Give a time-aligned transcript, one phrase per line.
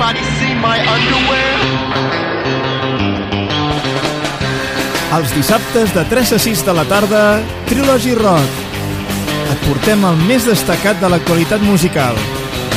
[0.00, 1.56] Anybody see my underwear?
[5.12, 7.20] Els dissabtes de 3 a 6 de la tarda,
[7.68, 8.62] Trilogy Rock.
[9.52, 12.16] Et portem el més destacat de l'actualitat musical.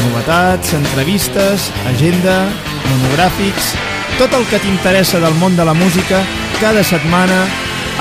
[0.01, 2.41] Novetats, entrevistes, agenda,
[2.89, 3.71] monogràfics...
[4.19, 6.19] Tot el que t'interessa del món de la música
[6.59, 7.39] cada setmana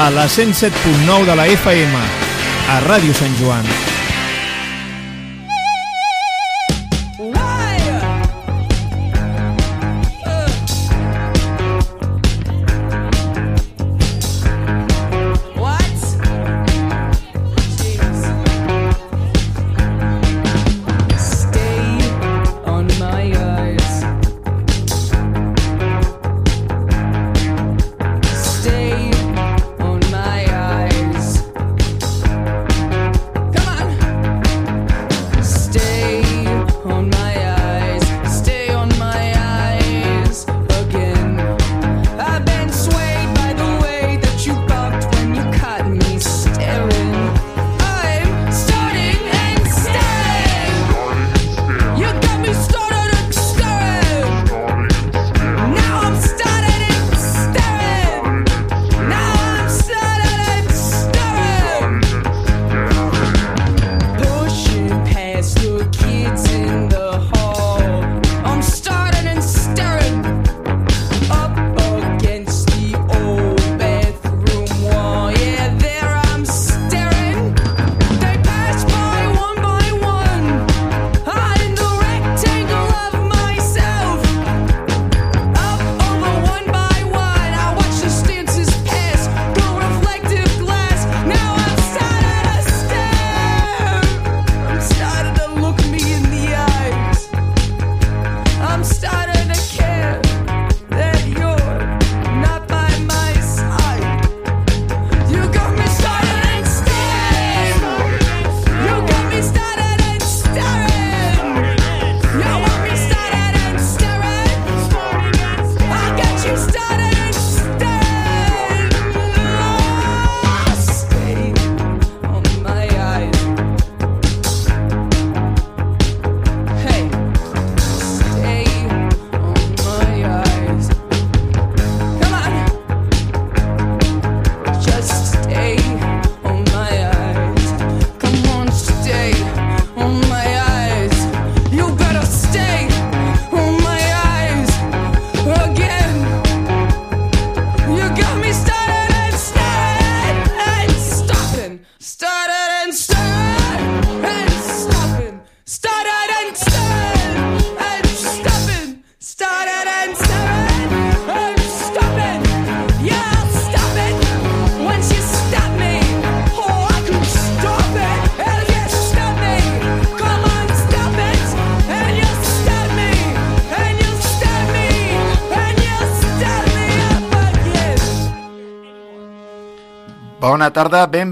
[0.03, 2.05] a la 107.9 de la FM,
[2.75, 3.92] a Ràdio Sant Joan.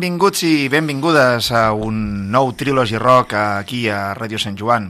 [0.01, 4.87] Benvinguts i benvingudes a un nou Trilogy Rock aquí a Ràdio Sant Joan.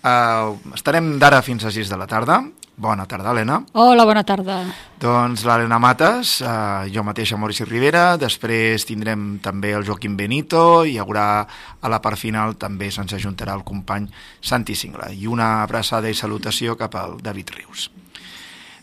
[0.00, 2.38] Uh, estarem d'ara fins a 6 de la tarda.
[2.80, 3.58] Bona tarda, Helena.
[3.76, 4.56] Hola, bona tarda.
[5.02, 10.94] Doncs l'Helena Mates, uh, jo mateixa, Maurici Rivera, després tindrem també el Joaquim Benito, i
[10.94, 14.08] hi haurà a la part final també se'ns ajuntarà el company
[14.40, 17.90] Santi Singla, i una abraçada i salutació cap al David Rius.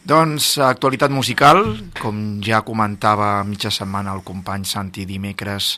[0.10, 1.64] Doncs, actualitat musical,
[2.00, 5.78] com ja comentava mitja setmana el company Santi dimecres,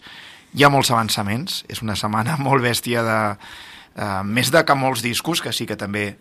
[0.53, 3.21] hi ha molts avançaments, és una setmana molt bèstia de...
[3.91, 6.13] Eh, més de que molts discos, que sí que també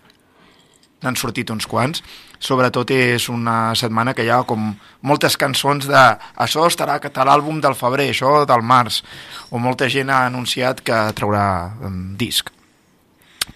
[1.01, 2.03] n'han sortit uns quants,
[2.43, 4.73] sobretot és una setmana que hi ha com
[5.07, 6.03] moltes cançons de
[6.45, 9.01] això estarà a l'àlbum del febrer, això del març,
[9.51, 11.45] o molta gent ha anunciat que traurà
[11.87, 12.51] um, disc.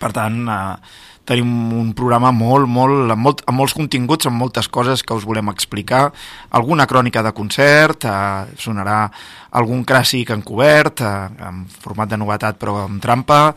[0.01, 0.77] Per tant, eh,
[1.25, 5.25] tenim un programa molt, molt, amb, molt, amb molts continguts, amb moltes coses que us
[5.25, 6.11] volem explicar,
[6.51, 9.11] alguna crònica de concert, eh, sonarà
[9.53, 13.55] algun clàssic encobert, eh, en format de novetat però amb trampa,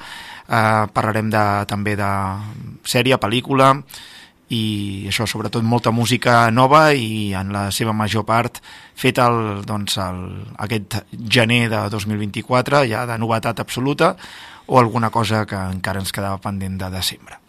[0.48, 2.12] eh, parlarem de, també de
[2.84, 3.76] sèrie, pel·lícula,
[4.50, 8.62] i això, sobretot molta música nova i en la seva major part
[8.96, 10.22] feta el, doncs, el,
[10.64, 14.16] aquest gener de 2024, ja de novetat absoluta,
[14.68, 17.42] o alguna cosa que encara ens quedava pendent de desembre.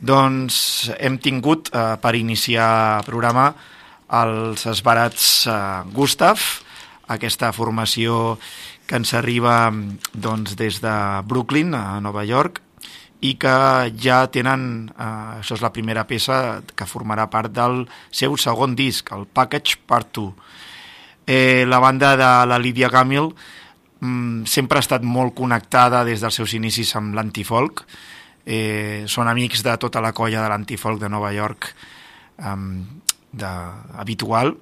[0.00, 2.70] Doncs hem tingut eh, per iniciar
[3.00, 3.50] el programa
[4.10, 5.58] els esbarats eh,
[5.92, 6.40] Gustav,
[7.12, 8.38] aquesta formació
[8.88, 9.70] que ens arriba
[10.12, 10.94] doncs, des de
[11.28, 12.62] Brooklyn, a Nova York,
[13.20, 13.54] i que
[14.00, 19.12] ja tenen, eh, això és la primera peça que formarà part del seu segon disc,
[19.12, 20.32] el Package Part 2.
[21.26, 23.28] Eh, la banda de la Lídia Gamil
[24.00, 27.84] mm, sempre ha estat molt connectada des dels seus inicis amb l'antifolk,
[28.50, 32.56] eh, són amics de tota la colla de l'antifolk de Nova York eh,
[33.30, 33.52] de,
[34.02, 34.56] habitual,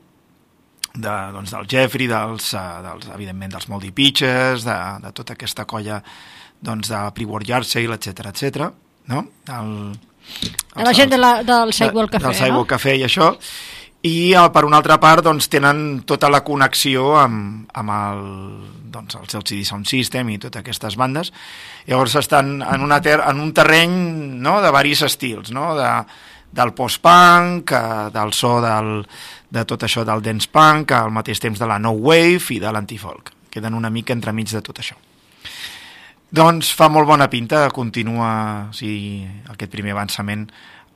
[0.95, 5.65] de, doncs, del Jeffrey, dels, uh, dels, evidentment dels Moldy Pitches, de, de tota aquesta
[5.69, 6.01] colla
[6.61, 8.69] doncs, de Pre-War Yard Sale, etc etc.
[9.13, 9.25] no?
[9.47, 9.75] El,
[10.77, 12.73] el, la gent de la, del Sidewalk Café, del Sidewalk no?
[12.75, 13.31] Café i això,
[14.07, 18.23] i uh, per una altra part doncs, tenen tota la connexió amb, amb el,
[18.95, 21.33] doncs, el LCD Sound System i totes aquestes bandes.
[21.89, 23.97] Llavors estan en, una ter en un terreny
[24.39, 25.73] no, de varis estils, no?
[25.79, 25.91] de,
[26.55, 29.03] del post-punk, eh, del so del,
[29.51, 32.73] de tot això del dance punk, al mateix temps de la no wave i de
[32.73, 33.35] l'antifolk.
[33.51, 34.97] Queden una mica entremig de tot això.
[36.29, 40.45] Doncs fa molt bona pinta, continua o sigui, aquest primer avançament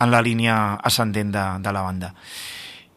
[0.03, 2.13] en la línia ascendent de, de la banda.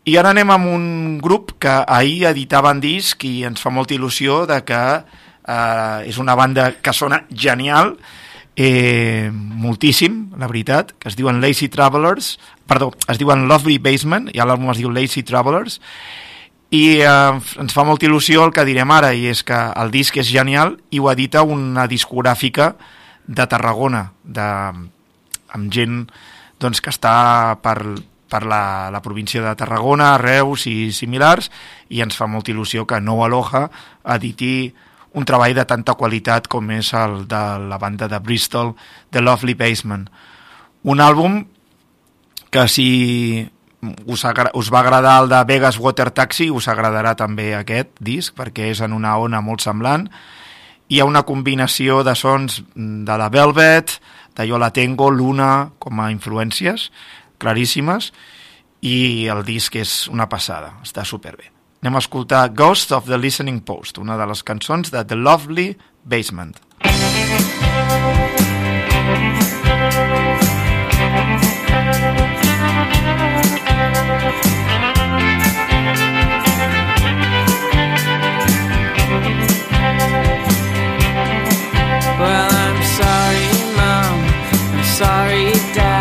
[0.06, 0.84] I ara anem amb un
[1.18, 6.36] grup que ahir editaven disc i ens fa molta il·lusió de que eh, és una
[6.38, 7.96] banda que sona genial,
[8.56, 12.36] eh, moltíssim, la veritat, que es diuen Lazy Travelers,
[12.70, 15.80] perdó, es diuen Lovely Basement, i l'àlbum es diu Lazy Travelers,
[16.70, 20.22] i eh, ens fa molta il·lusió el que direm ara, i és que el disc
[20.22, 22.76] és genial i ho edita una discogràfica
[23.26, 24.50] de Tarragona, de,
[25.50, 26.04] amb gent
[26.62, 27.80] doncs, que està per,
[28.30, 31.52] per la, la província de Tarragona, Reus i similars,
[31.90, 33.68] i ens fa molta il·lusió que Nou Aloha
[34.16, 34.74] editi
[35.16, 38.74] un treball de tanta qualitat com és el de la banda de Bristol,
[39.12, 40.10] The Lovely Basement.
[40.84, 41.44] Un àlbum
[42.52, 42.90] que si
[44.06, 48.72] us, us va agradar el de Vegas Water Taxi, us agradarà també aquest disc, perquè
[48.74, 50.10] és en una ona molt semblant.
[50.92, 53.96] Hi ha una combinació de sons de la Velvet,
[54.36, 56.90] de Jo la Tengo, Luna, com a influències
[57.42, 58.12] claríssimes,
[58.86, 61.52] i el disc és una passada, està superbé.
[61.86, 65.76] Anem a escoltar Ghost of the Listening Post, una de les cançons de The Lovely
[66.04, 66.58] Basement.
[82.18, 84.18] Well, I'm sorry, Mom.
[84.74, 85.95] I'm sorry, Dad.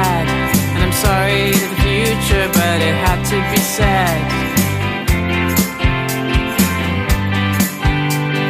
[2.25, 4.21] Future, but it had to be said.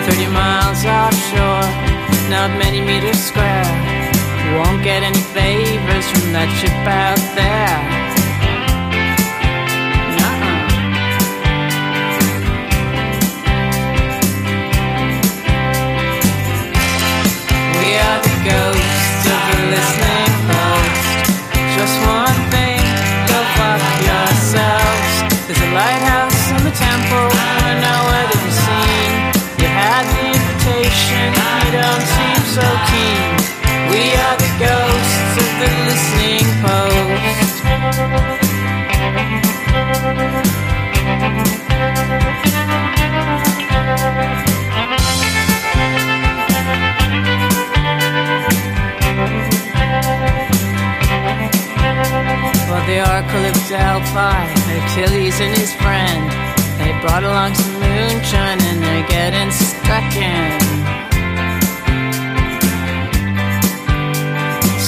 [0.07, 1.67] 30 miles offshore,
[2.31, 3.65] not many meters square.
[4.57, 7.81] Won't get any favors from that ship out there.
[10.19, 10.55] Nuh-uh.
[17.81, 18.94] We are the ghosts
[32.55, 33.35] so keen.
[33.91, 37.55] We are the ghosts of the listening post.
[52.71, 54.47] Well, the Oracle of Delphi,
[54.79, 56.31] Achilles and his friend,
[56.79, 61.14] they brought along some moonshine and they're getting stuck in.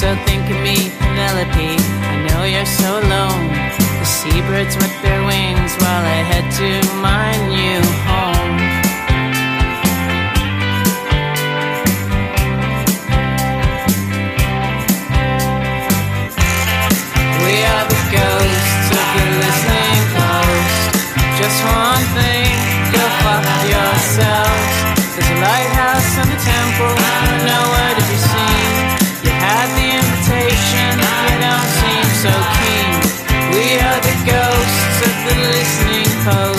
[0.07, 3.51] So think of me, Penelope, I know you're so alone.
[3.99, 6.71] The seabirds with their wings while I head to
[7.03, 8.55] my new home.
[17.43, 20.87] We are the ghosts of the listening post.
[21.35, 22.55] Just one thing,
[22.95, 23.43] go fuck
[23.75, 24.71] yourselves.
[25.19, 26.95] There's a lighthouse and a temple,
[27.43, 27.86] nowhere
[35.47, 36.56] listening post.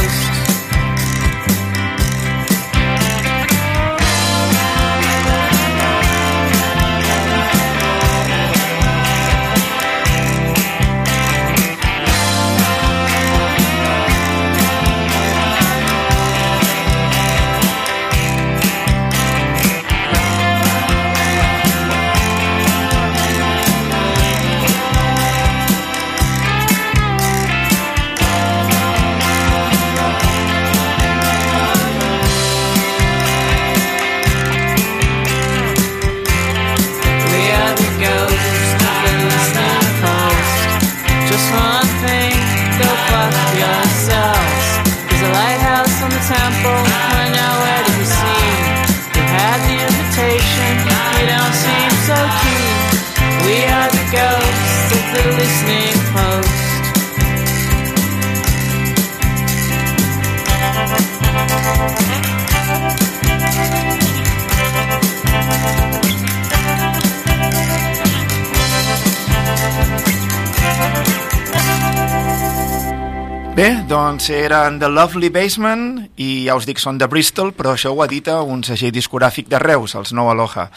[73.57, 77.89] Bé, doncs eren The Lovely Basement i ja us dic, són de Bristol, però això
[77.89, 80.67] ho edita un segell discogràfic de Reus, els Nou Aloha.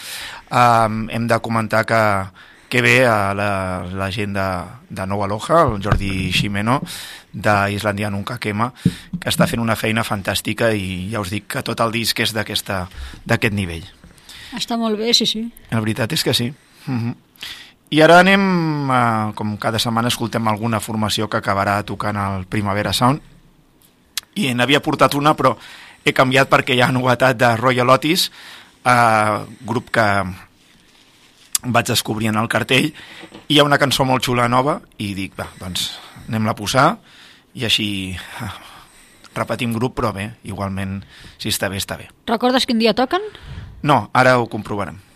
[0.48, 2.00] Um, hem de comentar que,
[2.72, 3.50] que bé a la,
[3.84, 4.48] la gent de,
[4.88, 6.78] de Nou Aloha, el Jordi Ximeno,
[7.36, 11.84] d'Islandia Nunca Quema, que està fent una feina fantàstica i ja us dic que tot
[11.84, 13.84] el disc és d'aquest nivell.
[14.56, 15.50] Està molt bé, sí, sí.
[15.68, 16.48] La veritat és que sí.
[16.86, 17.14] Uh -huh.
[17.90, 18.42] I ara anem,
[18.86, 23.18] eh, com cada setmana escoltem alguna formació que acabarà tocant el Primavera Sound.
[24.38, 25.56] I n'havia portat una, però
[26.04, 28.30] he canviat perquè hi ha novetat de Royal Otis,
[28.84, 30.06] eh, grup que
[31.62, 32.92] vaig descobrir en el cartell,
[33.48, 35.90] i hi ha una cançó molt xula nova, i dic, va, doncs
[36.28, 36.88] anem-la a posar,
[37.58, 38.16] i així
[39.40, 41.00] repetim grup, però bé, igualment,
[41.42, 42.06] si està bé, està bé.
[42.30, 43.26] Recordes quin dia toquen?
[43.82, 45.09] No, ara ho comprovarem.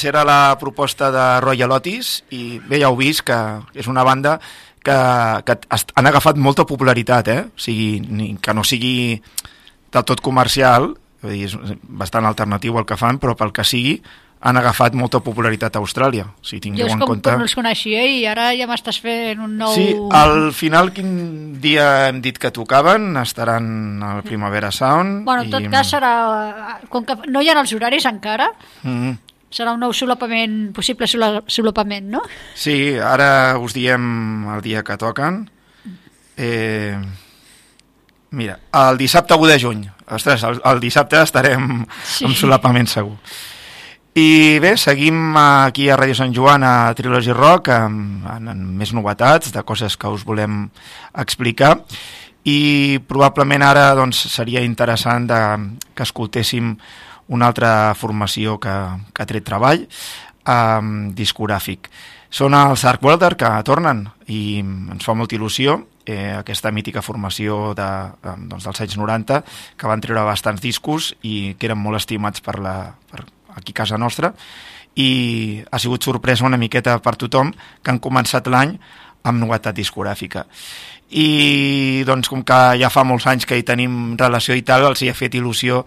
[0.00, 3.36] Doncs era la proposta de Royal Otis i bé, ja heu vist que
[3.76, 4.38] és una banda
[4.80, 4.96] que,
[5.44, 7.42] que han agafat molta popularitat, eh?
[7.44, 9.20] O sigui, ni, que no sigui
[9.92, 10.94] del tot comercial,
[11.28, 11.52] és
[11.82, 13.98] bastant alternatiu el que fan, però pel que sigui,
[14.40, 16.30] han agafat molta popularitat a Austràlia.
[16.32, 17.28] O sigui, Jo tingueu és en com compte...
[17.28, 19.74] que no els coneixia i ara ja m'estàs fent un nou...
[19.76, 25.26] Sí, al final quin dia hem dit que tocaven, estaran al Primavera Sound.
[25.28, 26.14] Bueno, en tot cas serà...
[26.88, 29.18] Com que no hi ha els horaris encara, Mm,
[29.50, 32.22] serà un nou solapament, possible sola- solapament, no?
[32.54, 35.42] sí, ara us diem el dia que toquen.
[36.36, 36.96] Eh,
[38.30, 39.88] mira, el dissabte 1 de juny.
[40.10, 42.24] Ostres, el, el dissabte estarem sí.
[42.26, 43.18] amb solapament segur.
[44.18, 48.90] I bé, seguim aquí a Ràdio Sant Joan a Trilogy Rock amb, amb, amb més
[48.96, 50.64] novetats de coses que us volem
[51.14, 51.76] explicar
[52.42, 55.40] i probablement ara doncs, seria interessant de,
[55.94, 56.72] que escoltéssim
[57.30, 58.74] una altra formació que,
[59.14, 59.86] que ha tret treball
[60.50, 61.88] um, discogràfic.
[62.30, 67.72] Són els Arc Welder que tornen i ens fa molta il·lusió eh, aquesta mítica formació
[67.78, 67.88] de,
[68.22, 69.40] doncs, dels anys 90
[69.78, 72.76] que van treure bastants discos i que eren molt estimats per, la,
[73.10, 73.24] per
[73.58, 74.32] aquí casa nostra
[74.98, 78.76] i ha sigut sorpresa una miqueta per tothom que han començat l'any
[79.26, 80.46] amb novetat discogràfica
[81.10, 85.02] i doncs com que ja fa molts anys que hi tenim relació i tal, els
[85.02, 85.82] hi ha fet il·lusió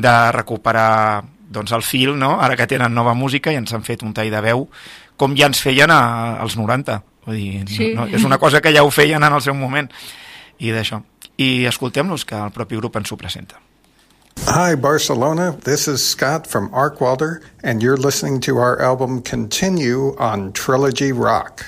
[0.00, 2.36] de recuperar doncs, el fil, no?
[2.40, 4.68] ara que tenen nova música i ens han fet un tall de veu
[5.20, 7.90] com ja ens feien a, als 90 Vull dir, Sí.
[7.94, 9.90] no, no, és una cosa que ja ho feien en el seu moment
[10.58, 11.02] i d'això
[11.36, 13.60] i escoltem-los que el propi grup ens ho presenta
[14.46, 15.52] Hi, Barcelona.
[15.64, 21.12] This is Scott from Ark Welder, and you're listening to our album Continue on Trilogy
[21.12, 21.66] Rock.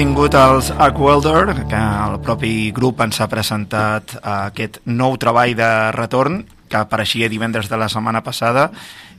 [0.00, 5.68] Tingut els Ark Welder, que el propi grup ens ha presentat aquest nou treball de
[5.92, 6.38] retorn,
[6.72, 8.70] que apareixia divendres de la setmana passada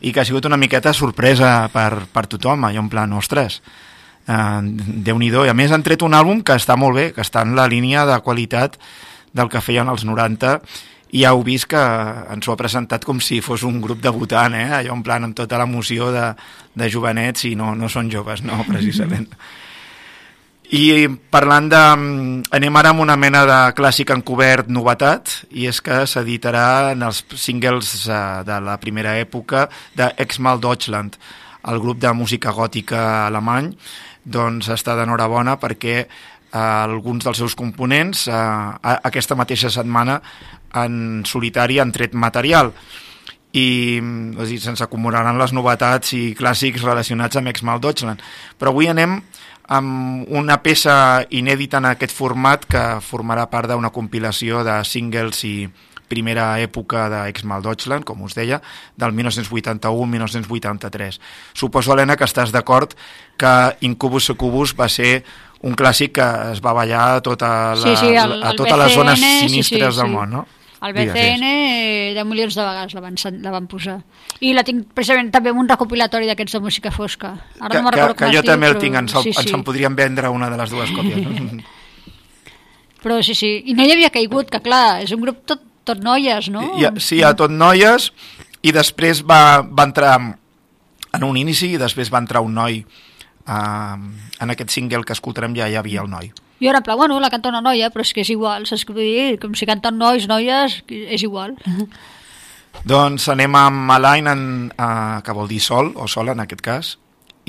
[0.02, 3.60] i que ha sigut una miqueta sorpresa per, per tothom, allò en plan, ostres,
[4.26, 4.60] eh,
[5.06, 5.46] Déu-n'hi-do.
[5.46, 7.70] I a més han tret un àlbum que està molt bé, que està en la
[7.70, 8.82] línia de qualitat
[9.38, 10.58] del que feien els 90
[11.12, 11.88] i ja heu vist que
[12.34, 14.72] ens ho ha presentat com si fos un grup debutant, eh?
[14.82, 16.32] allò en plan amb tota l'emoció de,
[16.74, 19.30] de jovenets i no, no són joves, no, precisament.
[20.72, 21.80] I parlant de...
[22.56, 27.20] Anem ara amb una mena de clàssic encobert novetat, i és que s'editarà en els
[27.36, 29.66] singles eh, de la primera època
[30.00, 31.18] de Exmal Deutschland,
[31.68, 33.74] el grup de música gòtica alemany,
[34.24, 36.08] doncs està d'enhorabona perquè eh,
[36.56, 38.42] alguns dels seus components eh,
[39.12, 40.22] aquesta mateixa setmana
[40.80, 42.72] en solitari han tret material
[43.52, 48.22] i és a dir, se'ns acumularan les novetats i clàssics relacionats amb Exmal Deutschland.
[48.56, 49.20] Però avui anem
[49.67, 55.69] amb una peça inèdita en aquest format que formarà part d'una compilació de singles i
[56.12, 58.58] primera època d'Exmal Deutschland, com us deia,
[59.00, 61.19] del 1981-1983.
[61.54, 62.93] Suposo, Helena, que estàs d'acord
[63.39, 63.54] que
[63.88, 65.24] Incubus Succubus va ser
[65.63, 68.93] un clàssic que es va ballar a, tota la, Sí, sí, el- a totes les
[68.93, 70.15] zones BCN, sí, sinistres sí, del sí.
[70.15, 70.45] món, no?
[70.82, 74.00] El Digues, BCN eh, de milions de vegades la van, la van posar.
[74.41, 77.36] I la tinc precisament també en un recopilatori d'aquests de música fosca.
[77.60, 79.44] Ara que, no que, que jo també el tinc, ens, el, sí, sí.
[79.44, 81.22] ens en podríem vendre una de les dues còpies.
[81.22, 81.62] No?
[83.04, 83.52] Però sí, sí.
[83.70, 86.72] I no hi havia caigut, que clar, és un grup tot, tot noies, no?
[86.82, 88.10] I, sí, ha tot noies,
[88.65, 93.98] i després va, va entrar en un inici, i després va entrar un noi uh,
[93.98, 96.34] en aquest single que escoltarem ja hi havia el noi.
[96.62, 98.86] I ara, en pla, bueno, la canta una noia, però és que és igual, saps?
[98.86, 101.56] Com si canten nois, noies, és igual.
[102.88, 104.43] Doncs anem amb Alain, en,
[104.80, 106.91] uh, que vol dir sol, o sol en aquest cas,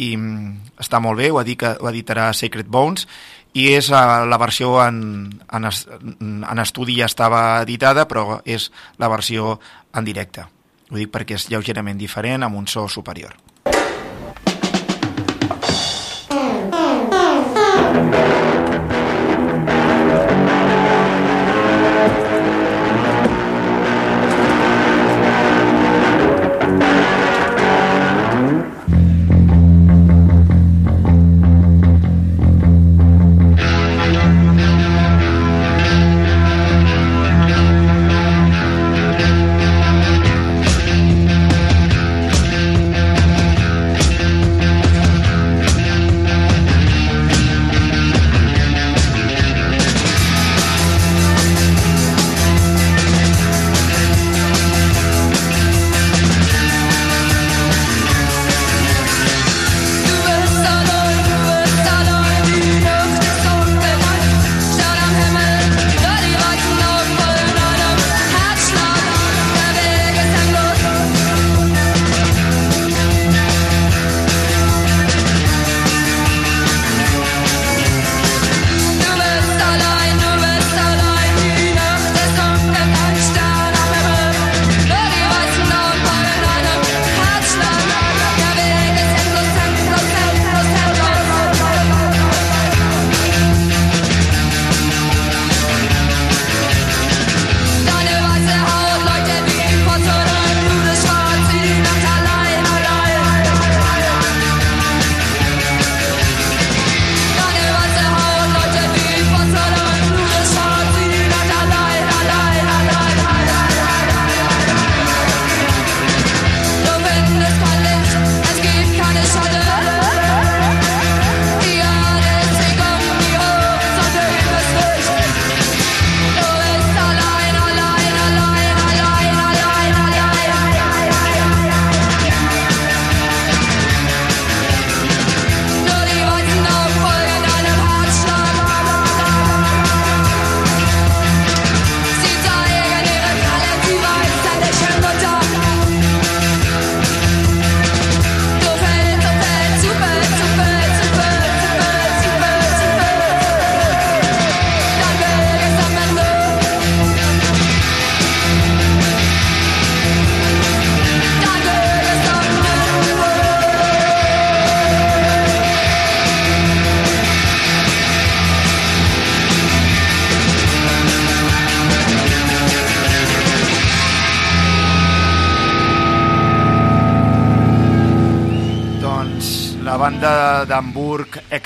[0.01, 3.07] i mm, està molt bé, ho, dit, ho editarà Sacred Bones,
[3.53, 4.98] i és eh, la versió en,
[5.53, 9.59] en, es- en estudi ja estava editada, però és la versió
[9.92, 10.46] en directe.
[10.88, 13.37] Ho dic perquè és lleugerament diferent, amb un so superior.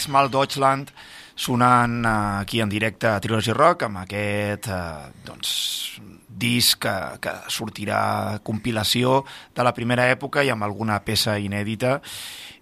[0.06, 0.90] Ex-Mal Deutschland,
[1.34, 5.48] sonant eh, aquí en directe a Trilogy Rock amb aquest eh, doncs,
[6.30, 9.24] disc que, que sortirà compilació
[9.56, 11.96] de la primera època i amb alguna peça inèdita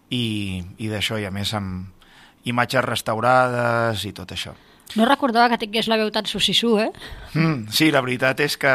[0.08, 4.54] i, i d'això i a més amb imatges restaurades i tot això.
[4.96, 6.88] No recordava que tingués la veu tan sussissú, eh?
[7.34, 8.72] Mm, sí, la veritat és que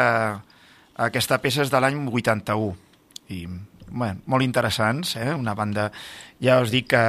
[1.10, 2.70] aquesta peça és de l'any 81
[3.34, 3.42] i
[3.90, 5.34] bueno, molt interessants, eh?
[5.34, 5.90] una banda,
[6.38, 7.04] ja us dic que,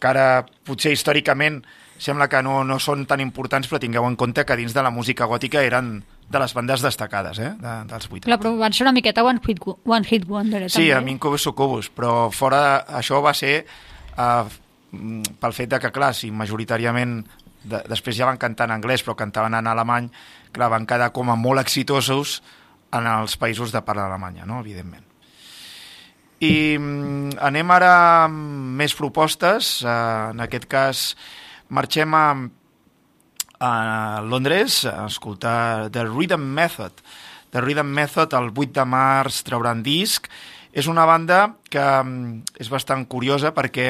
[0.00, 1.62] que ara potser històricament
[1.98, 4.92] sembla que no, no són tan importants, però tingueu en compte que dins de la
[4.92, 7.52] música gòtica eren de les bandes destacades eh?
[7.56, 8.26] de, dels 80.
[8.26, 10.98] Clar, però van ser una miqueta One Hit, one hit Wonder, eh, Sí, també.
[10.98, 13.60] amb Incubus Succubus, però fora això va ser
[14.18, 14.44] uh,
[15.40, 17.20] pel fet de que, clar, si majoritàriament
[17.64, 20.10] de, després ja van cantar en anglès però cantaven en alemany,
[20.52, 22.40] clar, van quedar com a molt exitosos
[22.96, 25.05] en els països de parla alemanya, no?, evidentment.
[26.44, 27.92] I mm, anem ara
[28.26, 31.06] amb més propostes, uh, en aquest cas
[31.72, 32.26] marxem a,
[33.64, 33.72] a
[34.20, 37.00] Londres a escoltar The Rhythm Method.
[37.50, 40.28] The Rhythm Method el 8 de març trauran disc.
[40.76, 43.88] És una banda que mm, és bastant curiosa perquè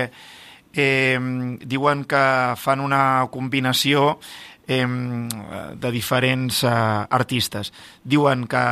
[0.77, 1.19] eh,
[1.67, 2.25] diuen que
[2.63, 4.21] fan una combinació
[4.69, 7.73] eh, de diferents eh, artistes.
[8.05, 8.63] Diuen que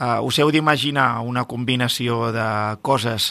[0.00, 2.48] eh, us heu d'imaginar una combinació de
[2.82, 3.30] coses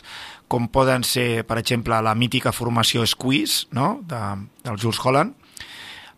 [0.50, 4.22] com poden ser, per exemple, la mítica formació Squeeze, no?, de,
[4.66, 5.36] del Jules Holland,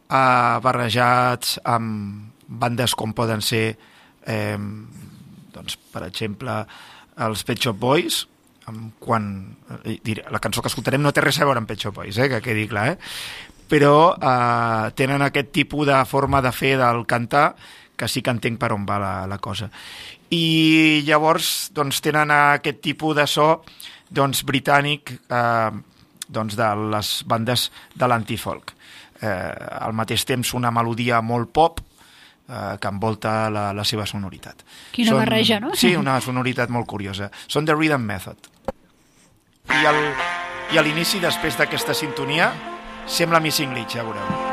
[0.08, 3.78] eh, barrejats amb bandes com poden ser,
[4.28, 4.58] eh,
[5.56, 6.62] doncs, per exemple,
[7.22, 8.26] els Pet Shop Boys,
[9.00, 9.26] quan
[9.84, 10.00] eh,
[10.32, 12.42] la cançó que escoltarem no té res a veure amb Pet Shop Boys, eh, que
[12.44, 12.98] quedi clar, eh?
[13.72, 17.56] però eh, tenen aquest tipus de forma de fer del cantar
[17.96, 19.70] que sí que entenc per on va la, la cosa.
[20.32, 23.64] I llavors doncs, tenen aquest tipus de so
[24.10, 25.72] doncs, britànic eh,
[26.28, 28.76] doncs, de les bandes de l'antifolk.
[29.22, 34.66] eh, al mateix temps una melodia molt pop eh, que envolta la, la seva sonoritat.
[34.96, 35.76] Quina barreja, no?
[35.78, 37.32] Sí, una sonoritat molt curiosa.
[37.48, 38.50] Són The Rhythm Method.
[39.72, 40.02] I, el,
[40.74, 42.52] i a l'inici, després d'aquesta sintonia,
[43.08, 44.51] sembla Missing Link, ja veureu.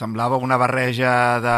[0.00, 1.12] Semblava una barreja
[1.44, 1.56] de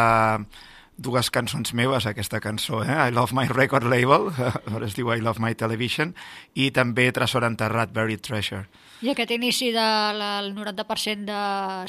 [1.02, 2.94] dues cançons meves, aquesta cançó, eh?
[3.09, 4.28] I Love My Record Label,
[4.74, 6.12] ara es diu I Love My Television,
[6.55, 8.66] i també Tresor Enterrat, Buried Treasure.
[9.02, 11.40] I aquest inici del 90% de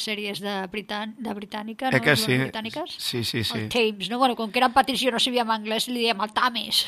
[0.01, 1.97] sèries de, Britan de britànica, no?
[1.99, 2.39] Eh que sí?
[2.41, 2.95] Britàniques?
[2.97, 3.67] Sí, sí, sí.
[3.67, 4.17] El Thames, no?
[4.17, 6.87] Bueno, com que era en Patricio no sabíem anglès, li dèiem el Tames.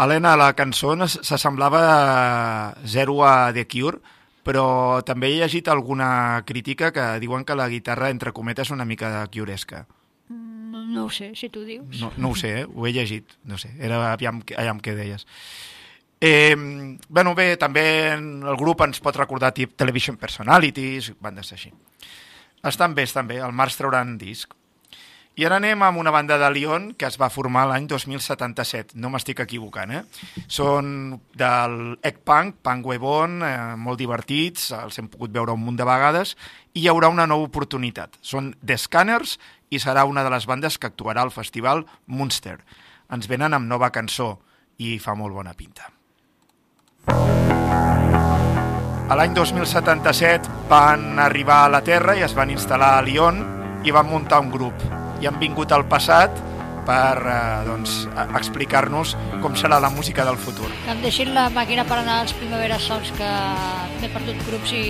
[0.00, 1.82] Helena, la cançó s'assemblava
[2.86, 4.00] zero a The Cure,
[4.46, 8.86] però també he llegit alguna crítica que diuen que la guitarra, entre cometes, és una
[8.86, 9.22] mica de
[10.76, 12.00] no, no ho sé, si tu dius.
[12.00, 12.66] No, no ho sé, eh?
[12.66, 15.26] ho he llegit, no sé, era aviam, aviam què deies.
[16.20, 16.56] Eh,
[17.08, 21.72] bueno, bé, també el grup ens pot recordar tip Television Personalities, bandes així.
[22.66, 24.55] Estan bé, estan bé, al març trauran disc.
[25.36, 29.10] I ara anem amb una banda de Lyon que es va formar l'any 2077, no
[29.12, 30.00] m'estic equivocant, eh?
[30.48, 35.76] Són del Egg Punk, Punk Webon, eh, molt divertits, els hem pogut veure un munt
[35.76, 36.32] de vegades,
[36.72, 38.16] i hi haurà una nova oportunitat.
[38.24, 39.36] Són The Scanners
[39.68, 42.56] i serà una de les bandes que actuarà al festival Munster.
[43.12, 44.38] Ens venen amb nova cançó,
[44.78, 45.92] i fa molt bona pinta.
[49.06, 53.44] A l'any 2077 van arribar a la Terra i es van instal·lar a Lyon
[53.84, 55.05] i van muntar un grup.
[55.20, 56.30] I han vingut al passat
[56.86, 58.06] per eh, doncs,
[58.38, 60.70] explicar-nos com serà la música del futur.
[60.90, 63.30] Em deixin la màquina per anar als Primavera Sols que
[64.00, 64.84] m'he perdut grups i,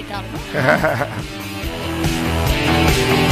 [0.00, 0.38] i tal, no?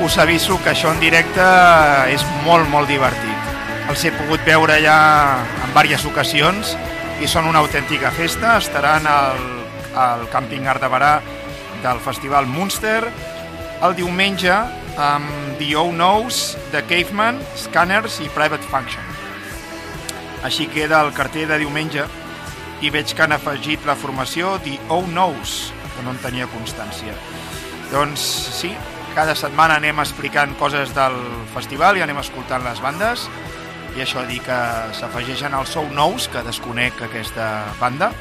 [0.00, 1.44] Us aviso que això en directe
[2.08, 3.50] és molt, molt divertit.
[3.92, 4.96] Els he pogut veure ja
[5.60, 6.76] en diverses ocasions
[7.20, 8.54] i són una autèntica festa.
[8.56, 9.42] Estaran al,
[9.92, 11.18] al Camping Art de Barà
[11.82, 13.02] del Festival Munster
[13.84, 14.52] el diumenge
[15.00, 19.04] amb The O Knows, The Caveman, Scanners i Private Function.
[20.44, 22.06] Així queda el carter de diumenge
[22.80, 27.16] i veig que han afegit la formació The O Knows, que no en tenia constància.
[27.92, 28.24] Doncs
[28.60, 28.72] sí,
[29.14, 31.16] cada setmana anem explicant coses del
[31.54, 33.26] festival i anem escoltant les bandes
[33.96, 34.58] i això dir que
[34.94, 37.48] s'afegeixen als Sou Nous, que desconec aquesta
[37.80, 38.12] banda,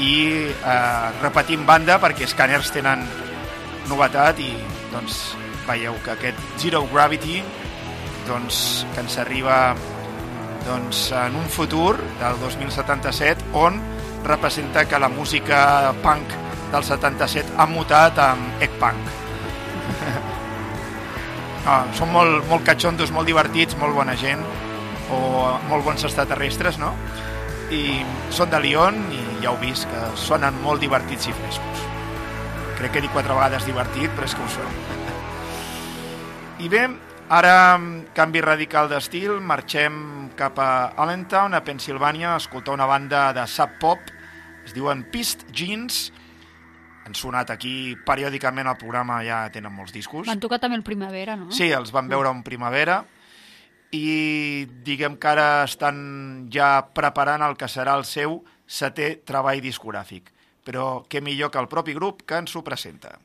[0.00, 0.12] i
[0.52, 3.06] eh, repetim banda perquè Scanners tenen
[3.88, 4.52] novetat i
[4.92, 5.32] doncs
[5.66, 7.40] veieu que aquest Zero Gravity
[8.28, 9.74] doncs, que ens arriba
[10.66, 13.80] doncs, en un futur del 2077 on
[14.24, 16.36] representa que la música punk
[16.70, 19.19] del 77 ha mutat amb egg punk.
[21.66, 24.42] Ah, són molt, molt catxondos, molt divertits, molt bona gent,
[25.10, 25.20] o
[25.68, 26.94] molt bons extraterrestres, no?
[27.70, 28.00] I
[28.34, 31.84] són de Lyon i ja heu vist que sonen molt divertits i frescos.
[32.78, 34.78] Crec que he dit quatre vegades divertit, però és que ho són.
[36.60, 36.86] I bé,
[37.32, 43.30] ara amb canvi radical d'estil, marxem cap a Allentown, a Pensilvània, a escoltar una banda
[43.36, 44.10] de sub pop,
[44.66, 46.10] es diuen Pist Jeans,
[47.10, 50.26] han sonat aquí periòdicament al programa, ja tenen molts discos.
[50.30, 51.50] Van tocar també el Primavera, no?
[51.52, 53.02] Sí, els van veure en primavera
[53.90, 60.30] i diguem que ara estan ja preparant el que serà el seu setè treball discogràfic.
[60.64, 63.18] però què millor que el propi grup que ens ho presenta.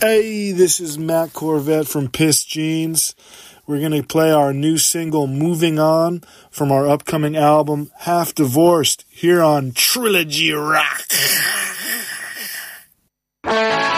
[0.00, 3.14] Hey, this is Matt Corvette from Piss Jeans.
[3.66, 9.04] We're going to play our new single, Moving On, from our upcoming album, Half Divorced,
[9.10, 11.06] here on Trilogy Rock.
[13.46, 13.95] Quan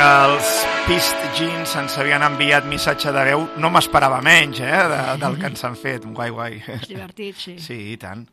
[0.00, 0.50] que els
[0.86, 5.50] Pist Jeans ens havien enviat missatge de veu, no m'esperava menys, eh, de, del que
[5.52, 6.06] ens han fet.
[6.16, 6.56] Guai, guai.
[6.78, 7.58] És divertit, sí.
[7.60, 8.24] Sí, i tant.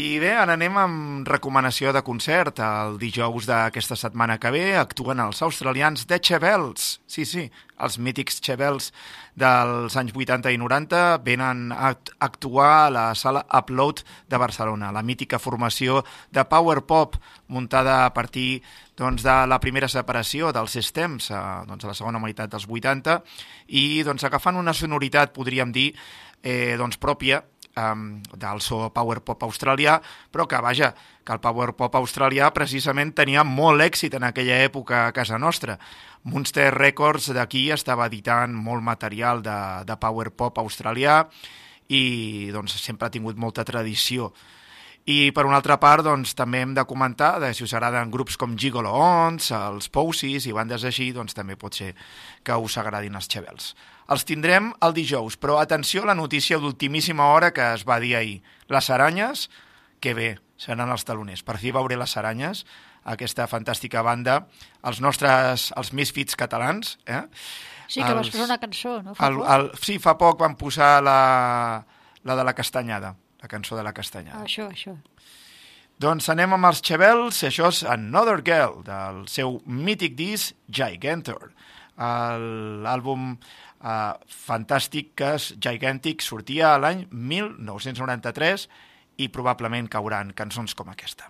[0.00, 2.62] I bé, ara anem amb recomanació de concert.
[2.64, 6.94] El dijous d'aquesta setmana que ve actuen els australians de Chevels.
[7.10, 7.44] Sí, sí,
[7.84, 8.88] els mítics Chevels
[9.36, 14.00] dels anys 80 i 90 venen a act- actuar a la sala Upload
[14.30, 17.18] de Barcelona, la mítica formació de power pop
[17.48, 18.62] muntada a partir
[19.00, 23.20] doncs, de la primera separació dels Systems, eh, doncs, a la segona meitat dels 80,
[23.80, 25.94] i doncs, agafant una sonoritat, podríem dir,
[26.42, 27.40] eh, doncs, pròpia
[27.76, 30.92] um, del so power pop australià, però que, vaja,
[31.24, 35.78] que el power pop australià precisament tenia molt èxit en aquella època a casa nostra.
[36.24, 41.22] Monster Records d'aquí estava editant molt material de, de power pop australià
[41.88, 44.30] i doncs, sempre ha tingut molta tradició.
[45.10, 48.36] I per una altra part, doncs, també hem de comentar de si us agraden grups
[48.38, 51.94] com Gigolo Ons, els Pousis i bandes així, doncs també pot ser
[52.46, 53.72] que us agradin els Chevels.
[54.12, 58.12] Els tindrem el dijous, però atenció a la notícia d'ultimíssima hora que es va dir
[58.18, 58.36] ahir.
[58.68, 59.48] Les aranyes,
[60.00, 60.28] que bé,
[60.60, 61.42] seran els taloners.
[61.46, 62.64] Per fi veuré les aranyes,
[63.08, 64.42] aquesta fantàstica banda,
[64.84, 67.22] els nostres, els Misfits catalans, eh?
[67.88, 69.14] Sí, que vas Els- posar una cançó, no?
[69.16, 71.16] Fa El, el, sí, fa poc van posar la,
[72.22, 74.40] la de la castanyada, la cançó de la castanyada.
[74.40, 74.96] Ah, això, això.
[76.00, 81.50] Doncs anem amb els Chevels, això és Another Girl, del seu mític disc Gigantor.
[82.00, 84.12] L'àlbum eh,
[84.46, 88.64] fantàstic que és Gigantic sortia l'any 1993
[89.20, 91.28] i probablement cauran cançons com aquesta.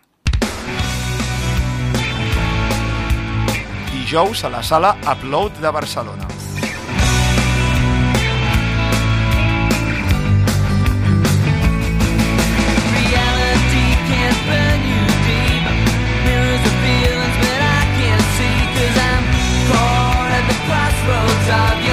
[3.91, 6.50] Dijous a la sala Upload de Barcelona.
[21.51, 21.90] Of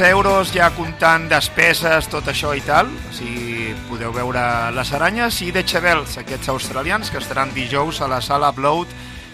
[0.00, 2.88] 15 euros ja comptant despeses, tot això i tal.
[2.88, 4.40] O sigui, podeu veure
[4.72, 8.88] les aranyes i The Chevels, aquests australians que estaran dijous a la sala Upload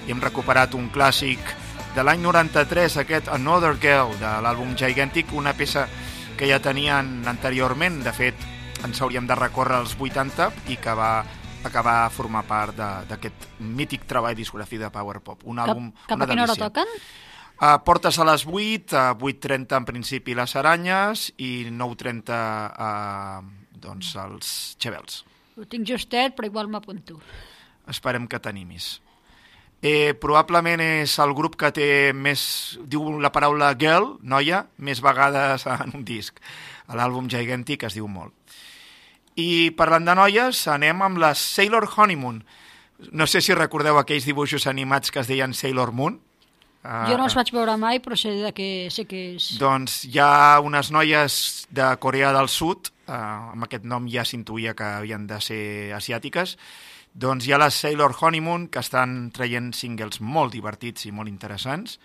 [0.09, 1.39] i hem recuperat un clàssic
[1.95, 5.85] de l'any 93, aquest Another Girl, de l'àlbum Gigantic, una peça
[6.35, 8.43] que ja tenien anteriorment, de fet,
[8.83, 11.13] ens hauríem de recórrer als 80 i que va
[11.63, 12.75] acabar a formar part
[13.07, 15.47] d'aquest mític treball discogràfic de Power Pop.
[15.47, 16.91] Un Cap, àlbum, cap una a quina hora toquen?
[17.57, 23.41] Uh, portes a les 8, a 8.30 en principi les aranyes i 9.30 uh,
[23.81, 24.53] doncs els
[24.83, 25.23] xevels.
[25.57, 27.17] Ho tinc justet, però igual m'apunto.
[27.89, 28.99] Esperem que t'animis.
[29.81, 32.43] Eh, probablement és el grup que té més,
[32.85, 36.41] diu la paraula girl, noia, més vegades en un disc.
[36.89, 38.35] A l'àlbum Gigantic es diu molt.
[39.37, 42.41] I parlant de noies, anem amb la Sailor Honeymoon.
[43.13, 46.21] No sé si recordeu aquells dibuixos animats que es deien Sailor Moon.
[46.87, 49.49] Ah, Jo no els vaig veure mai, però sé, de que, sé que és...
[49.59, 54.77] Doncs hi ha unes noies de Corea del Sud, eh, amb aquest nom ja s'intuïa
[54.79, 55.65] que havien de ser
[55.97, 56.55] asiàtiques,
[57.17, 61.99] doncs hi ha les Sailor Honeymoon, que estan traient singles molt divertits i molt interessants,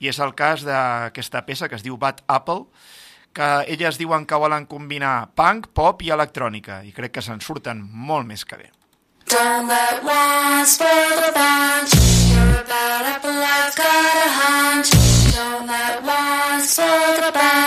[0.00, 2.64] i és el cas d'aquesta peça que es diu Bad Apple,
[3.36, 7.84] que elles diuen que volen combinar punk, pop i electrònica, i crec que se'n surten
[7.84, 8.72] molt més que bé.
[9.28, 12.21] Don't let one spoil the bunch.
[12.32, 14.90] You're about up, life's got a hunch.
[15.34, 17.61] Don't let one slow the bound.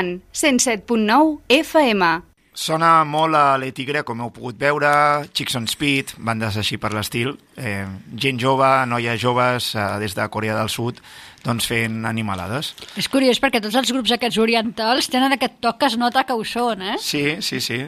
[0.00, 2.22] Joan, 107.9 FM.
[2.52, 4.90] Sona molt a l'Etigre, com heu pogut veure,
[5.32, 7.86] Chicks on Speed, bandes així per l'estil, eh,
[8.16, 11.00] gent jove, noies joves eh, des de Corea del Sud,
[11.44, 12.74] doncs fent animalades.
[12.96, 16.36] És curiós perquè tots els grups aquests orientals tenen aquest toc que es nota que
[16.36, 16.98] ho són, eh?
[17.00, 17.80] Sí, sí, sí.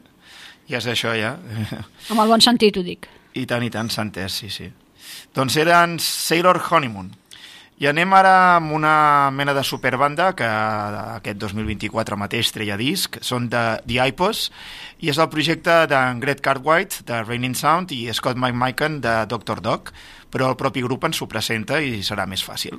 [0.70, 1.36] ja és això, ja.
[2.10, 3.08] Amb el bon sentit, ho dic.
[3.34, 4.70] I tant, i tant, s'ha entès, sí, sí.
[5.34, 7.14] Doncs eren Sailor Honeymoon.
[7.82, 13.48] I anem ara amb una mena de superbanda que aquest 2024 mateix treia disc, són
[13.50, 14.44] de The iPos,
[15.02, 19.58] i és el projecte d'en Gret Cartwright, de Raining Sound, i Scott McMichael, de Dr.
[19.64, 19.90] Dog,
[20.30, 22.78] però el propi grup ens ho presenta i serà més fàcil.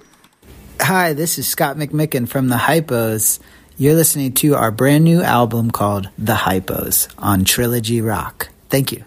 [0.79, 3.39] Hi, this is Scott McMicken from the Hypos.
[3.77, 8.47] You're listening to our brand new album called The Hypos on Trilogy Rock.
[8.69, 9.03] Thank you.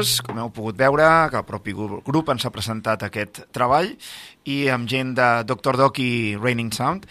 [0.00, 3.90] Hypers, com heu pogut veure, que el propi gru- grup ens ha presentat aquest treball,
[4.48, 5.76] i amb gent de Dr.
[5.76, 7.04] Doc i Raining Sound,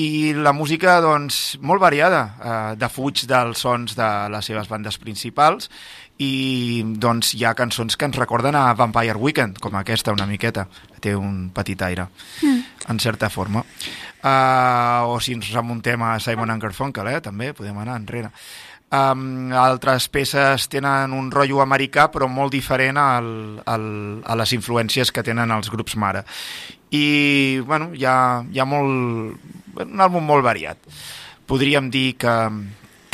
[0.00, 4.96] i la música, doncs, molt variada, eh, de fuig dels sons de les seves bandes
[4.98, 5.68] principals,
[6.20, 10.66] i doncs hi ha cançons que ens recorden a Vampire Weekend, com aquesta una miqueta,
[11.00, 12.08] té un petit aire,
[12.88, 13.64] en certa forma.
[14.22, 18.30] Uh, o si ens remuntem a Simon Garfunkel, eh, també podem anar enrere.
[18.90, 23.28] Um, altres peces tenen un rotllo americà però molt diferent al,
[23.70, 23.86] al,
[24.26, 26.24] a les influències que tenen els grups mare.
[26.90, 29.38] I bueno, hi ha, hi ha molt,
[29.78, 30.90] un àlbum molt variat.
[31.46, 32.34] Podríem dir que,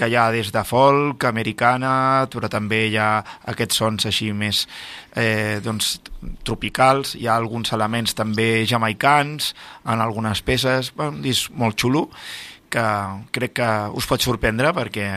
[0.00, 3.20] que hi ha des de folk, americana però també hi ha
[3.52, 4.64] aquests sons així més
[5.12, 5.98] eh, doncs,
[6.40, 7.18] tropicals.
[7.20, 9.52] Hi ha alguns elements també jamaicans
[9.84, 10.94] en algunes peces.
[10.96, 12.08] Bueno, disc molt xulo
[12.72, 12.84] que
[13.36, 15.10] crec que us pot sorprendre perquè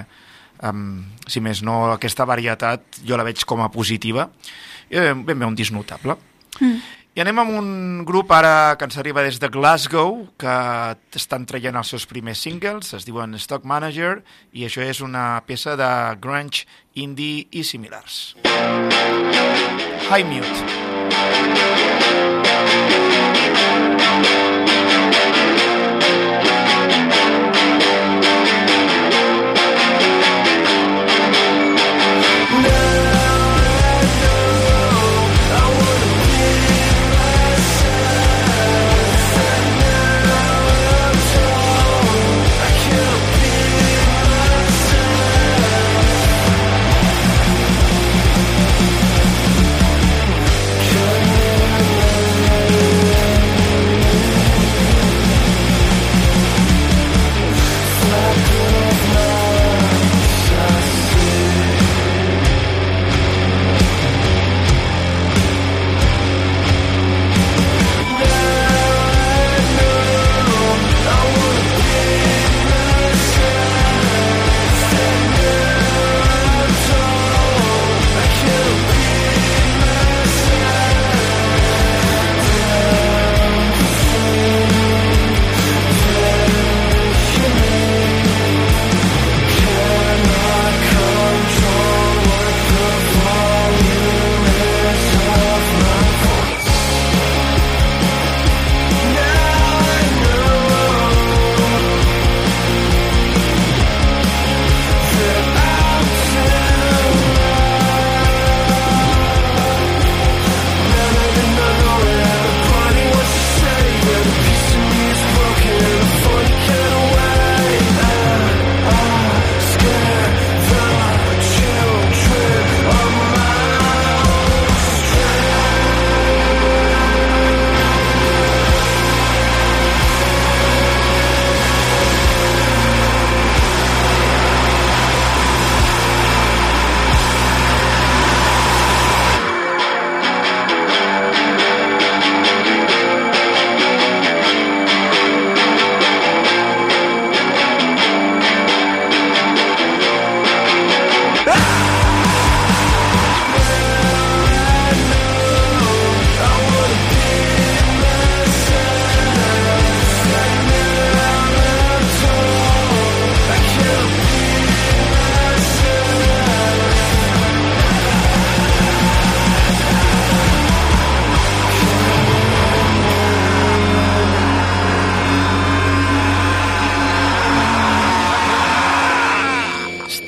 [0.64, 4.30] um, si més no, aquesta varietat jo la veig com a positiva.
[4.90, 6.18] I ben bé un disc notable.
[6.60, 6.80] Mm.
[7.16, 7.70] i anem amb un
[8.08, 10.56] grup ara que ens arriba des de Glasgow que
[11.16, 14.22] estan traient els seus primers singles es diuen Stock Manager
[14.54, 15.90] i això és una peça de
[16.22, 18.36] grunge, indie i similars.
[20.10, 20.80] High Mute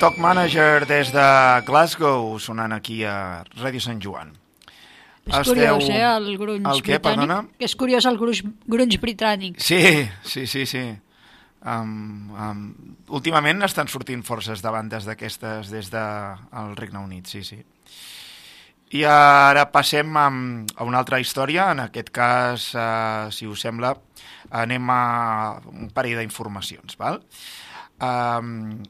[0.02, 1.24] Stock Manager des de
[1.62, 4.32] Glasgow sonant aquí a Ràdio Sant Joan.
[5.30, 7.02] És curiós, eh, el grunge El què, britànic.
[7.04, 7.36] perdona?
[7.56, 9.60] Que és curiós el grunge, grunge britànic.
[9.62, 10.80] Sí, sí, sí, sí.
[11.62, 17.44] Um, um, últimament estan sortint forces de bandes d'aquestes des del de, Regne Unit, sí,
[17.44, 17.60] sí.
[18.98, 23.94] I ara passem a, a una altra història, en aquest cas, uh, si us sembla,
[24.50, 27.22] anem a un parell d'informacions, val?
[28.02, 28.82] Um,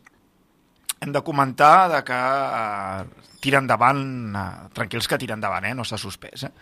[1.03, 4.03] hem de comentar de que uh, tira endavant,
[4.39, 5.75] uh, tranquils que tira endavant, eh?
[5.75, 6.47] no s'ha suspès.
[6.47, 6.53] Eh?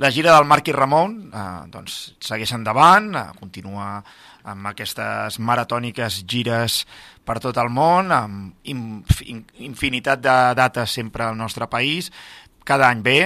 [0.00, 3.98] La gira del Marc i Ramon uh, doncs, segueix endavant, uh, continua
[4.48, 6.80] amb aquestes maratòniques gires
[7.22, 9.20] per tot el món, amb inf
[9.62, 12.08] infinitat de dates sempre al nostre país,
[12.64, 13.18] cada any bé,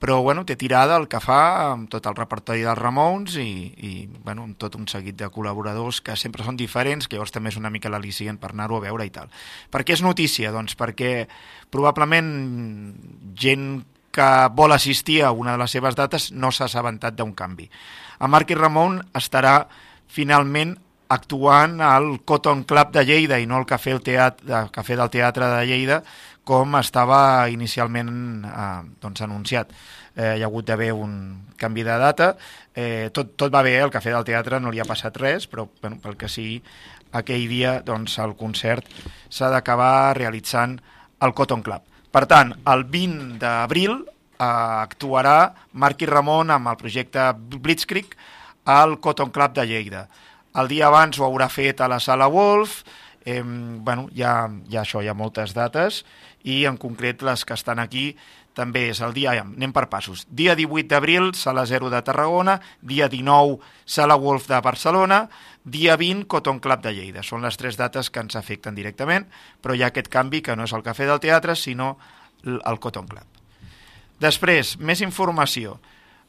[0.00, 3.50] però bueno, té tirada el que fa amb tot el repertori dels Ramones i,
[3.84, 3.92] i
[4.24, 7.60] bueno, amb tot un seguit de col·laboradors que sempre són diferents, que llavors també és
[7.60, 9.28] una mica l'al·licient per anar-ho a veure i tal.
[9.68, 10.54] Per què és notícia?
[10.56, 11.28] Doncs perquè
[11.70, 12.30] probablement
[13.36, 13.68] gent
[14.10, 17.68] que vol assistir a una de les seves dates no s'ha assabentat d'un canvi.
[18.20, 19.60] En Marc i Ramon estarà
[20.10, 20.78] finalment
[21.10, 25.48] actuant al Cotton Club de Lleida i no al Cafè, el teatre, Cafè del Teatre
[25.50, 26.02] de Lleida
[26.44, 28.12] com estava inicialment
[28.44, 28.68] eh,
[29.02, 29.72] doncs, anunciat.
[30.16, 31.12] Eh, hi ha hagut d'haver un
[31.60, 32.32] canvi de data,
[32.74, 35.68] eh, tot, tot va bé, el Cafè del Teatre no li ha passat res, però
[35.82, 36.58] bueno, pel que sigui,
[37.12, 38.86] aquell dia doncs, el concert
[39.28, 40.78] s'ha d'acabar realitzant
[41.20, 41.84] al Cotton Club.
[42.10, 48.16] Per tant, el 20 d'abril eh, actuarà Marc i Ramon amb el projecte Blitzkrieg
[48.70, 50.06] al Cotton Club de Lleida.
[50.58, 52.80] El dia abans ho haurà fet a la Sala Wolf,
[53.24, 54.34] eh, bueno, hi ha,
[54.68, 56.02] hi ha això, hi ha moltes dates,
[56.44, 58.14] i en concret les que estan aquí
[58.56, 63.08] també és el dia, anem per passos, dia 18 d'abril, Sala 0 de Tarragona, dia
[63.08, 65.28] 19, Sala Wolf de Barcelona,
[65.64, 67.22] dia 20, Cotton Club de Lleida.
[67.22, 69.28] Són les tres dates que ens afecten directament,
[69.62, 71.96] però hi ha aquest canvi que no és el Cafè del Teatre, sinó
[72.44, 73.40] el Cotton Club.
[74.20, 75.78] Després, més informació.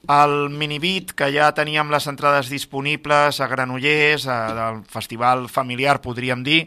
[0.09, 6.41] El minibit, que ja teníem les entrades disponibles a Granollers, a, del festival familiar, podríem
[6.43, 6.63] dir,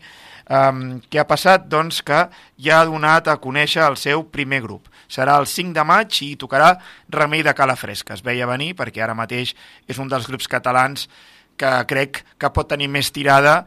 [0.49, 1.69] um, què ha passat?
[1.71, 2.25] Doncs que
[2.61, 4.91] ja ha donat a conèixer el seu primer grup.
[5.09, 6.75] Serà el 5 de maig i tocarà
[7.13, 8.15] Remei de Calafresca.
[8.15, 9.55] Es veia venir perquè ara mateix
[9.89, 11.09] és un dels grups catalans
[11.57, 13.63] que crec que pot tenir més tirada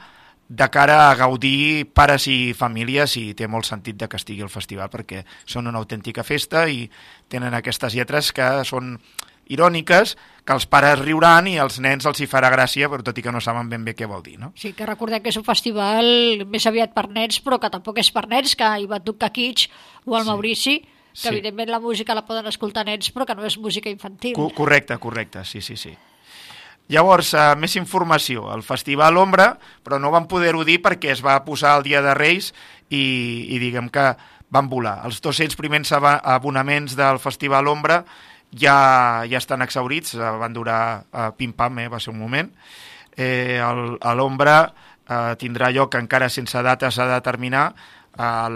[0.48, 4.52] de cara a gaudir pares i famílies i té molt sentit de que estigui al
[4.52, 6.86] festival perquè són una autèntica festa i
[7.28, 8.96] tenen aquestes lletres que són
[9.50, 10.16] iròniques,
[10.48, 13.32] que els pares riuran i als nens els hi farà gràcia, però tot i que
[13.32, 14.54] no saben ben bé què vol dir, no?
[14.56, 18.12] Sí, que recordem que és un festival més aviat per nens, però que tampoc és
[18.16, 19.68] per nens, que hi va tocar Kitsch
[20.06, 20.30] o el sí.
[20.30, 21.28] Maurici, que Sí.
[21.34, 24.34] evidentment la música la poden escoltar nens, però que no és música infantil.
[24.36, 25.96] Co correcte, correcte, sí, sí, sí.
[26.88, 28.46] Llavors, eh, més informació.
[28.54, 32.14] El Festival Ombra, però no van poder-ho dir perquè es va posar el dia de
[32.16, 32.54] Reis
[32.90, 34.16] i, i diguem que
[34.50, 35.02] van volar.
[35.04, 38.06] Els 200 primers abonaments del Festival Ombra
[38.52, 42.52] ja, ja estan exaurits, eh, van durar eh, pim-pam, eh, va ser un moment.
[43.18, 43.60] Eh,
[44.16, 44.58] l'Ombra
[45.08, 47.72] eh, tindrà lloc encara sense data s'ha de determinar
[48.18, 48.56] al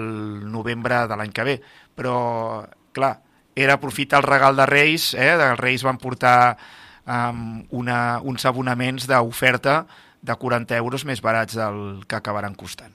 [0.51, 1.57] novembre de l'any que ve.
[1.95, 2.63] Però,
[2.93, 3.15] clar,
[3.55, 5.33] era aprofitar el regal de Reis, eh?
[5.35, 6.57] els Reis van portar
[7.05, 9.85] um, una, uns abonaments d'oferta
[10.21, 12.93] de 40 euros més barats del que acabaran costant.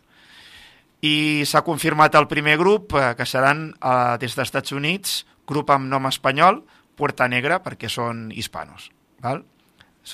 [1.05, 5.71] I s'ha confirmat el primer grup, eh, que seran eh, des dels Estats Units, grup
[5.71, 6.63] amb nom espanyol,
[6.97, 8.91] Puerta Negra, perquè són hispanos.
[9.23, 9.45] Val?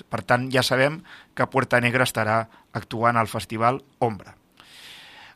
[0.09, 1.03] Per tant, ja sabem
[1.37, 4.35] que Puerta Negra estarà actuant al Festival Ombra.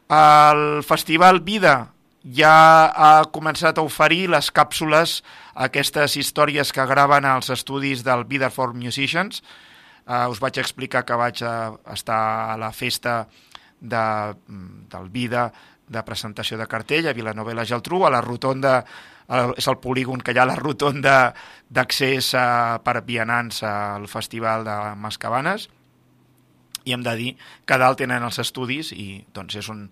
[0.08, 1.76] El Festival Vida
[2.26, 5.20] ja ha començat a oferir les càpsules,
[5.54, 9.42] aquestes històries que graven als estudis del Vida for Musicians.
[10.06, 13.26] Uh, us vaig explicar que vaig uh, estar a la festa
[13.80, 14.34] de,
[14.90, 15.50] del Vida
[15.86, 18.80] de presentació de cartell a Vilanova i la Geltrú, a la rotonda,
[19.28, 21.32] uh, és el polígon que hi ha la rotonda
[21.68, 25.68] d'accés uh, per vianants al Festival de Mascabanes,
[26.86, 27.32] i hem de dir
[27.66, 29.88] que dalt tenen els estudis i doncs és un,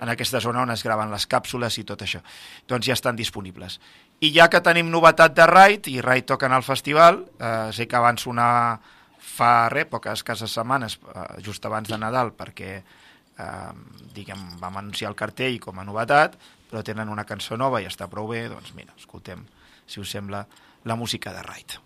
[0.00, 2.22] en aquesta zona on es graven les càpsules i tot això.
[2.68, 3.78] Doncs ja estan disponibles.
[4.24, 8.00] I ja que tenim novetat de Raid, i Raid toquen al festival, eh, sé que
[8.02, 8.78] van sonar
[9.18, 13.72] fa res, poques cases setmanes, eh, just abans de Nadal, perquè eh,
[14.14, 18.08] diguem, vam anunciar el cartell com a novetat, però tenen una cançó nova i està
[18.12, 19.46] prou bé, doncs mira, escoltem,
[19.86, 20.44] si us sembla,
[20.84, 21.78] la música de Raid.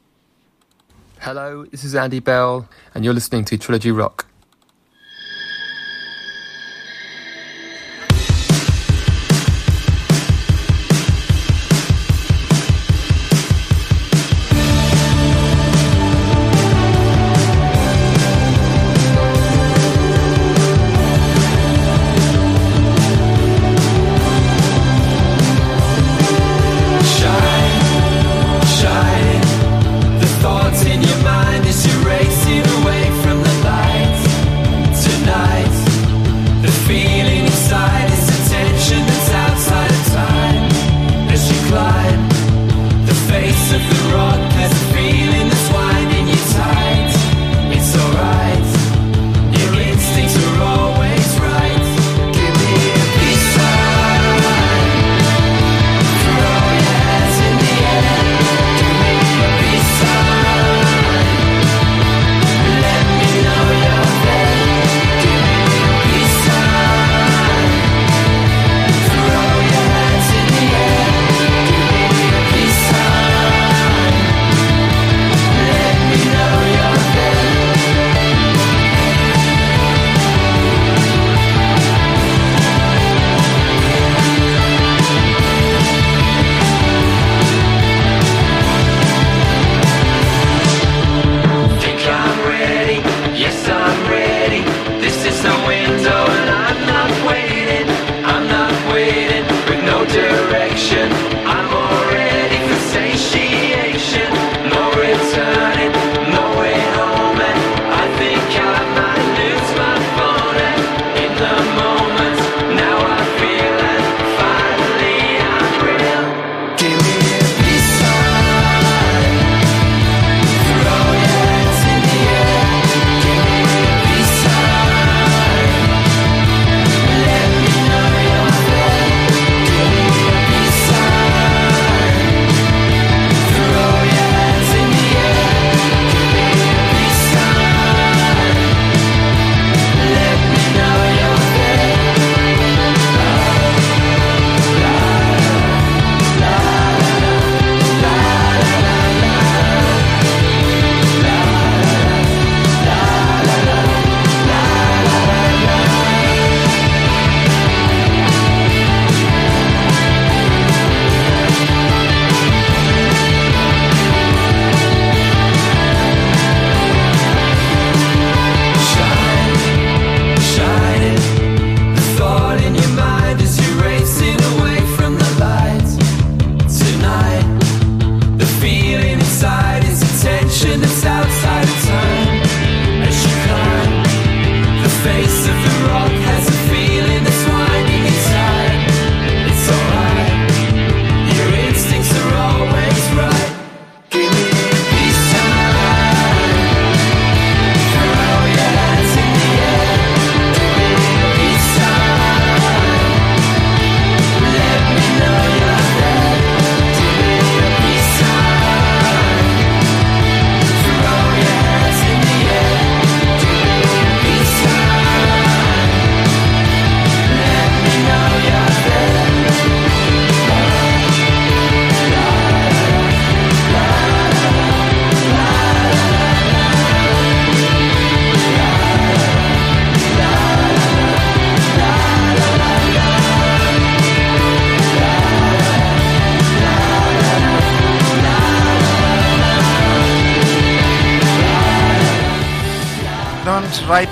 [1.22, 4.32] Hello, this is Andy Bell, and you're listening to Trilogy Rock.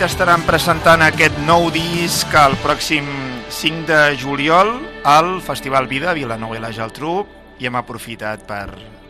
[0.01, 3.05] Right estaran presentant aquest nou disc el pròxim
[3.53, 4.71] 5 de juliol
[5.05, 7.19] al Festival Vida a Vilanova i la Geltrú
[7.61, 8.63] i hem aprofitat per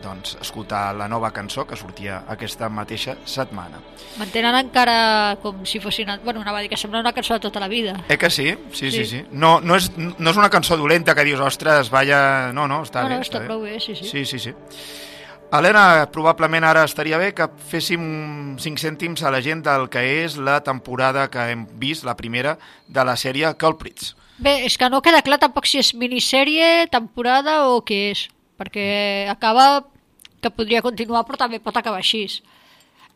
[0.03, 3.79] doncs, escoltar la nova cançó que sortia aquesta mateixa setmana.
[4.19, 6.11] Mantenen encara com si fossin...
[6.25, 7.95] Bueno, anava a dir que sembla una cançó de tota la vida.
[8.09, 8.49] Eh que sí?
[8.73, 9.07] Sí, sí, Sí.
[9.07, 9.23] sí.
[9.31, 12.51] No, no, és, no és una cançó dolenta que dius, ostres, vaya...
[12.53, 13.21] No, no, està no, bé.
[13.21, 14.11] no, està prou bé, sí, sí.
[14.11, 14.57] Sí, sí, sí.
[15.51, 18.03] Helena, probablement ara estaria bé que féssim
[18.61, 22.57] 5 cèntims a la gent del que és la temporada que hem vist, la primera,
[22.89, 24.15] de la sèrie Culprits.
[24.41, 28.29] Bé, és que no queda clar tampoc si és minissèrie, temporada o què és,
[28.61, 29.85] perquè acaba
[30.41, 32.25] que podria continuar però també pot acabar així.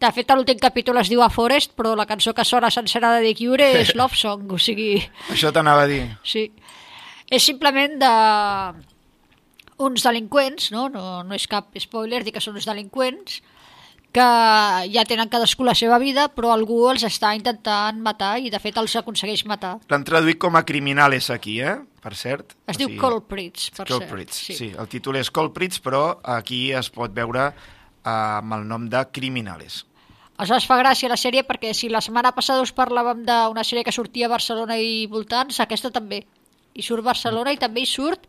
[0.00, 3.22] De fet, l'últim capítol es diu A Forest, però la cançó que sona sencera de
[3.24, 4.98] The Cure és Love Song, o sigui...
[5.32, 6.02] Això t'anava a dir.
[6.26, 6.50] Sí.
[7.32, 8.12] És simplement de
[9.84, 10.88] uns delinqüents, no?
[10.92, 11.22] no?
[11.24, 13.40] No és cap spoiler dir que són uns delinqüents
[14.14, 14.26] que
[14.94, 18.76] ja tenen cadascú la seva vida, però algú els està intentant matar i de fet
[18.78, 19.74] els aconsegueix matar.
[19.90, 21.74] L'han traduït com a criminales aquí, eh?
[22.04, 22.54] Per cert.
[22.70, 24.04] Es diu Culprits, per cert.
[24.04, 24.52] Culprits, sí.
[24.52, 24.58] Sí.
[24.60, 24.68] sí.
[24.78, 26.04] El títol és Culprits, però
[26.36, 29.82] aquí es pot veure eh, amb el nom de Criminales.
[30.36, 33.94] Aleshores fa gràcia la sèrie perquè si la setmana passada us parlàvem d'una sèrie que
[33.94, 36.24] sortia a Barcelona i voltants, aquesta també.
[36.74, 38.26] I surt Barcelona i també hi surt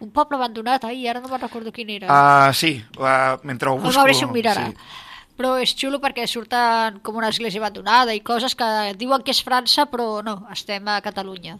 [0.00, 2.08] un poble abandonat, ai, ara no me'n recordo quin era.
[2.08, 4.00] Uh, sí, uh, mentre ho El busco...
[4.00, 4.68] Maurici ho mirarà.
[4.68, 5.08] Sí.
[5.40, 8.66] Però és xulo perquè surten com una església abandonada i coses que
[9.00, 11.54] diuen que és França, però no, estem a Catalunya.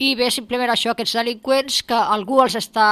[0.00, 2.88] I bé, simplement això, aquests delinqüents que algú els està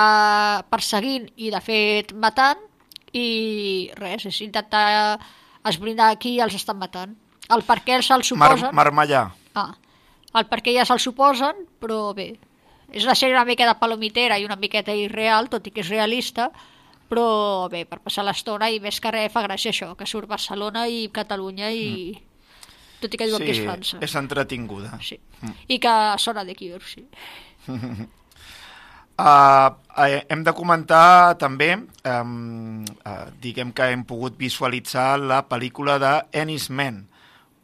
[0.69, 2.61] perseguint i de fet matant
[3.17, 5.17] i res, és intentar
[5.65, 7.17] esbrinar qui els estan matant.
[7.49, 8.77] El per què se'l Mar suposen...
[8.77, 9.23] Marmallà.
[9.57, 9.71] Ah,
[10.37, 12.35] el per què ja se'l suposen, però bé,
[12.93, 15.89] és una sèrie una mica de palomitera i una miqueta irreal, tot i que és
[15.89, 16.51] realista,
[17.11, 17.27] però
[17.73, 21.07] bé, per passar l'estona i més que res fa gràcia això, que surt Barcelona i
[21.15, 22.15] Catalunya i...
[23.01, 23.99] Tot i que diuen sí, que és França.
[24.03, 24.99] és entretinguda.
[25.05, 25.19] Sí.
[25.69, 27.05] I que sona de Cure, sí.
[27.69, 28.07] Uh,
[30.33, 31.75] hem de comentar també,
[32.09, 37.05] um, uh, diguem que hem pogut visualitzar la pel·lícula de Ennis Men,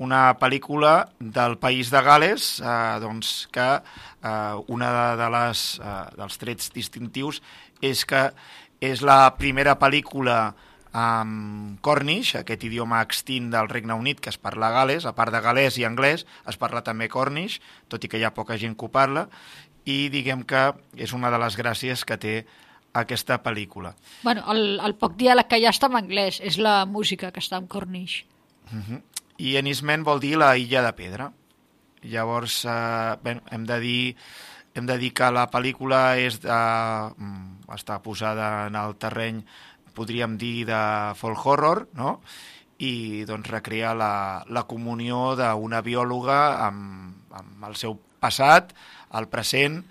[0.02, 6.02] una pel·lícula del país de Gales, uh, doncs que uh, una de, de les, uh,
[6.18, 7.40] dels trets distintius
[7.82, 8.28] és que
[8.82, 10.52] és la primera pel·lícula
[10.92, 15.32] amb Cornish, aquest idioma extint del Regne Unit que es parla a Gales, a part
[15.32, 18.76] de galès i anglès, es parla també Cornish, tot i que hi ha poca gent
[18.76, 19.28] que ho parla,
[19.88, 22.34] i diguem que és una de les gràcies que té
[22.92, 23.94] aquesta pel·lícula.
[24.22, 27.56] Bueno, el, el poc diàleg que ha està en anglès, és la música que està
[27.56, 28.26] en Cornish.
[28.72, 29.00] Uh -huh.
[29.38, 31.32] I Ennismen vol dir la illa de pedra.
[32.02, 34.16] Llavors, eh, bé, hem de dir
[34.74, 39.42] hem de dir que la pel·lícula és de, mm, està posada en el terreny,
[39.94, 42.20] podríem dir, de folk horror, no?
[42.82, 48.72] i doncs recrea la, la comunió d'una biòloga amb, amb el seu passat,
[49.14, 49.82] el present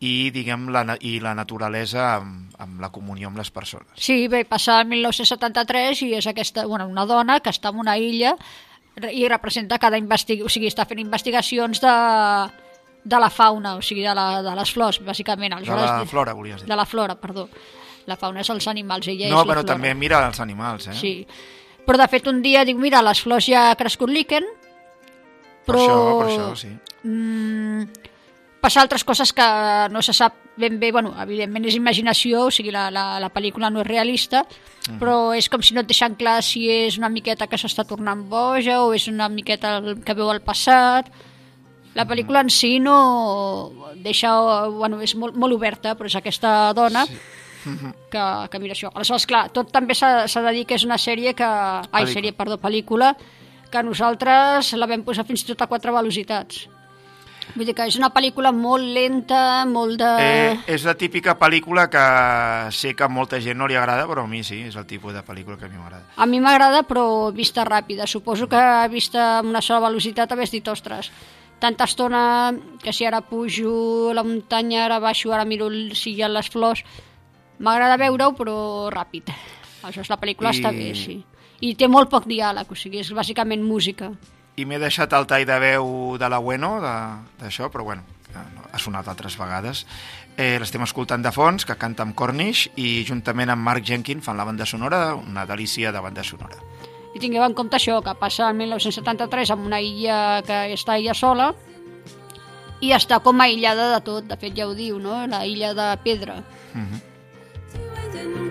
[0.00, 3.90] i, diguem, la, i la naturalesa amb, amb la comunió amb les persones.
[4.00, 7.98] Sí, bé, passa el 1973 i és aquesta, bueno, una dona que està en una
[7.98, 8.36] illa
[9.12, 10.42] i representa cada investig...
[10.44, 11.94] o sigui, està fent investigacions de,
[13.04, 15.54] de la fauna, o sigui, de, la, de les flors, bàsicament.
[15.64, 16.68] De la flora, volies dir.
[16.70, 17.48] De la flora, perdó.
[18.08, 19.72] La fauna és els animals, ella No, és la però flora.
[19.74, 20.94] també mira els animals, eh?
[20.96, 21.12] Sí.
[21.84, 24.44] Però de fet un dia dic, mira, les flors ja ha crescut líquen,
[25.66, 25.82] Per però...
[25.84, 26.70] això, per això, sí.
[27.04, 27.82] Mm,
[28.60, 29.44] passa altres coses que
[29.90, 33.70] no se sap ben bé, bueno, evidentment és imaginació, o sigui, la, la, la pel·lícula
[33.70, 34.44] no és realista,
[34.88, 34.98] Mhm.
[34.98, 38.22] però és com si no et deixen clar si és una miqueta que s'està tornant
[38.28, 41.10] boja o és una miqueta que veu el passat.
[41.94, 44.32] La pel·lícula en si no deixa,
[44.68, 47.16] bueno, és molt, molt oberta, però és aquesta dona sí.
[48.10, 48.90] que, que mira això.
[48.94, 51.44] Aleshores, clar, tot també s'ha s'ha de dir que és una sèrie que...
[51.44, 52.12] Ai, Pel·lícula.
[52.14, 53.12] sèrie, perdó, pel·lícula,
[53.70, 56.68] que nosaltres la vam posar fins i tot a quatre velocitats.
[57.56, 60.08] Vull dir que és una pel·lícula molt lenta, molt de...
[60.22, 62.02] Eh, és la típica pel·lícula que
[62.76, 65.14] sé que a molta gent no li agrada, però a mi sí, és el tipus
[65.16, 66.04] de pel·lícula que a mi m'agrada.
[66.16, 68.06] A mi m'agrada, però vista ràpida.
[68.06, 68.60] Suposo que
[68.92, 71.10] vista amb una sola velocitat hagués dit, ostres,
[71.58, 72.52] tanta estona
[72.82, 76.48] que si ara pujo la muntanya, ara baixo, ara miro el- si hi ha les
[76.50, 76.84] flors...
[77.58, 79.32] M'agrada veure-ho, però ràpid.
[79.82, 81.16] Això és la pel·lícula, I- està bé, sí.
[81.66, 84.12] I té molt poc diàleg, o sigui, és bàsicament música.
[84.58, 88.02] I m'he deixat el tall de veu de la Bueno, de- d'això, però bueno,
[88.34, 89.86] no- ha sonat altres vegades.
[90.36, 94.36] Eh, L'estem escoltant de fons, que canta amb Cornish, i juntament amb Mark Jenkins fan
[94.36, 96.56] la banda sonora, una delícia de banda sonora.
[97.14, 101.14] I tingueu en compte això, que passa el 1973 en una illa que està ella
[101.14, 101.54] sola
[102.80, 105.26] i està com aïllada de tot, de fet ja ho diu, no?
[105.26, 106.42] La illa de pedra.
[106.74, 108.47] Mm -hmm.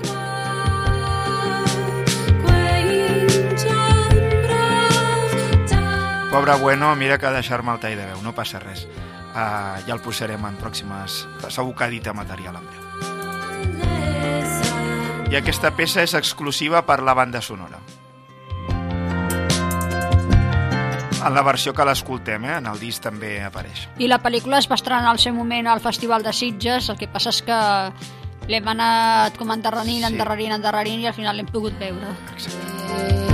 [6.32, 8.84] Pobre Bueno, mira que ha deixar-me el tall de veu, no passa res.
[9.32, 11.22] Uh, ja el posarem en pròximes...
[11.48, 12.84] Segur que edita material en breu.
[15.32, 17.80] I aquesta peça és exclusiva per la banda sonora.
[21.18, 22.58] En la versió que l'escoltem, eh?
[22.60, 23.88] en el disc també apareix.
[24.00, 27.08] I la pel·lícula es va estrenar al seu moment al Festival de Sitges, el que
[27.12, 27.60] passa és que
[28.48, 30.12] l'hem anat com endarrerint, Sí.
[30.14, 32.14] endarrerint, endarrerint i al final l'hem pogut veure.
[32.32, 33.27] Doncs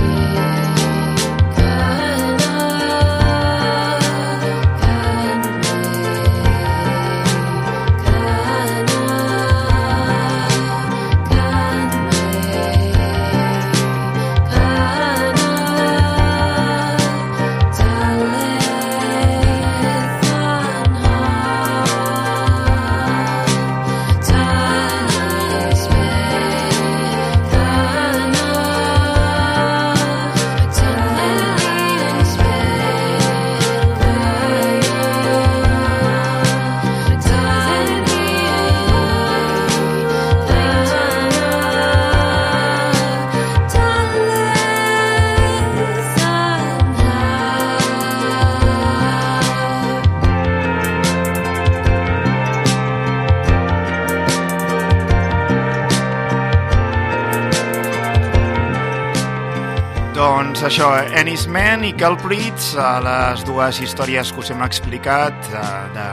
[60.64, 60.86] això,
[61.20, 62.72] Ennis Man i Culprits,
[63.04, 66.06] les dues històries que us hem explicat de, de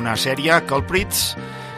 [0.00, 1.36] una sèrie, Culprits,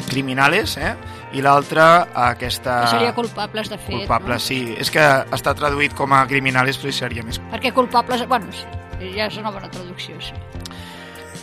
[0.08, 0.94] criminales, eh?
[1.36, 2.78] i l'altra aquesta...
[2.86, 3.92] Que seria culpables, de fet.
[3.92, 4.60] Culpables, sí.
[4.80, 5.04] És que
[5.36, 7.40] està traduït com a criminales, però seria més...
[7.42, 7.50] No?
[7.52, 8.24] Perquè culpables...
[8.30, 10.36] Bueno, sí, ja és una bona traducció, sí.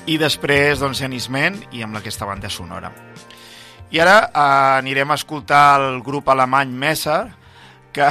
[0.09, 2.89] I després, doncs, Ennis Man i amb aquesta banda sonora.
[3.93, 4.47] I ara eh,
[4.81, 7.27] anirem a escoltar el grup alemany Messer,
[7.93, 8.09] que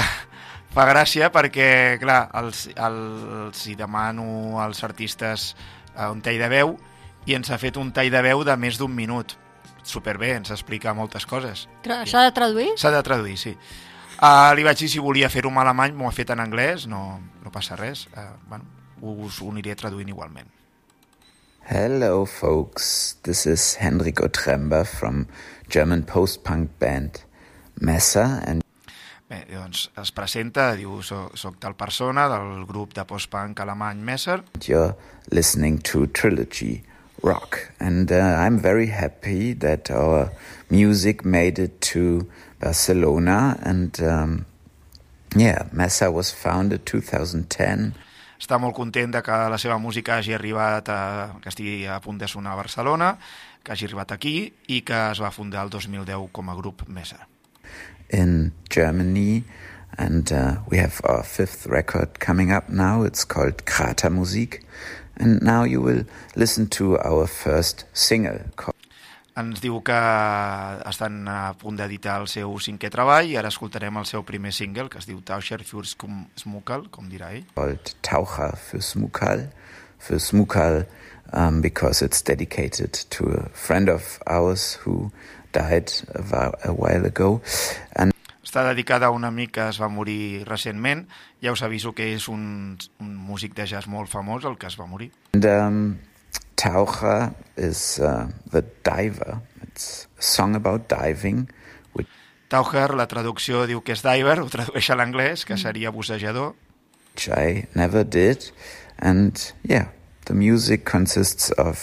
[0.73, 5.53] fa gràcia perquè, clar, els, els hi demano als artistes
[5.97, 6.75] eh, un tall de veu
[7.29, 9.37] i ens ha fet un tall de veu de més d'un minut.
[9.85, 11.67] Superbé, ens explica moltes coses.
[11.85, 12.71] S'ha de traduir?
[12.79, 13.57] S'ha de traduir, sí.
[14.23, 17.19] Uh, li vaig dir si volia fer-ho en alemany, m'ho ha fet en anglès, no,
[17.43, 18.07] no passa res.
[18.15, 18.69] Uh, bueno,
[19.03, 20.49] us ho aniré traduint igualment.
[21.67, 23.19] Hello, folks.
[23.23, 25.27] This is Henrik Otremba from
[25.69, 27.23] German post-punk band
[27.81, 28.62] Messer, and
[29.33, 34.43] Bé, doncs es presenta, diu, soc, soc tal persona del grup de post-punk alemany Messer.
[34.69, 34.95] you're
[35.31, 36.83] listening to Trilogy
[37.23, 37.73] Rock.
[37.81, 40.31] And uh, I'm very happy that our
[40.69, 42.29] music made it to
[42.61, 43.57] Barcelona.
[43.63, 44.45] And um,
[45.35, 47.97] yeah, Messer was founded 2010.
[48.37, 51.03] Està molt content de que la seva música hagi arribat a,
[51.41, 53.15] que estigui a punt de sonar a Barcelona,
[53.65, 57.32] que hagi arribat aquí i que es va fundar el 2010 com a grup Messer.
[58.13, 59.45] In Germany.
[59.99, 63.03] And uh, we have our fifth record coming up now.
[63.03, 64.63] It's called Krater Musik.
[65.17, 66.05] And now you will
[66.37, 68.73] listen to our first single called
[69.33, 69.97] Ens diu que
[70.85, 74.91] estan a punt d'editar el seu cinquè treball i ara escoltarem el seu primer single,
[74.93, 77.47] que es diu Tauscher für Smukal, com dirà ell.
[77.55, 79.47] called Taucher für Smukal.
[79.99, 80.85] For Smukal,
[81.33, 85.11] um, because it's dedicated to a friend of ours who
[85.53, 87.41] died a, whi- a while ago.
[87.97, 88.13] And
[88.43, 91.07] Està dedicada a un amic que es va morir recentment.
[91.41, 94.77] Ja us aviso que és un, un músic de jazz molt famós, el que es
[94.77, 95.11] va morir.
[95.33, 95.79] And um,
[96.57, 99.41] Taucher is uh, the diver.
[99.63, 101.49] It's a song about diving.
[101.95, 102.09] Which
[102.53, 106.53] Taucher, la traducció diu que és diver, ho tradueix a l'anglès, que seria bussejador.
[107.33, 108.51] I never did.
[108.99, 109.33] And
[109.65, 109.89] yeah,
[110.27, 111.81] the music consists of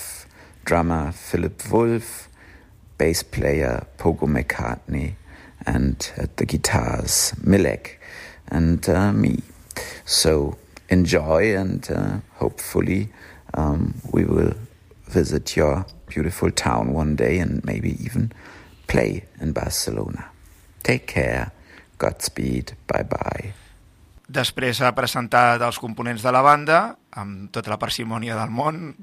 [0.65, 2.28] drummer Philip Wolf,
[2.99, 5.15] bass player Pogo McCartney,
[5.65, 7.97] and at the guitars Milek
[8.51, 9.41] and uh, me.
[10.05, 10.57] So
[10.89, 13.09] enjoy, and uh, hopefully,
[13.53, 14.53] um, we will
[15.07, 18.31] visit your beautiful town one day and maybe even
[18.87, 20.29] play in Barcelona.
[20.83, 21.51] Take care.
[21.97, 22.73] Godspeed.
[22.87, 23.53] Bye bye.
[24.29, 26.79] Després ha presentat els components de la banda
[27.17, 28.93] amb tota la parsimònia del món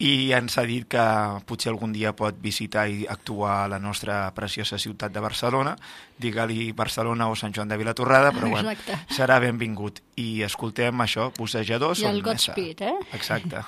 [0.00, 1.02] i ens ha dit que
[1.48, 5.74] potser algun dia pot visitar i actuar a la nostra preciosa ciutat de Barcelona,
[6.16, 8.72] digue-li Barcelona o Sant Joan de Vilatorrada, però bueno,
[9.12, 10.00] serà benvingut.
[10.16, 12.96] I escoltem això, bussejadors I el Godspeed, eh?
[13.12, 13.66] Exacte.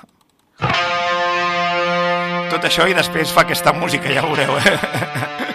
[2.53, 5.49] Tot això i després fa aquesta música, ja ho veureu, eh?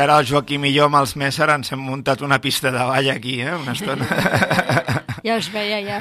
[0.00, 3.10] ara el Joaquim i jo amb els Messer ens hem muntat una pista de ball
[3.12, 3.54] aquí, eh?
[3.54, 4.06] una estona.
[5.26, 5.98] ja us veia, ja.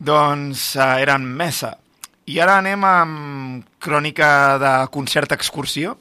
[0.00, 1.74] Doncs uh, eren Mesa.
[2.30, 4.30] I ara anem amb crònica
[4.62, 5.96] de concert excursió.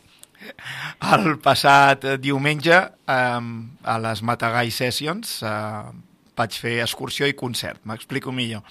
[1.14, 2.78] El passat diumenge,
[3.10, 3.50] um,
[3.84, 5.90] a les Matagai Sessions, uh,
[6.40, 7.82] vaig fer excursió i concert.
[7.90, 8.64] M'explico millor.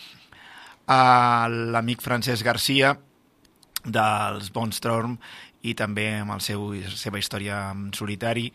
[0.89, 1.45] Uh,
[1.75, 2.95] L'amic Francesc Garcia
[3.85, 5.19] dels Bonstorm
[5.63, 8.53] i també amb el seu, seva història en solitari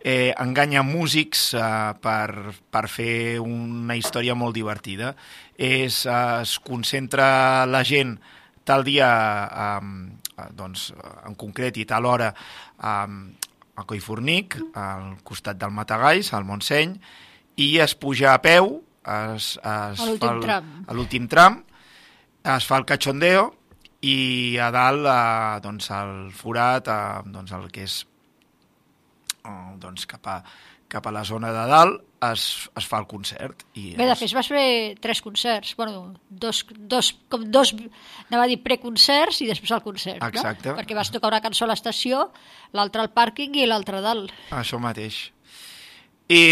[0.00, 1.60] eh, enganya músics eh,
[2.00, 5.14] per, per fer una història molt divertida.
[5.54, 8.16] És, eh, es concentra la gent
[8.64, 9.10] tal dia,
[9.48, 10.92] eh, doncs,
[11.26, 13.46] en concret i tal hora, eh,
[13.78, 16.96] a Collfornic, al costat del Matagalls, al Montseny,
[17.58, 20.72] i es puja a peu, es, es A l'últim tram.
[20.86, 21.62] a l'últim tram,
[22.42, 23.57] es fa el cachondeo
[24.06, 28.00] i a dalt eh, doncs el forat eh, doncs el que és
[29.42, 30.36] eh, doncs cap a,
[30.88, 32.44] cap a la zona de dalt es,
[32.78, 34.68] es fa el concert i Bé, de fet, vas fer
[35.02, 37.74] tres concerts, bueno, dos, dos, com dos,
[38.28, 40.72] anava a dir preconcerts i després el concert, Exacte.
[40.72, 40.78] no?
[40.78, 42.28] Perquè vas tocar una cançó a l'estació,
[42.74, 44.34] l'altra al pàrquing i l'altra a dalt.
[44.54, 45.28] Això mateix.
[46.28, 46.42] I,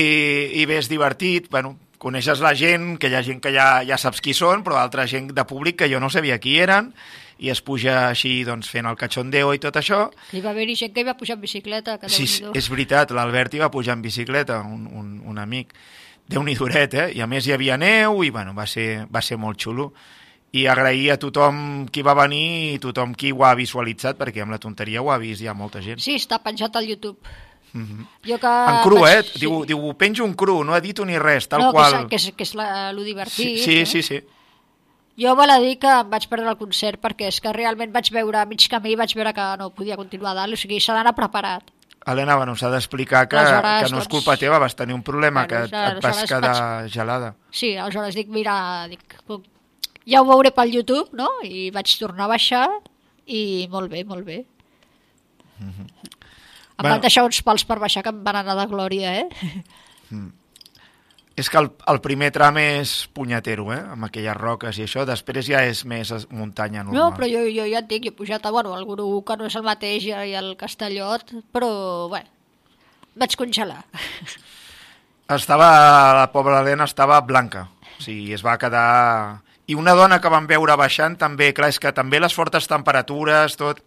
[0.57, 3.99] i bé, és divertit, bueno, coneixes la gent, que hi ha gent que ja, ja
[4.01, 6.93] saps qui són, però altra gent de públic que jo no sabia qui eren,
[7.39, 10.11] i es puja així doncs, fent el cachondeo i tot això.
[10.33, 13.55] Hi va haver-hi gent que hi va pujar en bicicleta, que Sí, és veritat, l'Albert
[13.55, 15.75] hi va pujar en bicicleta, un, un, un amic.
[16.29, 17.13] déu nhi duret, eh?
[17.15, 19.93] I a més hi havia neu i bueno, va, ser, va ser molt xulo.
[20.53, 24.51] I agrair a tothom qui va venir i tothom qui ho ha visualitzat, perquè amb
[24.51, 26.01] la tonteria ho ha vist ja molta gent.
[26.01, 27.19] Sí, està penjat al YouTube.
[27.73, 28.07] Mhm.
[28.27, 29.21] Jo que En cru, eh?
[29.21, 32.09] vaig- Diu, diu, penjo un cru, no edito ni res, tal no, qual.
[32.09, 33.59] Que és, que és, que és la, lo Sí, divertit.
[33.61, 33.87] sí, no?
[33.87, 34.21] sí, sí.
[35.17, 38.11] Jo val a dir que em vaig perdre el concert perquè és que realment vaig
[38.13, 41.15] veure a mig camí vaig veure que no podia continuar dalt, o sigui, s'ha d'anar
[41.17, 41.73] preparat.
[42.07, 45.03] Helena, bueno, s'ha d'explicar que, Aleshores, que no és doncs- culpa teva, vas tenir un
[45.03, 47.35] problema, Bueno, que et, et vas quedar gelada.
[47.51, 49.17] Sí, aleshores dic, mira, dic,
[50.07, 51.27] ja ho veuré pel YouTube, no?
[51.43, 52.69] I vaig tornar a baixar
[53.27, 54.45] i molt bé, molt bé.
[55.59, 55.73] Em
[56.77, 56.93] Bueno.
[56.93, 59.29] van deixar uns pals per baixar que em van anar de glòria, eh?
[61.37, 63.83] És que el, el primer tram és punyatero, eh?
[63.93, 65.05] Amb aquelles roques i això.
[65.05, 66.97] Després ja és més muntanya normal.
[66.97, 69.37] No, però jo, jo ja et dic, jo he pujat a, bueno, al Guru, que
[69.37, 71.71] no és el mateix, i el Castellot, però,
[72.09, 72.33] bueno,
[73.21, 73.83] vaig congelar.
[75.37, 75.69] Estava,
[76.15, 77.67] la pobra Helena estava blanca.
[77.99, 79.43] O sigui, es va quedar...
[79.67, 83.59] I una dona que vam veure baixant també, clar, és que també les fortes temperatures,
[83.59, 83.83] tot...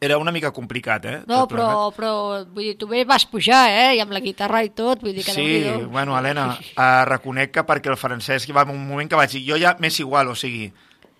[0.00, 1.16] Era una mica complicat, eh?
[1.28, 2.12] No, però, però,
[2.48, 3.88] vull dir, tu bé vas pujar, eh?
[3.98, 5.60] I amb la guitarra i tot, vull dir que Sí,
[5.92, 9.42] bueno, Helena, uh, reconec que perquè el Francesc hi va un moment que vaig dir,
[9.44, 10.70] jo ja m'és igual, o sigui,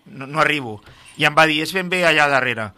[0.09, 0.79] no, no arribo.
[1.21, 2.71] I em va dir, és ben bé allà darrere.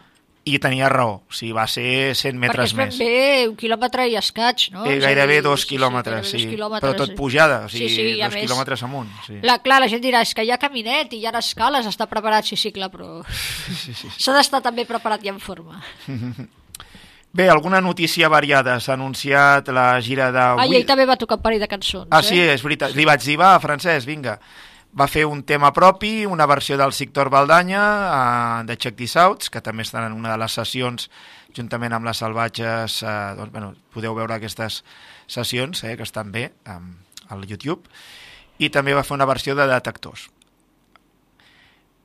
[0.46, 2.98] I tenia raó, o sigui, va ser 100 Perquè metres més.
[3.00, 4.84] bé un quilòmetre i escaig, no?
[4.84, 7.16] Eh, gairebé dos sí, quilòmetres, gairebé sí, dos quilòmetres, però tot sí.
[7.16, 9.08] pujada, o sigui, sí, sí, dos més, quilòmetres amunt.
[9.26, 9.38] Sí.
[9.42, 12.10] La, clar, la gent dirà, és que hi ha caminet i hi ha escales, està
[12.12, 13.22] preparat, sí, sí, clar, però
[13.86, 14.12] Sí, sí.
[14.18, 15.80] s'ha d'estar també preparat i en forma.
[17.34, 18.76] Bé, alguna notícia variada.
[18.80, 20.44] S'ha anunciat la gira de...
[20.60, 22.52] Ah, i ell també va tocar un parell de cançons, Ah, sí, eh?
[22.54, 22.94] és veritat.
[22.94, 24.36] Li vaig dir, va, Francesc, vinga.
[24.94, 29.50] Va fer un tema propi, una versió del Sector Valdanya, uh, de Check This Outs,
[29.50, 31.08] que també estan en una de les sessions,
[31.58, 34.84] juntament amb les salvatges, uh, doncs, bueno, podeu veure aquestes
[35.26, 36.92] sessions, eh, que estan bé, um,
[37.34, 37.90] al YouTube,
[38.62, 40.30] i també va fer una versió de Detectors.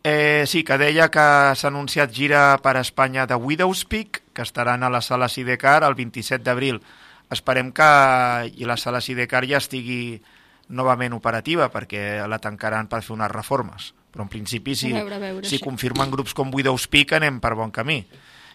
[0.09, 1.27] Eh, sí, que deia que
[1.59, 5.83] s'ha anunciat gira per a Espanya de Widow's Peak, que estaran a la sala Sidecar
[5.85, 6.81] el 27 d'abril.
[7.29, 7.89] Esperem que
[8.57, 10.23] i la sala Sidecar ja estigui
[10.69, 13.93] novament operativa, perquè la tancaran per fer unes reformes.
[14.13, 15.65] Però en principi, si, A veure, a veure, si sí.
[15.65, 18.03] confirmen grups com Widow's Peak, anem per bon camí.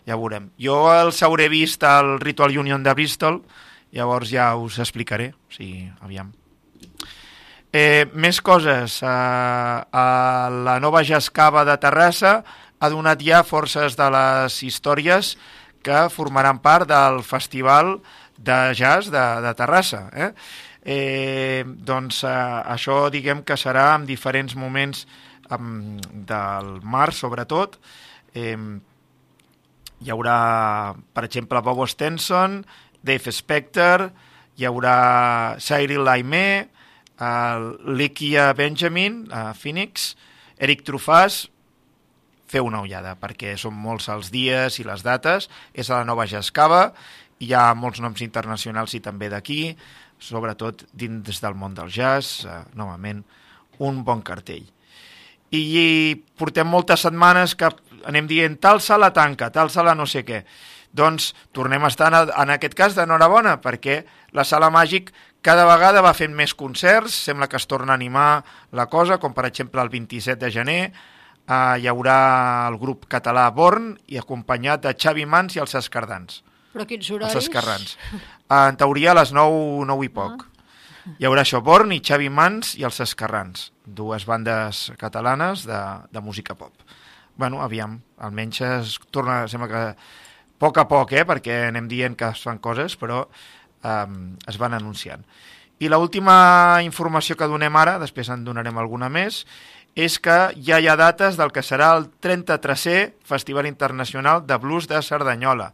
[0.07, 0.49] Ja veurem.
[0.59, 3.41] Jo els hauré vist al Ritual Union de Bristol,
[3.93, 5.31] llavors ja us explicaré.
[5.33, 6.33] O sigui, aviam.
[7.73, 8.99] Eh, més coses.
[9.01, 12.43] Eh, a la nova Jascava de Terrassa
[12.79, 15.37] ha donat ja forces de les històries
[15.83, 17.97] que formaran part del Festival
[18.37, 20.09] de Jazz de, de Terrassa.
[20.13, 20.31] Eh?
[20.83, 22.31] Eh, doncs eh,
[22.75, 25.05] això diguem que serà en diferents moments
[25.55, 25.95] um,
[26.27, 27.79] del març, sobretot.
[28.35, 28.57] Eh,
[30.03, 32.61] hi haurà, per exemple, Bob Stenson,
[33.03, 34.09] Dave Spector,
[34.59, 36.67] hi haurà Cyril Laimé,
[37.17, 40.13] uh, Likia Benjamin, uh, Phoenix,
[40.59, 41.45] Eric Trufàs,
[42.53, 46.27] feu una ullada, perquè són molts els dies i les dates, és a la nova
[46.29, 46.91] Jascava,
[47.41, 49.73] hi ha molts noms internacionals i també d'aquí,
[50.23, 53.23] sobretot dins del món del jazz, uh, novament,
[53.83, 54.69] un bon cartell
[55.53, 55.85] i, i
[56.39, 57.69] portem moltes setmanes que
[58.09, 60.43] anem dient tal sala tanca, tal sala no sé què.
[60.93, 64.03] Doncs tornem a estar en, en aquest cas d'enhorabona, perquè
[64.37, 65.11] la sala màgic
[65.43, 69.33] cada vegada va fent més concerts, sembla que es torna a animar la cosa, com
[69.33, 72.17] per exemple el 27 de gener eh, hi haurà
[72.69, 76.41] el grup català Born i acompanyat de Xavi Mans i els Escardans,
[76.73, 77.37] Però quins els horaris?
[77.43, 77.95] Escarrans.
[78.13, 80.47] Eh, en teoria a les 9, 9 i poc.
[81.19, 85.79] Hi haurà això, Born i Xavi Mans i els Escarrans, dues bandes catalanes de,
[86.11, 86.71] de música pop.
[87.35, 89.95] Bueno, aviam, almenys es torna, sembla que a
[90.63, 94.15] poc a poc, eh, perquè anem dient que es fan coses, però um,
[94.47, 95.25] es van anunciant.
[95.83, 99.43] I l'última informació que donem ara, després en donarem alguna més,
[99.99, 104.87] és que ja hi ha dates del que serà el 33è Festival Internacional de Blues
[104.87, 105.73] de Cerdanyola.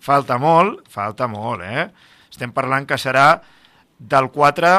[0.00, 1.88] Falta molt, falta molt, eh?
[2.30, 3.40] Estem parlant que serà
[3.98, 4.72] del 4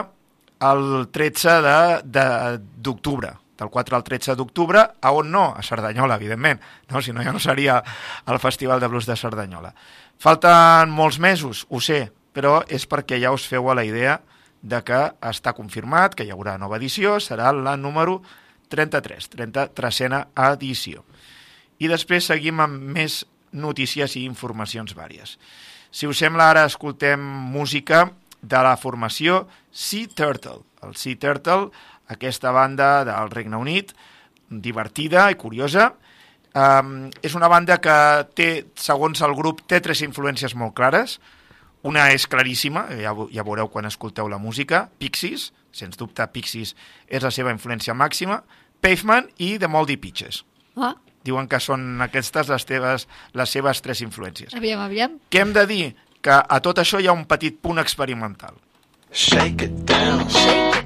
[0.66, 3.36] al 13 de- de- d'octubre.
[3.58, 5.54] Del 4 al 13 d'octubre, a on no?
[5.56, 6.60] A Cerdanyola, evidentment.
[6.90, 7.02] No?
[7.02, 7.84] Si no, ja no seria
[8.26, 9.74] el Festival de Blues de Cerdanyola.
[10.18, 14.22] Falten molts mesos, ho sé, però és perquè ja us feu a la idea
[14.62, 18.22] de que està confirmat, que hi haurà nova edició, serà la número
[18.70, 21.04] 33, 33a edició.
[21.82, 25.38] I després seguim amb més notícies i informacions vàries.
[25.92, 27.22] Si us sembla, ara escoltem
[27.52, 28.06] música
[28.42, 30.64] de la formació Sea Turtle.
[30.82, 31.70] El Sea Turtle,
[32.08, 33.94] aquesta banda del Regne Unit,
[34.50, 35.92] divertida i curiosa.
[36.52, 37.98] Um, és una banda que
[38.36, 41.20] té, segons el grup, té tres influències molt clares.
[41.88, 46.76] Una és claríssima, ja, ja veureu quan escolteu la música, Pixies, sens dubte Pixies
[47.08, 48.42] és la seva influència màxima,
[48.82, 50.44] Pavement i The Moldy Peaches.
[50.76, 53.08] Ah, Diuen que són aquestes les, teves,
[53.38, 54.56] les seves tres influències.
[54.58, 55.20] aviam, aviam.
[55.30, 55.84] Què hem de dir?
[56.22, 58.56] Que a tot això hi ha un petit punt experimental.
[59.12, 60.28] Shake it down.
[60.30, 60.81] Shake it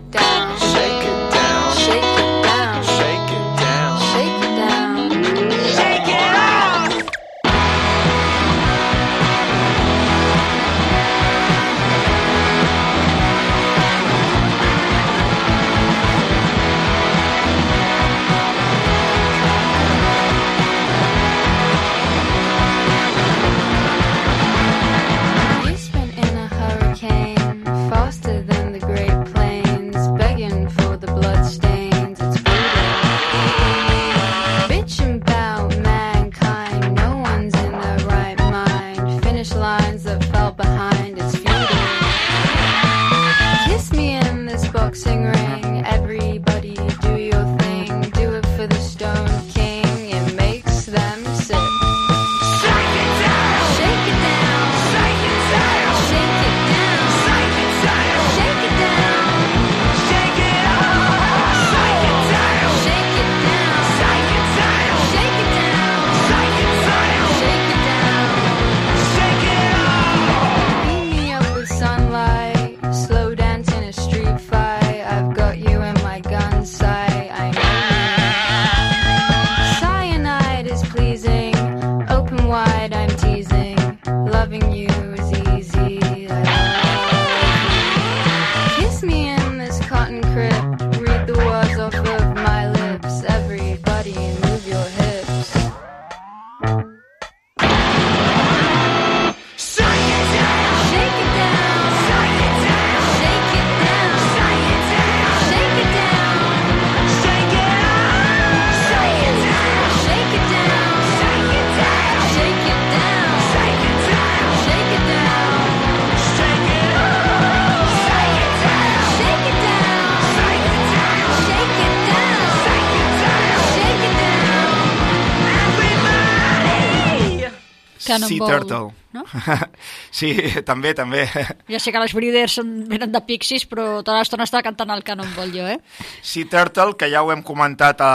[128.05, 128.93] Cannonball, Sea Turtle.
[129.15, 129.23] no?
[130.19, 130.31] sí,
[130.67, 131.25] també, també.
[131.71, 135.03] Ja sé que les Breeders són, venen de Pixies, però tota l'estona estava cantant el
[135.07, 135.79] Cannonball jo, eh?
[136.21, 138.11] Sea Turtle, que ja ho hem comentat a,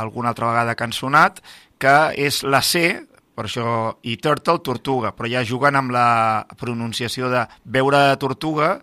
[0.00, 1.40] alguna altra vegada que han sonat,
[1.80, 2.84] que és la C,
[3.34, 3.66] per això,
[4.04, 6.06] i Turtle, tortuga, però ja juguen amb la
[6.60, 8.74] pronunciació de veure tortuga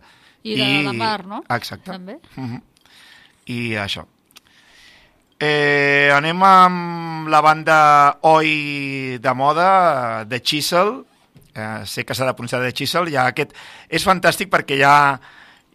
[0.42, 1.44] I de la mar, no?
[1.54, 1.92] Exacte.
[1.92, 2.18] També.
[2.36, 2.62] Mhm.
[3.54, 4.08] I això.
[5.40, 7.78] Eh, anem amb la banda
[8.26, 11.04] Oi de moda, de Chisel.
[11.54, 13.12] Eh, sé que s'ha de pronunciar de Chisel.
[13.14, 13.54] Ja aquest
[13.90, 15.20] és fantàstic perquè ja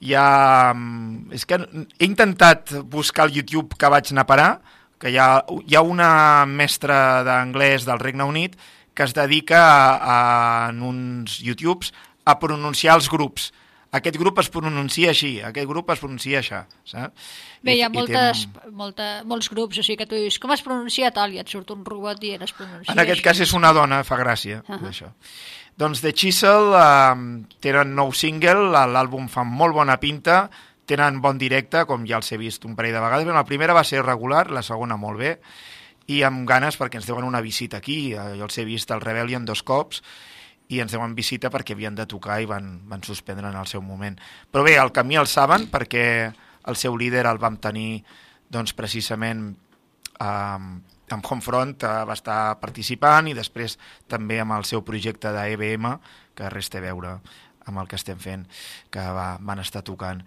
[0.03, 0.73] ja...
[0.75, 4.51] mm, És que he intentat buscar al YouTube que vaig anar a parar,
[4.99, 8.59] que hi ha, hi ha una mestra d'anglès del Regne Unit
[8.95, 11.93] que es dedica a, a, en uns YouTubes
[12.27, 13.53] a pronunciar els grups
[13.93, 17.13] aquest grup es pronuncia així, aquest grup es pronuncia això, saps?
[17.63, 20.39] Bé, hi ha I- i té moltes, molta, molts grups, o sigui que tu dius,
[20.41, 21.35] com es pronuncia tal?
[21.35, 23.23] I et surt un robot dient es pronuncia En aquest així.
[23.29, 24.81] cas és una dona, fa gràcia, Ahà.
[24.89, 25.13] això.
[25.77, 30.51] Doncs The Chisel eh, tenen nou single, l'àlbum fa molt bona pinta,
[30.87, 33.25] tenen bon directe, com ja els he vist un parell de vegades.
[33.27, 35.39] Bé, La primera va ser regular, la segona molt bé,
[36.09, 38.13] i amb ganes perquè ens deuen una visita aquí.
[38.13, 40.03] Eh, Jo els he vist al Rebellion dos cops,
[40.73, 43.83] i ens deuen visita perquè havien de tocar i van, van suspendre en el seu
[43.85, 44.17] moment.
[44.51, 46.07] Però bé, el camí el saben perquè
[46.71, 48.03] el seu líder el vam tenir
[48.53, 49.51] doncs, precisament
[50.21, 50.59] eh,
[51.13, 53.77] amb Homefront eh, va estar participant i després
[54.09, 55.89] també amb el seu projecte d'EBM,
[56.37, 57.17] que res té a veure
[57.69, 58.47] amb el que estem fent,
[58.91, 60.23] que va, van estar tocant.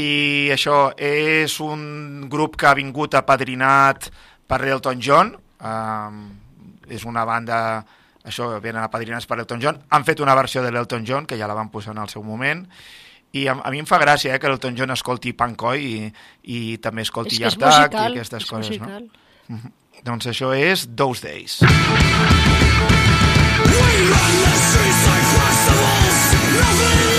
[0.00, 4.08] I això és un grup que ha vingut apadrinat
[4.48, 7.58] per Elton John, eh, és una banda
[8.24, 11.48] això, venen apadrinats per Elton John, han fet una versió de l'Elton John, que ja
[11.50, 12.66] la van posar en el seu moment,
[13.34, 16.12] i a, a mi em fa gràcia eh, que l'Elton John escolti punk oi i,
[16.54, 19.02] i també escolti Yard i aquestes és coses, musical.
[19.02, 19.56] no?
[19.56, 19.72] Mhm.
[20.04, 21.60] Doncs això és Those Days.
[21.62, 21.66] I
[26.54, 27.13] ja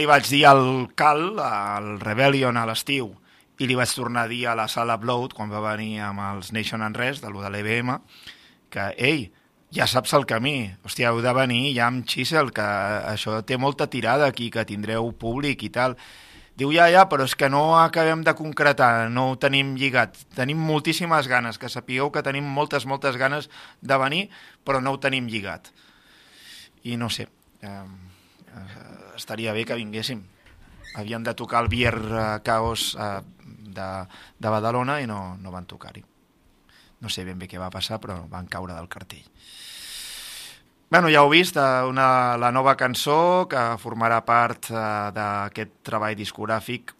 [0.00, 0.64] li vaig dir al
[0.96, 3.10] Cal, al Rebellion a l'estiu,
[3.60, 6.54] i li vaig tornar a dir a la sala Blood, quan va venir amb els
[6.56, 7.92] Nation and Rest, de lo de l'EBM,
[8.72, 9.26] que, ei,
[9.76, 13.90] ja saps el camí, hòstia, heu de venir ja amb Chisel, que això té molta
[13.92, 15.98] tirada aquí, que tindreu públic i tal.
[16.56, 20.16] Diu, ja, ja, però és que no acabem de concretar, no ho tenim lligat.
[20.36, 23.48] Tenim moltíssimes ganes, que sapigueu que tenim moltes, moltes ganes
[23.80, 24.26] de venir,
[24.64, 25.70] però no ho tenim lligat.
[26.88, 27.28] I no sé,
[27.60, 27.84] eh,
[29.20, 30.24] estaria bé que vinguéssim.
[30.98, 33.20] Havien de tocar el Bier eh, Caos eh,
[33.70, 33.88] de,
[34.38, 36.02] de Badalona i no, no van tocar-hi.
[37.00, 39.24] No sé ben bé què va passar, però van caure del cartell.
[40.90, 44.72] Bueno, ja heu vist, eh, una, la nova cançó que formarà part
[45.14, 46.96] d'aquest treball discogràfic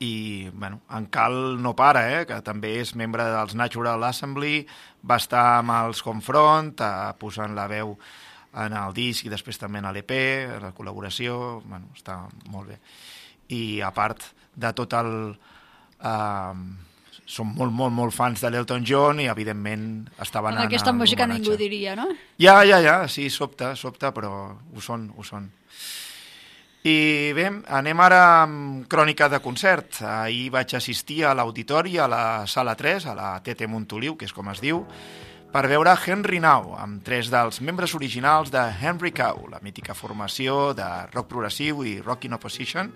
[0.00, 4.64] i, bueno, en Cal no para, eh, que també és membre dels Natural Assembly,
[5.04, 6.72] va estar amb els Confront,
[7.20, 7.98] posant la veu
[8.62, 10.14] en el disc i després també en l'EP,
[10.62, 12.22] la col·laboració, bueno, està
[12.52, 12.80] molt bé.
[13.54, 15.14] I a part de tot el...
[16.00, 16.64] Eh,
[17.24, 21.56] som molt, molt, molt fans de l'Elton John i, evidentment, estaven en aquesta música ningú
[21.56, 22.10] diria, no?
[22.40, 25.48] Ja, ja, ja, sí, sobta, sobta, però ho són, ho són.
[26.84, 30.02] I bé, anem ara amb crònica de concert.
[30.04, 34.36] Ahir vaig assistir a l'auditori, a la sala 3, a la TT Montoliu, que és
[34.36, 34.82] com es diu,
[35.54, 40.72] per veure Henry Now, amb tres dels membres originals de Henry Cow, la mítica formació
[40.74, 42.90] de rock progressiu i rock in opposition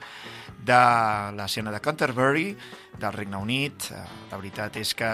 [0.66, 0.80] de
[1.38, 2.48] l'escena de Canterbury,
[2.98, 3.86] del Regne Unit.
[3.94, 4.02] Eh,
[4.32, 5.12] La veritat és que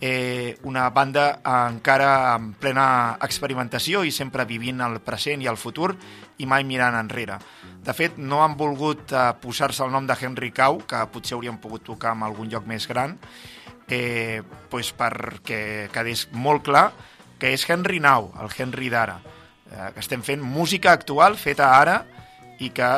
[0.00, 5.92] eh, una banda encara en plena experimentació i sempre vivint el present i el futur
[6.42, 7.38] i mai mirant enrere.
[7.78, 11.62] De fet, no han volgut eh, posar-se el nom de Henry Cow, que potser haurien
[11.62, 13.20] pogut tocar en algun lloc més gran,
[13.92, 16.86] eh, pues perquè quedés molt clar
[17.38, 19.18] que és Henry Now, el Henry d'ara.
[19.72, 22.02] Eh, que estem fent música actual feta ara
[22.62, 22.88] i que,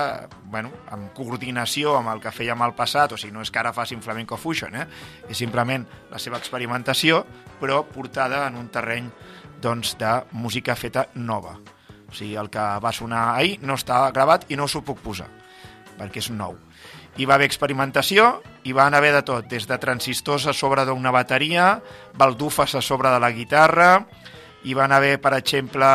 [0.53, 3.73] bueno, en coordinació amb el que fèiem al passat, o sigui, no és que ara
[3.73, 4.85] facin flamenco fusion, eh?
[5.31, 7.23] és simplement la seva experimentació,
[7.62, 9.09] però portada en un terreny
[9.65, 11.57] doncs, de música feta nova.
[12.05, 15.31] O sigui, el que va sonar ahir no està gravat i no s'ho puc posar,
[15.97, 16.59] perquè és nou.
[17.16, 21.12] Hi va haver experimentació, hi van haver de tot, des de transistors a sobre d'una
[21.15, 21.77] bateria,
[22.19, 24.01] baldufes a sobre de la guitarra,
[24.65, 25.86] hi van haver, per exemple,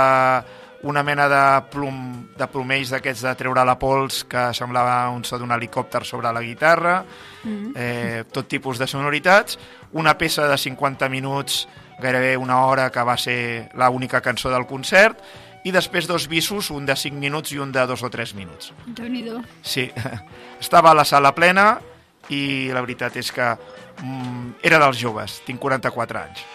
[0.87, 1.41] una mena de,
[1.73, 1.97] plom,
[2.39, 6.41] de plomells d'aquests de treure la pols que semblava un so d'un helicòpter sobre la
[6.45, 7.03] guitarra,
[7.43, 7.71] Mm.
[7.75, 9.57] eh, tot tipus de sonoritats,
[9.93, 11.67] una peça de 50 minuts,
[11.99, 15.19] gairebé una hora, que va ser l'única cançó del concert,
[15.69, 18.73] i després dos visos, un de 5 minuts i un de 2 o 3 minuts.
[18.97, 19.43] Déu-n'hi-do.
[19.61, 19.89] Sí,
[20.63, 21.77] estava a la sala plena
[22.33, 26.45] i la veritat és que mm, era dels joves, tinc 44 anys.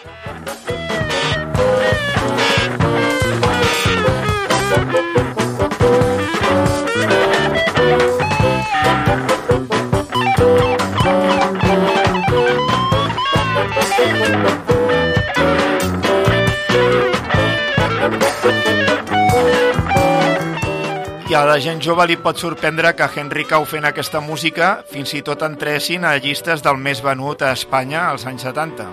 [21.55, 25.45] La gent jove li pot sorprendre que Henry Cau fent aquesta música fins i tot
[25.47, 28.89] entressin a llistes del més venut a Espanya als anys 70.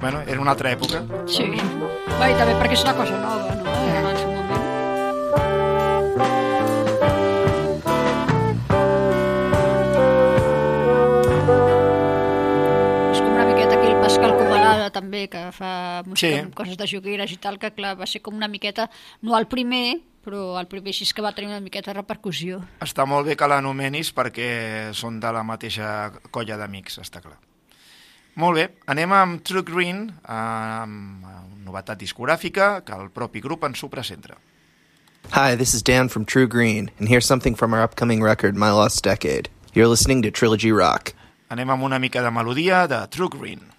[0.00, 1.02] Bueno, era una altra època.
[1.28, 1.50] Sí.
[2.16, 3.76] Va, i també perquè és una cosa nova, no?
[3.84, 5.72] En el seu moment.
[13.12, 16.32] És com una miqueta aquí el Pascal Comalada també, que fa música Sí.
[16.46, 18.88] amb coses de jogueres i tal, que clar, va ser com una miqueta,
[19.20, 22.60] no el primer, però el primer sí que va tenir una miqueta de repercussió.
[22.80, 27.38] Està molt bé que l'anomenis perquè són de la mateixa colla d'amics, està clar.
[28.40, 31.26] Molt bé, anem amb True Green, amb
[31.66, 34.38] novetat discogràfica, que el propi grup ens ho presenta.
[35.32, 38.70] Hi, this is Dan from True Green, and here's something from our upcoming record, My
[38.70, 39.50] Lost Decade.
[39.74, 41.12] You're listening to Trilogy Rock.
[41.48, 43.71] Anem amb una mica de melodia de True Green.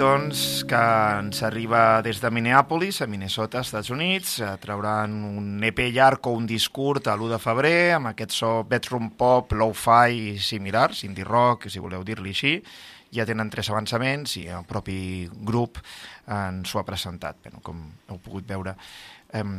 [0.00, 0.78] Doncs, que
[1.20, 4.38] ens arriba des de Minneapolis, a Minnesota, Estats Units.
[4.62, 8.52] Trauran un EP llarg o un disc curt a l'1 de febrer, amb aquest so
[8.64, 12.54] bedroom pop, low-fi i similars, indie rock, si voleu dir-li així.
[13.12, 15.82] Ja tenen tres avançaments i el propi grup
[16.24, 18.78] ens ho ha presentat, bueno, com heu pogut veure.
[19.36, 19.58] Em,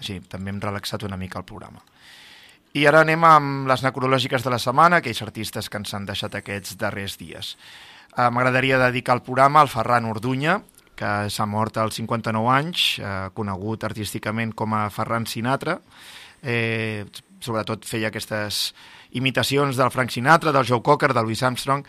[0.00, 1.84] sí, també hem relaxat una mica el programa.
[2.72, 6.40] I ara anem amb les necrològiques de la setmana, aquells artistes que ens han deixat
[6.40, 7.58] aquests darrers dies.
[8.16, 10.60] Eh, M'agradaria dedicar el programa al Ferran Orduña,
[10.94, 15.78] que s'ha mort als 59 anys, eh, conegut artísticament com a Ferran Sinatra.
[16.42, 17.06] Eh,
[17.40, 18.74] sobretot feia aquestes
[19.12, 21.86] imitacions del Frank Sinatra, del Joe Cocker, del Louis Armstrong,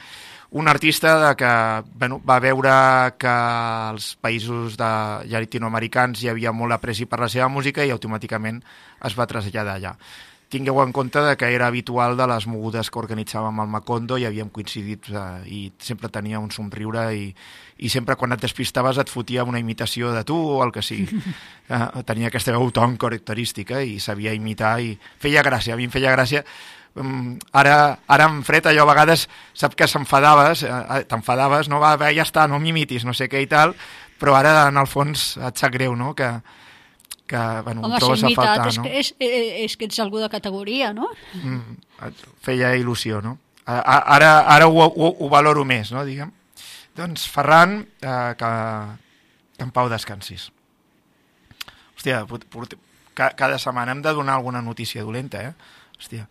[0.52, 2.72] un artista de que bueno, va veure
[3.18, 4.92] que als països de
[5.28, 8.62] llatinoamericans hi havia molt apreci per la seva música i automàticament
[9.04, 9.96] es va traslladar allà.
[10.54, 14.28] Tingueu en compte de que era habitual de les mogudes que organitzàvem al Macondo i
[14.30, 17.32] havíem coincidit eh, i sempre tenia un somriure i,
[17.82, 21.10] i sempre quan et despistaves et fotia una imitació de tu o el que sigui.
[21.64, 24.90] Eh, tenia aquesta veu tan característica i sabia imitar i
[25.24, 26.42] feia gràcia, a mi em feia gràcia
[26.96, 29.24] Mm, ara, ara en fred allò a vegades
[29.58, 33.42] sap que s'enfadaves eh, t'enfadaves, no va, va, ja està, no m'imitis no sé què
[33.42, 33.74] i tal,
[34.22, 36.12] però ara en el fons et sap greu, no?
[36.14, 36.30] Que,
[37.28, 38.84] que bueno, Home, trobes a faltar, és, no?
[38.84, 41.10] que, és, eh, és que ets algú de categoria, no?
[41.40, 41.78] Mm,
[42.10, 43.38] et feia il·lusió, no?
[43.66, 46.34] Ara, ara ho, ho, ho valoro més, no, diguem.
[46.98, 48.52] Doncs Ferran, eh, que,
[49.58, 50.50] que en pau descansis.
[51.96, 52.26] Hòstia,
[53.16, 55.54] cada setmana hem de donar alguna notícia dolenta, eh?
[55.98, 56.28] Hòstia,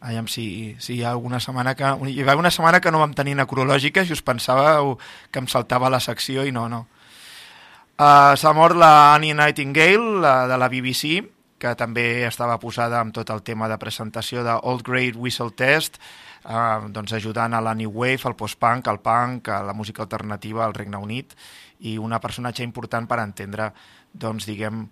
[0.00, 1.84] aviam si, si hi ha alguna setmana que...
[1.84, 4.96] Hi va haver una setmana que no vam tenir necrològiques i us pensàveu
[5.30, 6.86] que em saltava la secció i no, no.
[8.00, 11.18] Uh, S'ha mort la Annie Nightingale, la, de la BBC,
[11.60, 15.98] que també estava posada amb tot el tema de presentació de Old Great Whistle Test,
[16.48, 20.64] uh, doncs ajudant a la New Wave, al post-punk, al punk, a la música alternativa
[20.64, 21.36] al Regne Unit,
[21.84, 23.68] i una personatge important per entendre,
[24.12, 24.86] doncs, diguem,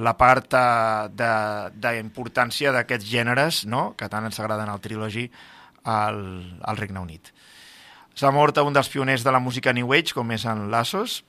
[0.00, 5.28] la part eh, de- d'importància d'aquests gèneres, no?, que tant ens agraden al Trilogy,
[5.84, 6.18] al,
[6.64, 7.30] al Regne Unit.
[8.16, 11.22] S'ha mort un dels pioners de la música New Age, com és en Lassos,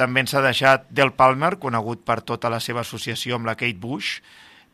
[0.00, 3.78] també ens ha deixat Del Palmer, conegut per tota la seva associació amb la Kate
[3.80, 4.20] Bush.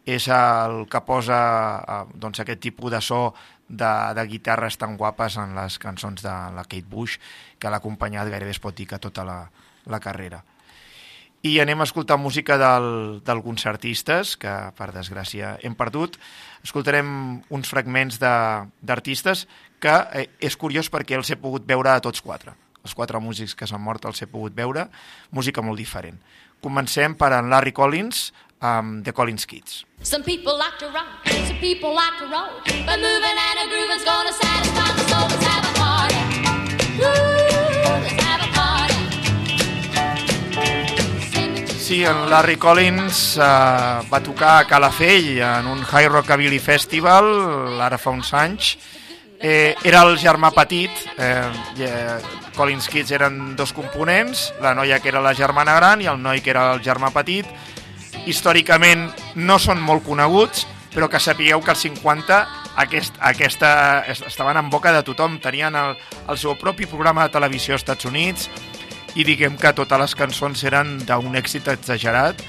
[0.07, 1.39] És el que posa
[1.83, 3.21] eh, doncs, aquest tipus de so
[3.67, 7.17] de, de guitarres tan guapes en les cançons de la Kate Bush,
[7.59, 9.41] que l'ha acompanyat gairebé es pot dir que tota la,
[9.91, 10.45] la carrera.
[11.47, 16.17] I anem a escoltar música d'alguns artistes que, per desgràcia, hem perdut.
[16.63, 17.09] Escoltarem
[17.55, 19.45] uns fragments d'artistes
[19.83, 22.55] que eh, és curiós perquè els he pogut veure a tots quatre.
[22.87, 24.87] Els quatre músics que s'han mort els he pogut veure.
[25.35, 26.21] Música molt diferent.
[26.63, 28.29] Comencem per en Larry Collins
[28.63, 29.85] amb The Collins Kids.
[30.03, 32.63] Some people like to rock, some people like to roll.
[32.87, 35.27] But moving and a grooving's gonna satisfy the soul.
[35.27, 36.15] Let's have a party.
[37.03, 38.95] Let's have a party.
[41.77, 43.43] Sí, en Larry Collins eh,
[44.11, 48.77] va tocar a Calafell en un High Rockabilly Festival ara fa uns anys.
[49.41, 51.43] Eh, era el germà petit, eh,
[51.79, 52.19] eh,
[52.57, 56.41] Collins Kids eren dos components, la noia que era la germana gran i el noi
[56.41, 57.47] que era el germà petit.
[58.27, 60.65] Històricament no són molt coneguts,
[60.95, 62.39] però que sapigueu que als 50
[62.81, 65.97] aquest, aquesta, es- estaven en boca de tothom, tenien el,
[66.29, 68.49] el seu propi programa de televisió als Estats Units,
[69.17, 72.41] i diguem que totes les cançons eren d'un èxit exagerat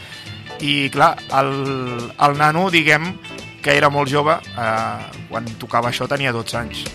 [0.60, 3.14] i clar, el, el nano diguem
[3.68, 6.86] que era molt jove eh, quan tocava això tenia 12 anys.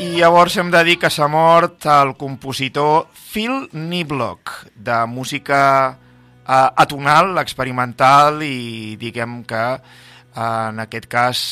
[0.00, 5.60] I llavors hem de dir que s'ha mort el compositor Phil Niblock, de música
[5.94, 11.44] eh, atonal, experimental i diguem que eh, en aquest cas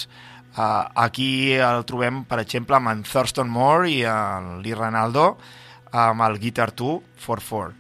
[0.56, 5.28] eh, aquí el trobem, per exemple, amb en Thurston Moore i en Lee Ranaldo
[5.93, 7.74] amb el Guitar 2 4-4.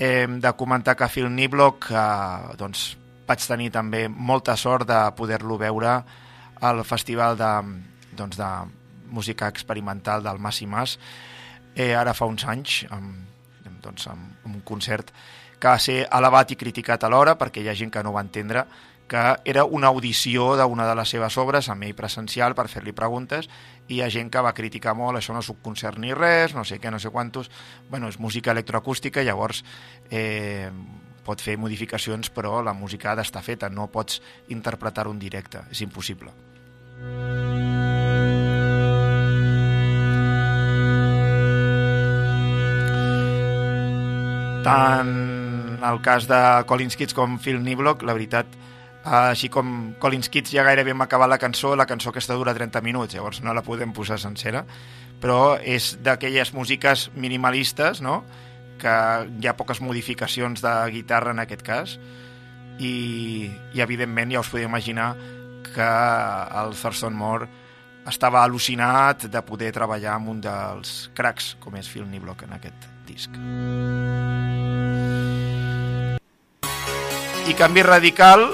[0.00, 2.96] Hem de comentar que Phil Niblock eh, doncs,
[3.28, 6.00] vaig tenir també molta sort de poder-lo veure
[6.60, 7.50] al festival de,
[8.16, 8.50] doncs, de
[9.10, 10.98] música experimental del Mas i Mas
[11.74, 13.26] eh, ara fa uns anys amb,
[13.82, 15.12] doncs, amb, un concert
[15.60, 18.64] que va ser elevat i criticat alhora perquè hi ha gent que no va entendre
[19.10, 23.50] que era una audició d'una de les seves obres amb ell presencial per fer-li preguntes
[23.90, 26.64] hi ha gent que va criticar molt, això no és un concert ni res, no
[26.64, 27.50] sé què, no sé quantos...
[27.90, 29.64] Bueno, és música electroacústica, llavors
[30.10, 30.70] eh,
[31.26, 34.20] pot fer modificacions, però la música ha d'estar feta, no pots
[34.54, 36.30] interpretar-ho en directe, és impossible.
[44.60, 45.14] Tant
[45.90, 48.58] el cas de Collins Kids com Phil Niblock, la veritat,
[49.04, 52.82] així com Collins Kids ja gairebé hem acabat la cançó, la cançó aquesta dura 30
[52.84, 54.64] minuts, llavors no la podem posar sencera,
[55.20, 58.22] però és d'aquelles músiques minimalistes, no?,
[58.80, 58.92] que
[59.28, 61.98] hi ha poques modificacions de guitarra en aquest cas,
[62.80, 65.12] i, i evidentment ja us podeu imaginar
[65.74, 65.88] que
[66.62, 67.48] el Thurston Moore
[68.08, 72.88] estava al·lucinat de poder treballar amb un dels cracs com és Phil Niblock en aquest
[73.06, 73.36] disc.
[77.50, 78.48] I canvi radical,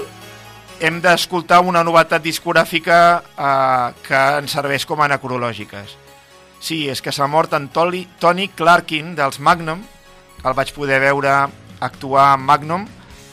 [0.79, 5.95] hem d'escoltar una novetat discogràfica eh, que ens serveix com a anacrològiques.
[6.59, 9.83] Sí, és que s'ha mort en Tony, Tony Clarkin dels Magnum,
[10.43, 11.33] el vaig poder veure
[11.81, 12.85] actuar amb Magnum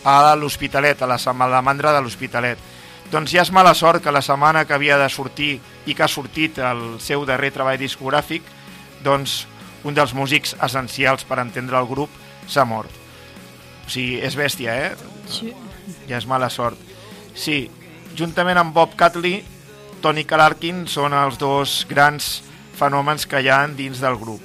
[0.04, 2.60] a l'Hospitalet, a la salamandra de l'Hospitalet.
[3.12, 6.08] Doncs ja és mala sort que la setmana que havia de sortir i que ha
[6.08, 8.44] sortit el seu darrer treball discogràfic,
[9.04, 9.44] doncs
[9.84, 12.12] un dels músics essencials per entendre el grup
[12.48, 12.90] s'ha mort.
[13.84, 15.12] O sigui, és bèstia, eh?
[15.28, 15.52] Sí.
[16.08, 16.93] Ja és mala sort.
[17.34, 17.68] Sí,
[18.16, 19.42] juntament amb Bob Catley,
[20.00, 22.42] Tony Clarkin són els dos grans
[22.78, 24.42] fenòmens que hi ha dins del grup.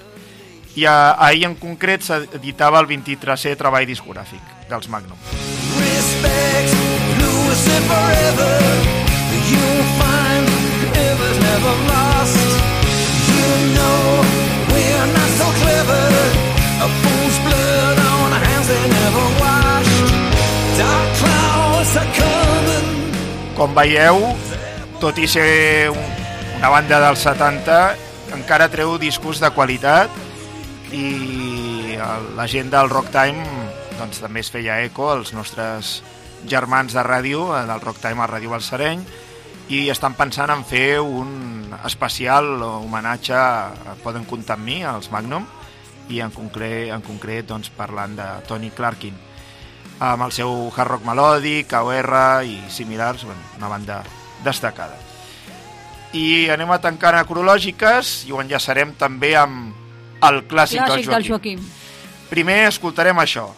[0.75, 5.17] I a, ahir en concret s'editava el 23è treball discogràfic dels Magnum.
[5.79, 6.77] Respect,
[7.89, 8.55] forever.
[9.49, 10.49] You'll find
[11.49, 12.37] never lost.
[13.29, 13.45] You
[13.75, 14.01] know
[14.71, 16.05] we're not so clever.
[16.85, 20.07] A fool's blood on hands they never washed.
[20.79, 22.38] Dark clouds are coming.
[23.59, 24.21] Com veieu,
[25.03, 25.99] tot i ser un,
[26.59, 27.75] una banda dels 70,
[28.37, 30.13] encara treu discos de qualitat
[30.95, 31.97] i
[32.37, 33.43] la gent del Rock Time
[33.99, 35.97] doncs, també es feia eco, els nostres
[36.47, 39.01] germans de ràdio, eh, del Rock Time a Ràdio Balsareny,
[39.75, 45.43] i estan pensant en fer un especial homenatge, a- poden comptar amb mi, als Magnum,
[46.09, 49.19] i en concret, en concret doncs, parlant de Tony Clarkin,
[49.99, 52.15] amb el seu hard rock melòdic, AOR
[52.47, 54.01] i similars, bueno, una banda
[54.45, 54.95] destacada.
[56.15, 59.75] I anem a tancar acrològiques i ho enllaçarem també amb
[60.25, 61.59] el clàssic, Clàssic del del Joaquim.
[61.59, 62.29] Joaquim.
[62.29, 63.49] Primer escoltarem això.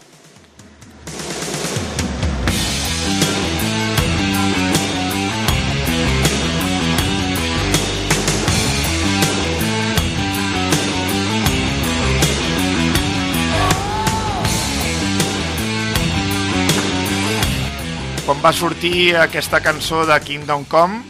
[18.32, 21.02] Quan va sortir aquesta cançó de Kingdom Come,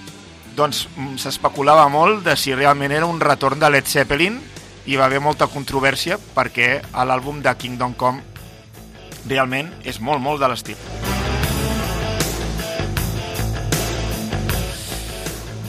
[0.57, 4.39] doncs mm, s'especulava molt de si realment era un retorn de Led Zeppelin
[4.89, 8.25] i va haver molta controvèrsia perquè l'àlbum de Kingdom Come
[9.29, 10.81] realment és molt, molt de l'estil.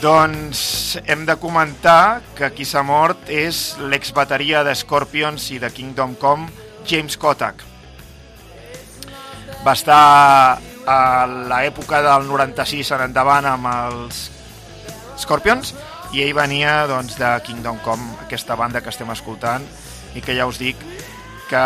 [0.01, 0.65] Doncs
[1.05, 6.49] hem de comentar que qui s'ha mort és l'exbateria de Scorpions i de Kingdom Come,
[6.89, 7.61] James Kotak.
[9.69, 14.23] Va estar a l'època del 96 en endavant amb els
[15.23, 15.75] Scorpions
[16.13, 19.65] i ell venia doncs, de Kingdom Come, aquesta banda que estem escoltant
[20.15, 20.77] i que ja us dic
[21.53, 21.63] que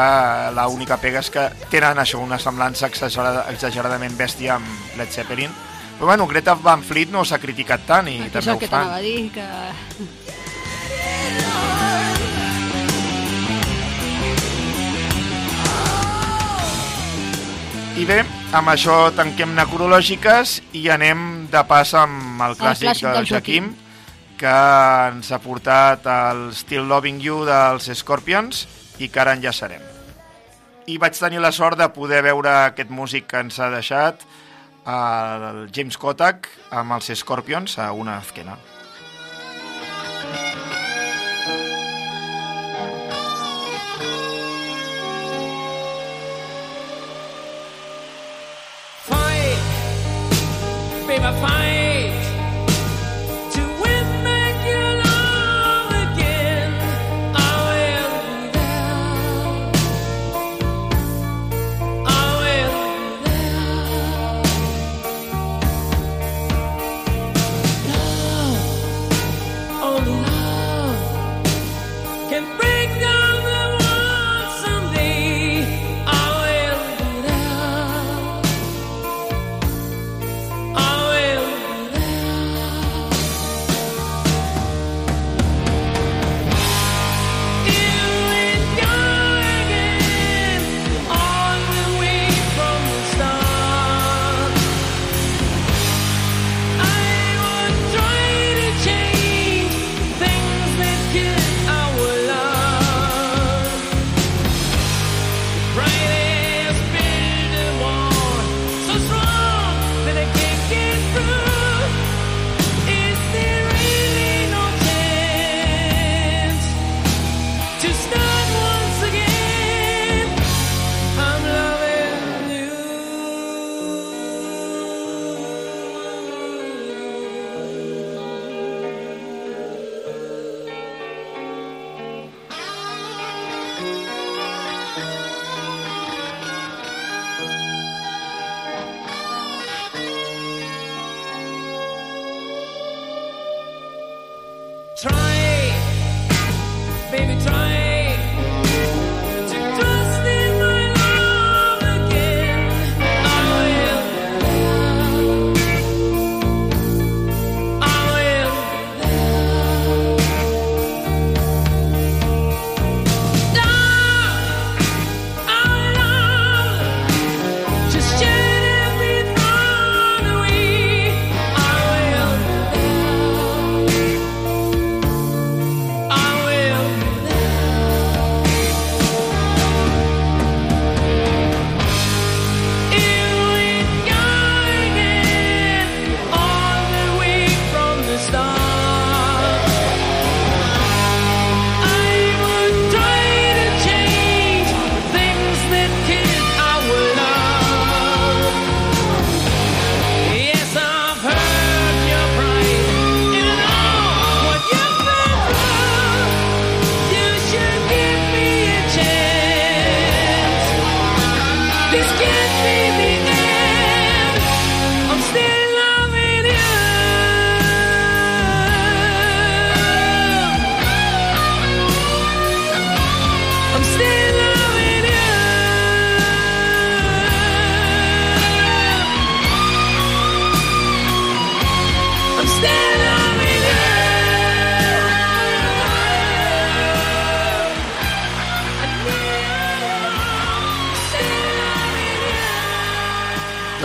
[0.56, 4.66] l'única pega és que tenen això, una semblança exagerada, exageradament bèstia amb
[4.98, 5.52] Led Zeppelin.
[5.96, 8.68] Però bueno, Greta Van Fleet no s'ha criticat tant i És també el ho que
[8.68, 8.90] fan.
[8.90, 9.46] t'anava a dir, que...
[17.96, 18.18] I bé,
[18.52, 23.70] amb això tanquem necrològiques i anem de pas amb el clàssic, clàssic del del Joaquim,
[24.36, 24.52] que
[25.08, 28.66] ens ha portat el Still Loving You dels Scorpions
[29.00, 29.80] i que ara enllaçarem.
[30.92, 34.28] I vaig tenir la sort de poder veure aquest músic que ens ha deixat,
[34.84, 38.60] el James Kotak, amb els Scorpions a una esquena.
[51.18, 51.65] Brave I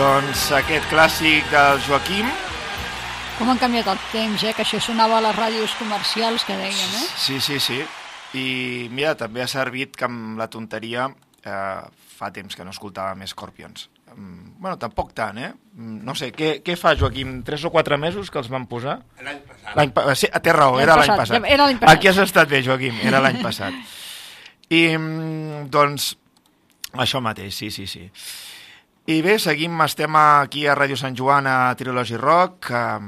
[0.02, 2.26] Doncs aquest clàssic del Joaquim,
[3.38, 4.50] Com han canviat el temps, eh?
[4.54, 7.04] Que això sonava a les ràdios comercials que dèiem, eh?
[7.22, 7.78] sí, sí, sí.
[8.34, 11.80] I mira, també ha servit que amb la tonteria eh,
[12.18, 13.86] fa temps que no escoltava més Scorpions.
[14.16, 15.52] Mm, bueno, tampoc tant, eh?
[15.78, 17.38] Mm, No sé, què, què fa Joaquim?
[17.46, 18.98] Tres o quatre mesos que els van posar?
[19.22, 19.74] L'any passat.
[19.78, 21.50] L'any pa sí, té raó, era l'any passat, passat.
[21.54, 21.94] era l'any passat.
[21.94, 23.78] Aquí has estat bé, Joaquim, era l'any passat.
[24.82, 26.16] I, mm, doncs,
[27.06, 28.08] això mateix, sí, sí, sí.
[29.02, 33.00] I bé, seguim, estem aquí a Ràdio Sant Joan a Trilogy Rock, eh,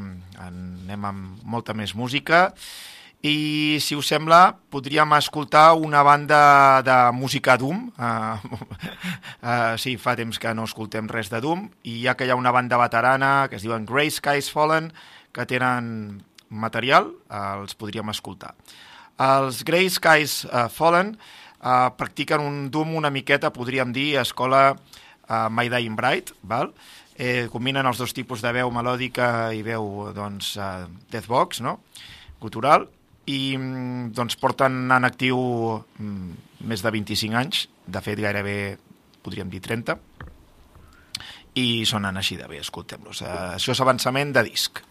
[0.43, 2.49] anem amb molta més música,
[3.23, 10.17] i si us sembla podríem escoltar una banda de música Doom, uh, uh, sí, fa
[10.19, 13.47] temps que no escoltem res de Doom, i ja que hi ha una banda veterana
[13.47, 14.91] que es diuen Grey Skies Fallen,
[15.31, 18.57] que tenen material, uh, els podríem escoltar.
[19.15, 24.75] Els Grey Skies uh, Fallen uh, practiquen un Doom una miqueta, podríem dir, a escola
[25.29, 26.73] uh, My Dying Bright, val?
[27.15, 31.79] Eh, combinen els dos tipus de veu melòdica i veu doncs, uh, deathbox, no?
[32.43, 32.89] cultural,
[33.31, 35.39] i mm, doncs porten en actiu
[35.79, 36.35] mm,
[36.69, 38.59] més de 25 anys, de fet gairebé
[39.25, 39.97] podríem dir 30,
[41.55, 43.23] i sonen així de bé, escoltem-los.
[43.23, 44.83] Uh, això és avançament de disc.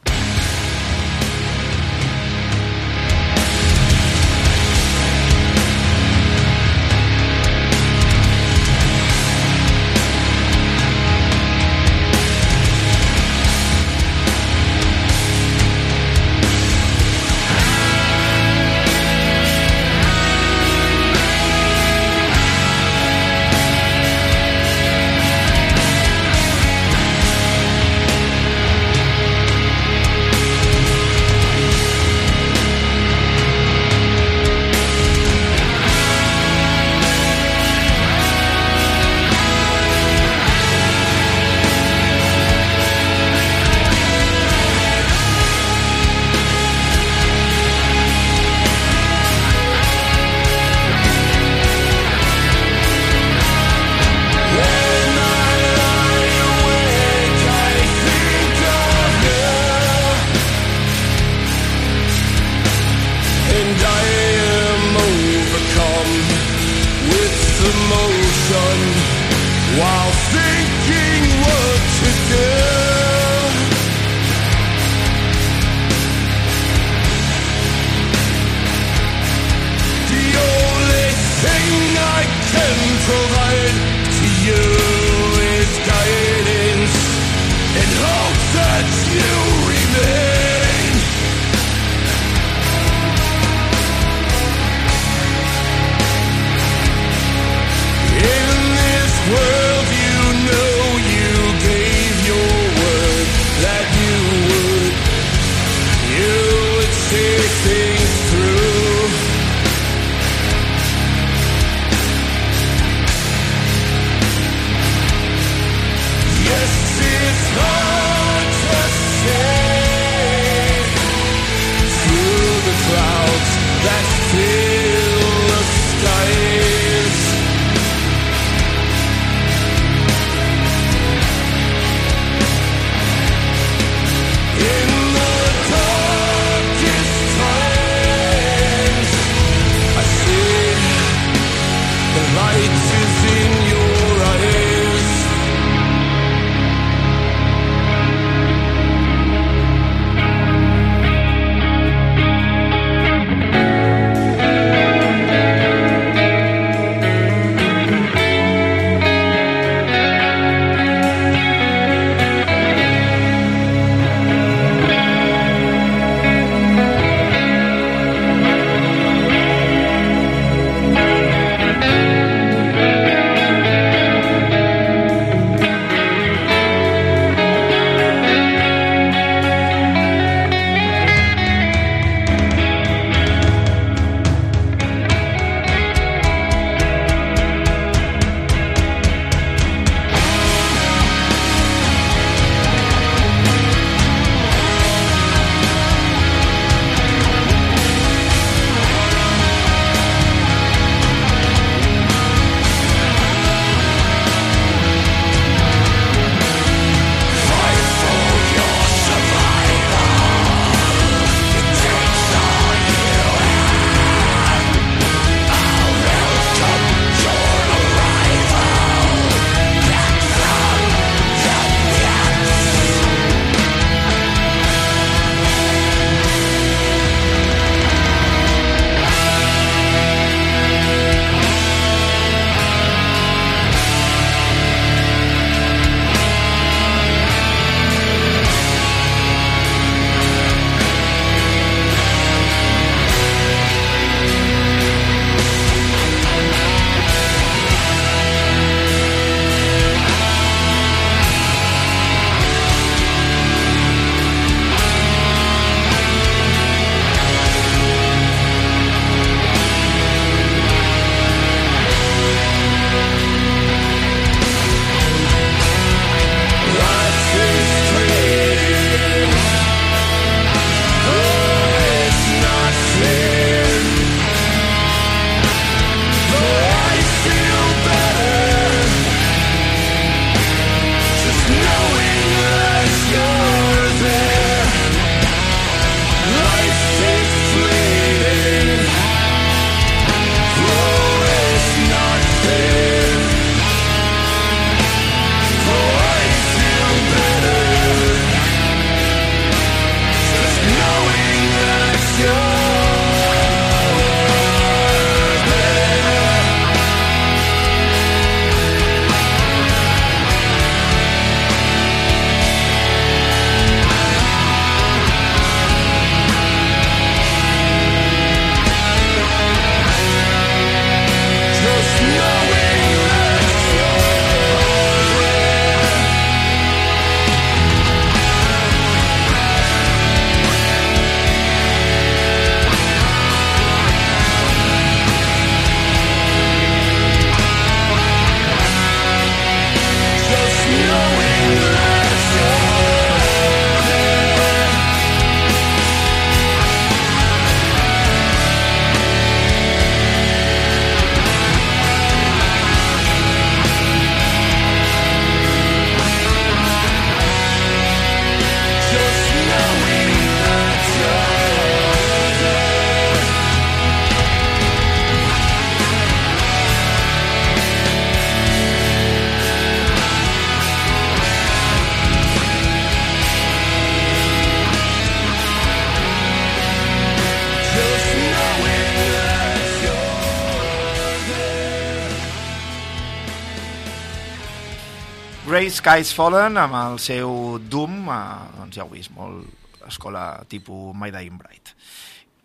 [385.84, 390.94] Skies Fallen amb el seu Doom, eh, doncs ja ho heu vist, molt escola tipus
[390.96, 391.74] My Dying Bright.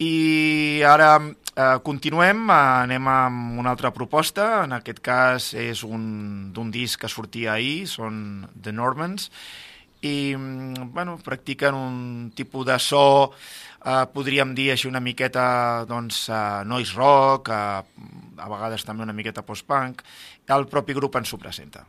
[0.02, 6.50] I ara eh, continuem, eh, anem amb una altra proposta, en aquest cas és un
[6.50, 9.28] d'un disc que sortia ahir, són The Normans,
[10.02, 12.00] i mm, bueno, practiquen un
[12.34, 13.04] tipus de so,
[13.84, 19.14] eh, podríem dir així una miqueta doncs, eh, noise rock, eh, a vegades també una
[19.14, 20.02] miqueta post-punk,
[20.58, 21.86] el propi grup ens ho presenta.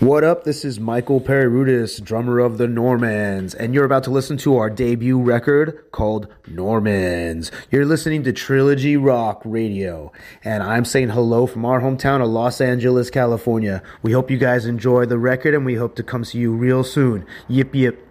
[0.00, 0.44] What up?
[0.44, 4.68] This is Michael Perirudis, drummer of the Normans, and you're about to listen to our
[4.68, 7.50] debut record called Normans.
[7.70, 10.12] You're listening to Trilogy Rock Radio,
[10.42, 13.82] and I'm saying hello from our hometown of Los Angeles, California.
[14.02, 16.84] We hope you guys enjoy the record, and we hope to come see you real
[16.84, 17.24] soon.
[17.48, 18.03] Yip yip.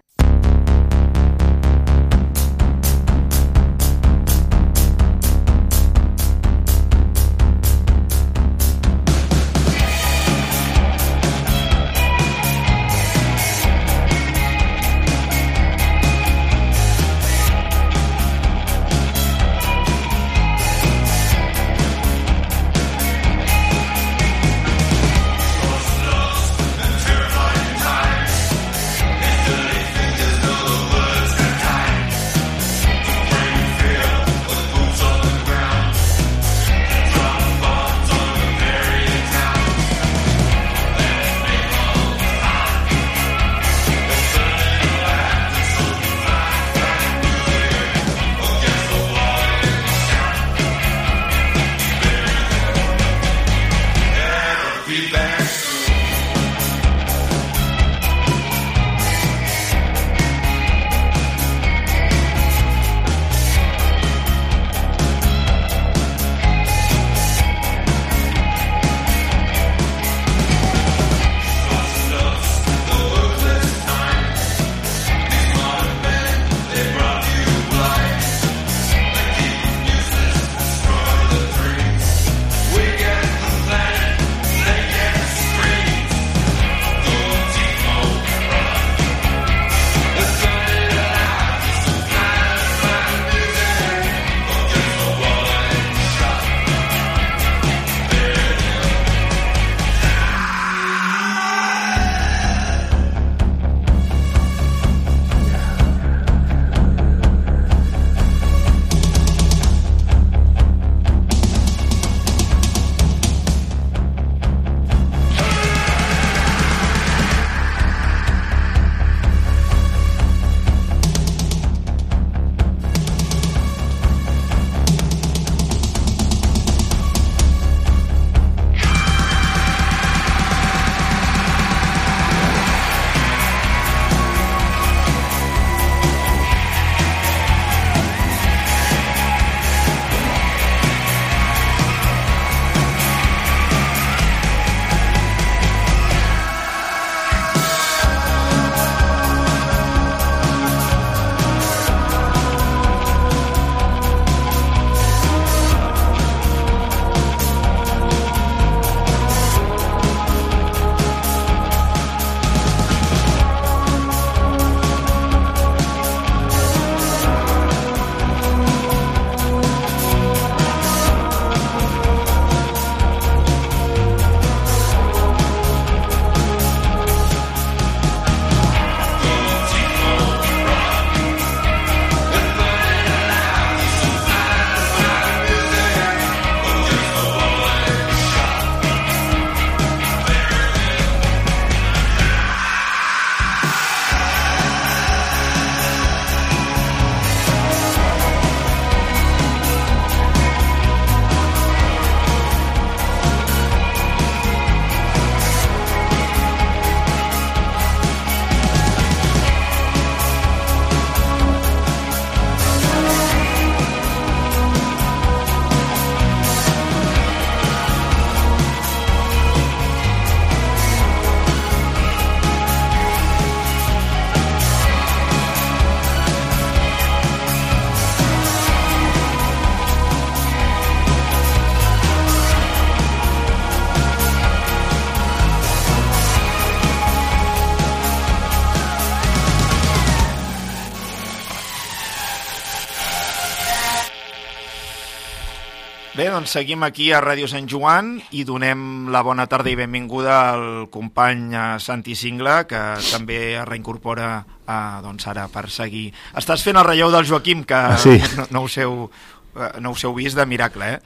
[246.34, 250.64] Doncs seguim aquí a Ràdio Sant Joan i donem la bona tarda i benvinguda al
[250.90, 252.80] company eh, Santi Singla, que
[253.12, 256.08] també es reincorpora eh, doncs ara per seguir.
[256.34, 258.16] Estàs fent el relleu del Joaquim, que Ah, sí.
[258.36, 259.06] no, no, us heu,
[259.54, 261.00] eh, no us heu vist de miracle, eh?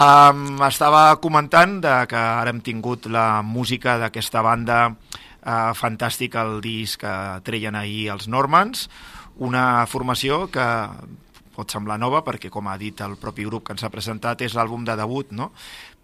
[0.00, 6.62] Um, estava comentant de que ara hem tingut la música d'aquesta banda uh, fantàstica, el
[6.64, 7.12] disc que
[7.44, 8.86] treien ahir els Normans,
[9.44, 10.64] una formació que
[11.60, 14.56] pot semblar nova perquè, com ha dit el propi grup que ens ha presentat, és
[14.56, 15.50] l'àlbum de debut, no?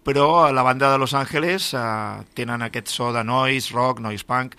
[0.07, 4.55] Però la banda de Los Angeles uh, tenen aquest so de noise, rock, noise punk,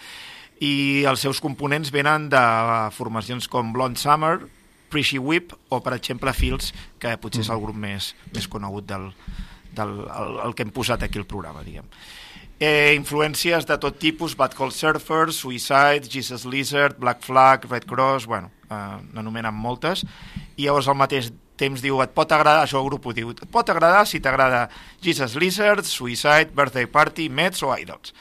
[0.61, 2.45] i els seus components venen de
[2.97, 4.37] formacions com Blonde Summer,
[4.91, 9.11] Pretty Whip o, per exemple, Fields, que potser és el grup més, més conegut del,
[9.77, 11.87] del el, el que hem posat aquí al programa, diguem.
[12.59, 18.27] Eh, influències de tot tipus, Bad Cold Surfers, Suicide, Jesus Lizard, Black Flag, Red Cross,
[18.27, 20.05] bueno, eh, n'anomenen moltes,
[20.57, 23.49] i llavors al mateix temps diu, et pot agradar, això el grup ho diu, et
[23.51, 24.69] pot agradar si t'agrada
[25.05, 28.15] Jesus Lizard, Suicide, Birthday Party, Mets o Idols.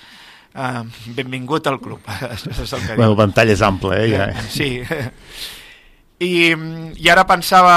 [0.57, 2.01] Uh, benvingut al club.
[2.33, 4.07] És el que Bueno, el ventall és ample, eh?
[4.15, 4.25] Ja.
[4.49, 4.71] Sí.
[6.17, 6.49] I,
[6.97, 7.75] I ara pensava,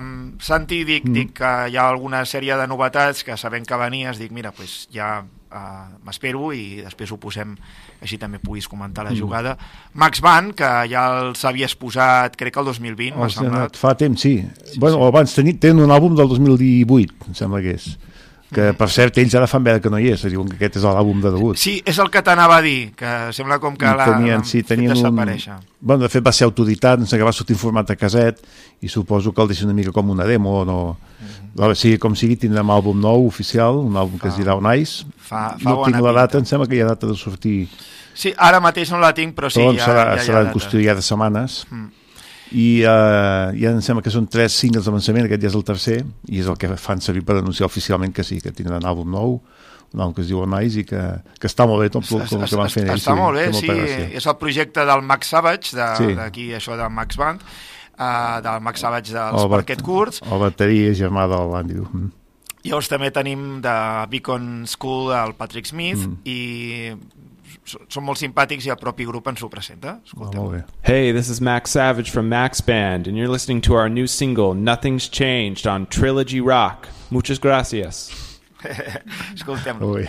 [0.00, 1.14] um, Santi, dic, mm.
[1.14, 4.88] dic que hi ha alguna sèrie de novetats que sabent que venies, dic, mira, pues
[4.90, 7.54] ja uh, m'espero i després ho posem,
[8.02, 9.18] així també puguis comentar la Mm.
[9.18, 9.56] jugada.
[9.94, 13.76] Max Van, que ja els havies posat, crec que el 2020, m'ha semblat.
[13.78, 14.44] Fa temps, sí.
[14.64, 15.08] sí bueno, sí.
[15.08, 17.96] abans teni, tenen un àlbum del 2018, em sembla que és.
[18.52, 20.84] Que, per cert, ells ara fan veure que no hi és, diuen que aquest és
[20.84, 21.56] l'àlbum de debut.
[21.56, 24.74] Sí, és el que t'anava a dir, que sembla com que l'ha tenien, sí, fet
[24.74, 24.98] tenien un...
[25.00, 25.56] desaparèixer.
[25.80, 28.42] Bueno, de fet va ser autoritat, em sembla que va sortir en format de caset
[28.84, 30.78] i suposo que el deixen una mica com una demo o no...
[31.52, 34.68] A veure, sigui com sigui, tindrem àlbum nou oficial, un àlbum que es dirà On
[34.76, 35.04] Ice.
[35.16, 36.12] Fa- fa no tinc la pinta.
[36.20, 37.68] data, em sembla que hi ha data de sortir
[38.14, 40.48] Sí, ara mateix no la tinc, però sí, doncs ja, serà, ja, ja, serà ja
[40.48, 41.88] en qüestió ja de setmanes Mm.
[42.52, 45.98] I uh, ja em sembla que són tres singles d'avançament, aquest ja és el tercer
[46.28, 49.40] i és el que fan servir per anunciar oficialment que sí, que tindran àlbum nou
[49.92, 51.00] un àlbum que es diu Ice i que,
[51.38, 53.68] que està molt bé tot el, que van fent ells Està molt bé, sí,
[54.16, 56.06] és el projecte del Max Savage, Sí.
[56.06, 57.40] de- d'aquí de, això de Max Band,
[57.98, 61.88] uh, del Max Savage dels El Parquet Curts, el bateria germà del Andy Dur.
[61.92, 62.10] Mm.
[62.64, 63.76] Llavors també tenim de
[64.08, 66.16] Beacon School el Patrick Smith Mm.
[66.24, 66.92] i
[67.64, 70.00] són molt simpàtics i el propi grup ens ho presenta.
[70.04, 70.62] Escolteu.
[70.82, 74.54] Hey, this is Max Savage from Max Band, and you're listening to our new single,
[74.54, 76.88] Nothing's Changed, on Trilogy Rock.
[77.10, 78.10] Muchas gracias.
[79.34, 80.06] Escoltem-lo.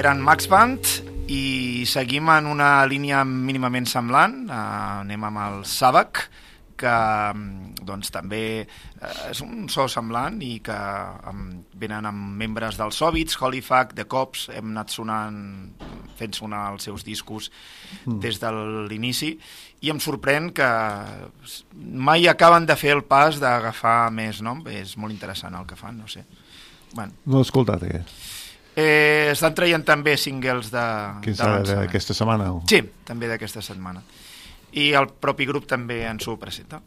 [0.00, 0.86] Eren Max Band
[1.30, 4.46] i seguim en una línia mínimament semblant.
[4.48, 6.22] Uh, anem amb el Sabac,
[6.80, 6.92] que
[7.34, 10.78] mm, doncs, també uh, és un so semblant i que
[11.28, 11.42] um,
[11.82, 15.38] venen amb membres dels Hobbits, Holyfac, The Cops, hem anat sonant,
[16.16, 17.50] fent sonar els seus discos
[18.06, 18.20] Mm.
[18.22, 18.48] des de
[18.88, 19.32] l'inici
[19.82, 20.66] i em sorprèn que
[21.74, 24.62] mai acaben de fer el pas d'agafar més nom.
[24.70, 26.22] És molt interessant el que fan, no sé.
[26.94, 28.08] Bueno, No l'he escoltat, aquest.
[28.08, 28.39] Eh,
[28.76, 30.84] Eh, estan traient també singles de,
[31.22, 31.80] Que és de lançament.
[31.86, 32.52] d'aquesta setmana?
[32.54, 32.62] O?
[32.68, 34.02] Sí, també d'aquesta setmana.
[34.72, 36.80] I el propi grup també ens ho presenta.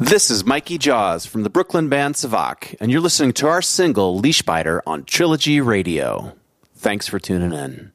[0.00, 4.18] This is Mikey Jaws from the Brooklyn band Savak, and you're listening to our single
[4.18, 6.34] Leash Biter on Trilogy Radio.
[6.76, 7.90] Thanks for tuning in.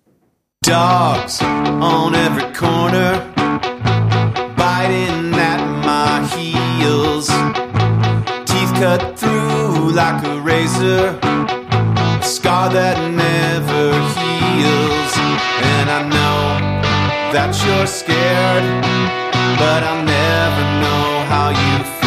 [0.64, 3.20] Dogs on every corner,
[4.58, 7.28] biting at my heels.
[8.48, 11.43] Teeth cut through like a razor, a
[12.70, 15.14] that never heals.
[15.74, 16.44] And I know
[17.34, 18.64] that you're scared,
[19.60, 22.03] but I'll never know how you feel.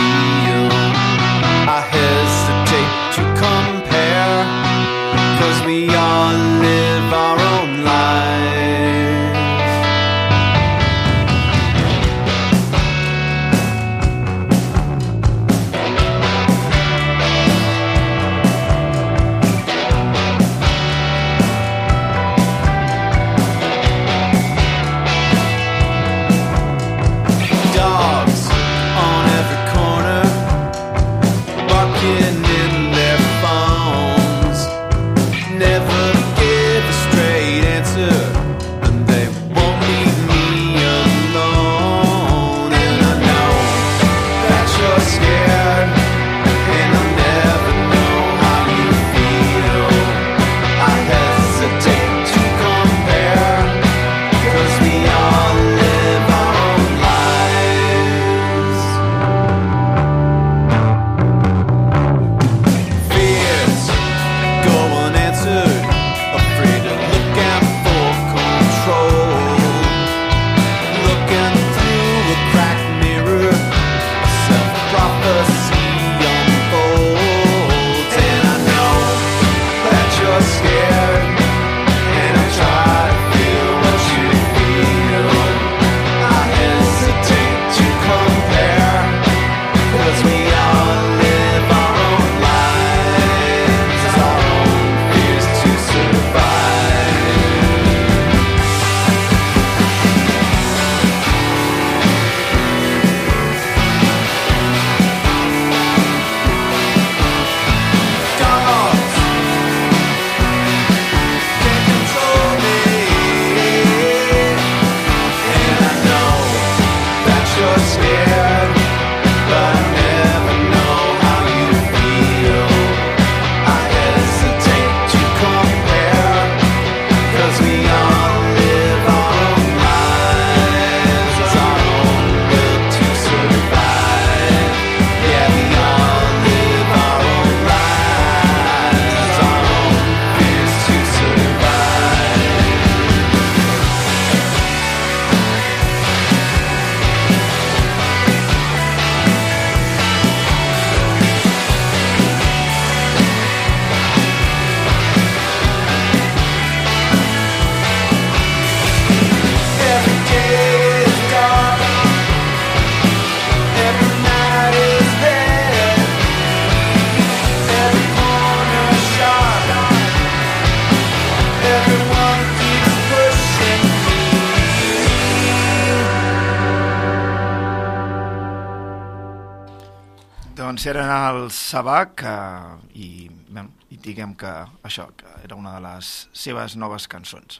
[180.86, 183.06] Eren els Sabac eh, i,
[183.48, 184.50] bueno, i diguem que
[184.86, 187.58] això que era una de les seves noves cançons.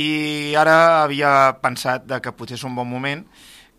[0.00, 3.26] I ara havia pensat de que potser és un bon moment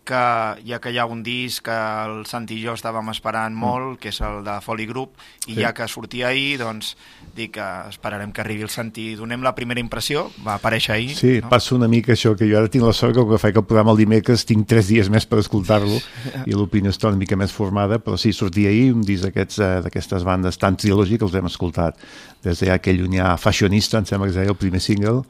[0.06, 0.22] que
[0.68, 1.74] ja que hi ha un disc que
[2.06, 5.16] el Santi i jo estàvem esperant molt, que és el de Folly Group,
[5.46, 5.60] i Sí.
[5.60, 6.94] ja que sortia ahir, doncs
[7.36, 9.14] dic que esperarem que arribi el Santi.
[9.18, 11.14] Donem la primera impressió, va aparèixer ahir.
[11.16, 11.50] Sí, no?
[11.50, 13.64] passa una mica això, que jo ara tinc la sort que el que faig el
[13.64, 15.98] programa el dimecres tinc tres dies més per escoltar-lo
[16.46, 20.24] i l'opinió està una mica més formada, però sí, sortia ahir un disc eh, d'aquestes
[20.24, 21.98] bandes tan trilogy que els hem escoltat
[22.42, 25.24] des de aquell llunyà fashionista, em sembla que es deia el primer single,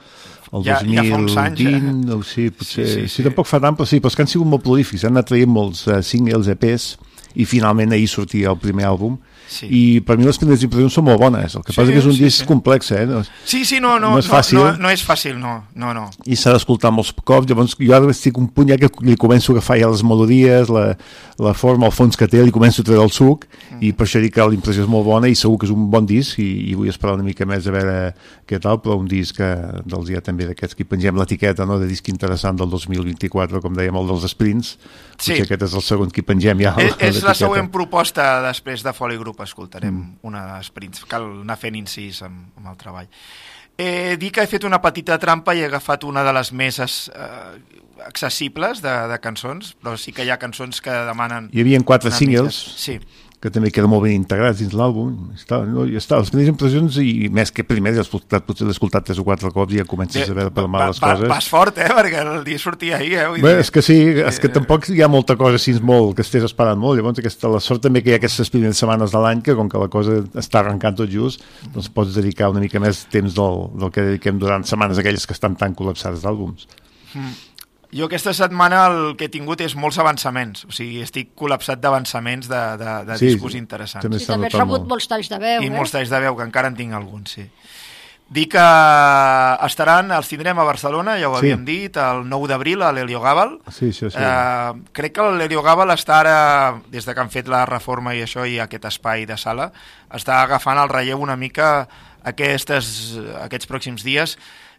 [0.52, 2.14] el Ja- ja fa uns 2020, anys, eh?
[2.14, 4.22] o sí, potser, Sí, sí, sí, sí, tampoc fa tant, però sí, però és que
[4.22, 6.96] han sigut molt prolífics, han anat traient molts uh, singles, EPs,
[7.36, 9.66] i finalment ahir sortia el primer àlbum, Sí.
[9.70, 12.04] i per mi les primeres impressions són molt bones el que Sí, passa que és
[12.04, 12.46] un sí, disc sí.
[12.46, 13.06] complex eh?
[13.06, 16.10] no, Sí, sí, no, no, no és fàcil No, no és fàcil, no, no, no.
[16.26, 19.52] i s'ha d'escoltar molts cops, llavors jo ara estic un punt ja que li començo
[19.52, 20.96] a agafar ja les melodies, la,
[21.38, 23.82] la forma, el fons que té, li començo a treure el suc Mm.
[23.84, 25.90] i per això dic que la impressió és molt bona i segur que és un
[25.90, 28.14] bon disc i, i vull esperar una mica més a veure
[28.46, 29.48] què tal, però un disc que,
[29.84, 33.96] dels ja també d'aquests que pengem l'etiqueta no, de disc interessant del 2024, com dèiem
[33.98, 34.76] el dels sprints,
[35.18, 35.32] Sí.
[35.32, 38.92] potser aquest és el segon que pengem ja És, és la següent proposta després de
[38.92, 40.14] Foley Group, escoltarem Mm.
[40.22, 41.04] una d'esprints.
[41.06, 43.08] Cal anar fent incís amb, amb el treball.
[43.78, 46.78] Eh, dir que he fet una petita trampa i he agafat una de les més
[46.78, 47.58] es, eh,
[48.06, 51.50] accessibles de, de cançons, però sí que hi ha cançons que demanen...
[51.52, 52.98] Hi havia quatre singles mica- Sí.
[53.42, 55.10] Que també queden molt ben integrats dins l'àlbum.
[55.36, 55.84] Està, no?
[55.84, 57.92] I està, les primeres impressions, i més que primer,
[58.46, 61.00] potser l'he escoltat tres o quatre cops i ja comences a veure per mal les
[61.02, 61.28] va, coses.
[61.28, 61.90] Vas fort, eh?
[61.98, 63.26] Perquè el dia sortia ahir, eh?
[63.28, 66.14] Vull Bé, dir- és que sí, és que tampoc hi ha molta cosa així molt,
[66.16, 69.12] que estés esperant molt, llavors aquesta, la sort també que hi ha aquestes primeres setmanes
[69.12, 72.64] de l'any que com que la cosa està arrencant tot just, doncs pots dedicar una
[72.64, 76.66] mica més temps del, del que dediquem durant setmanes aquelles que estan tan col·lapsades d'àlbums.
[77.14, 77.36] Mm.
[77.96, 82.48] Jo aquesta setmana el que he tingut és molts avançaments, o sigui, estic col·lapsat d'avançaments
[82.50, 84.04] de, de, de Sí, discos sí, interessants.
[84.04, 85.72] també I també has rebut molts talls de veu, I eh?
[85.72, 87.46] molts talls de veu, que encara en tinc alguns, sí.
[88.28, 88.58] Dir que
[89.66, 91.44] estaran, els tindrem a Barcelona, ja ho Sí.
[91.46, 93.60] havíem dit, el 9 d'abril a l'Helio Gàbal.
[93.70, 94.18] Sí, això sí.
[94.18, 98.22] Eh, crec que l'Helio Gàbal està ara, des de que han fet la reforma i
[98.22, 99.70] això, i aquest espai de sala,
[100.10, 101.86] està agafant el relleu una mica
[102.24, 104.36] aquestes, aquests pròxims dies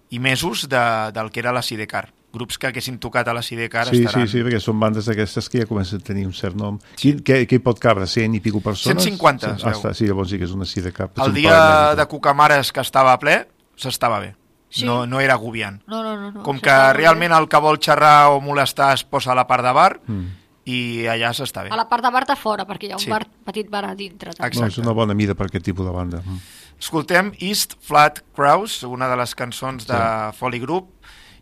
[0.10, 2.10] i mesos de, del que era la Sidecar.
[2.38, 4.28] Grups que haguessin tocat a la Sidecar Sí, sí, estaran...
[4.32, 6.80] sí, perquè són bandes d'aquestes que ja comencen a tenir un cert nom.
[6.96, 8.08] Qui, què, què hi pot cabre?
[8.08, 9.04] 100 i pico persones?
[9.04, 9.78] 150, es Ah, veu.
[9.80, 11.18] està, sí, llavors sí que és una sí de cap.
[11.26, 14.36] El dia de Cucamares que estava ple, s'estava bé.
[14.70, 14.84] Sí.
[14.86, 15.82] No, no era agobiant.
[15.88, 16.32] No, no, no.
[16.32, 16.44] no.
[16.44, 19.72] Com que realment el que vol xerrar o molestar es posa a la part de
[19.72, 20.26] bar Mm.
[20.68, 21.70] i allà s'està bé.
[21.72, 23.10] A la part de bar de fora, perquè hi ha un Sí.
[23.10, 24.34] bar, petit bar a dintre.
[24.34, 24.60] també.
[24.60, 26.20] No, és una bona mida per aquest tipus de banda.
[26.26, 26.40] Mm.
[26.80, 30.02] Escoltem East Flat Crows, una de les cançons de
[30.38, 30.90] Foley Group.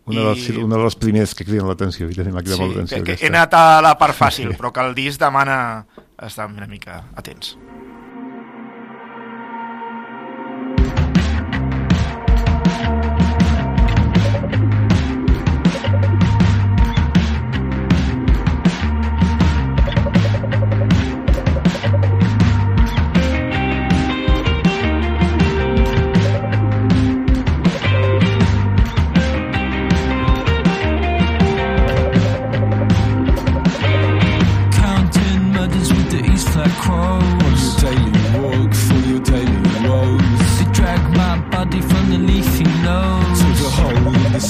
[0.05, 2.61] Una, de les, una de les primeres que criden l'atenció, i també m'ha cridat Sí,
[2.61, 3.15] molt l'atenció.
[3.25, 5.85] he anat a la part fàcil, però que el disc demana
[6.21, 7.55] estar una mica atents.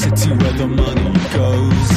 [0.10, 1.95] City where the money goes.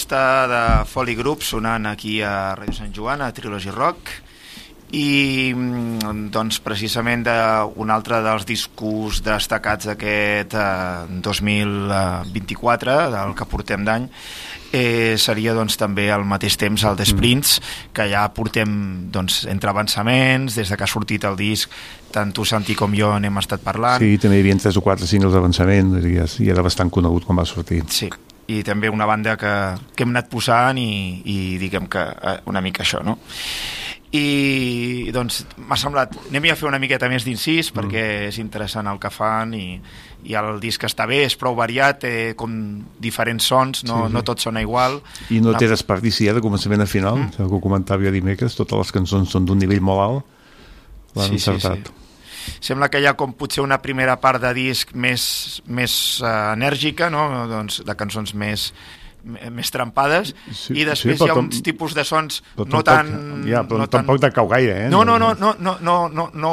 [0.00, 4.08] Proposta de Folly Group sonant aquí a Ràdio Sant Joan, a Trilogy Rock,
[4.96, 7.34] i mm, doncs precisament de,
[7.76, 14.08] un altre dels discos destacats d'aquest eh, 2024, del que portem d'any,
[14.72, 17.60] eh, seria doncs, també al mateix temps el The Sprints,
[17.92, 21.68] que ja portem doncs, entre avançaments, des de que ha sortit el disc,
[22.10, 24.00] tant tu, Santi, com jo n'hem estat parlant.
[24.00, 27.38] Sí, també hi havia tres o quatre singles d'avançament i, i era bastant conegut quan
[27.38, 27.84] va sortir.
[27.92, 28.08] Sí,
[28.50, 29.52] i també una banda que,
[29.94, 30.90] que hem anat posant i,
[31.28, 33.18] i diguem que eh, una mica això, no?
[34.10, 38.98] I doncs m'ha semblat, anem a fer una miqueta més d'incís perquè és interessant el
[38.98, 39.76] que fan i,
[40.26, 42.50] i el disc està bé, és prou variat, té com
[42.98, 44.16] diferents sons, no, Sí, sí.
[44.16, 44.98] no tots sona igual.
[45.30, 47.36] I no té desperdici eh, de començament a final, mm.
[47.38, 50.36] que ho comentava jo dimecres, totes les cançons són d'un nivell molt alt,
[51.14, 51.94] l'han Sí, sí, encertat.
[52.60, 57.10] Sembla que hi ha com potser una primera part de disc més, més uh, enèrgica,
[57.10, 57.46] no?
[57.50, 58.72] doncs, de cançons més,
[59.52, 62.64] més trampades Sí, i després sí, hi ha però uns tam- tipus de sons Però
[62.72, 63.10] no tan...
[63.44, 64.00] ja, però no tan...
[64.00, 64.88] tampoc de cau gaire, eh?
[64.88, 66.52] No, no, no, no, no, no, no, no,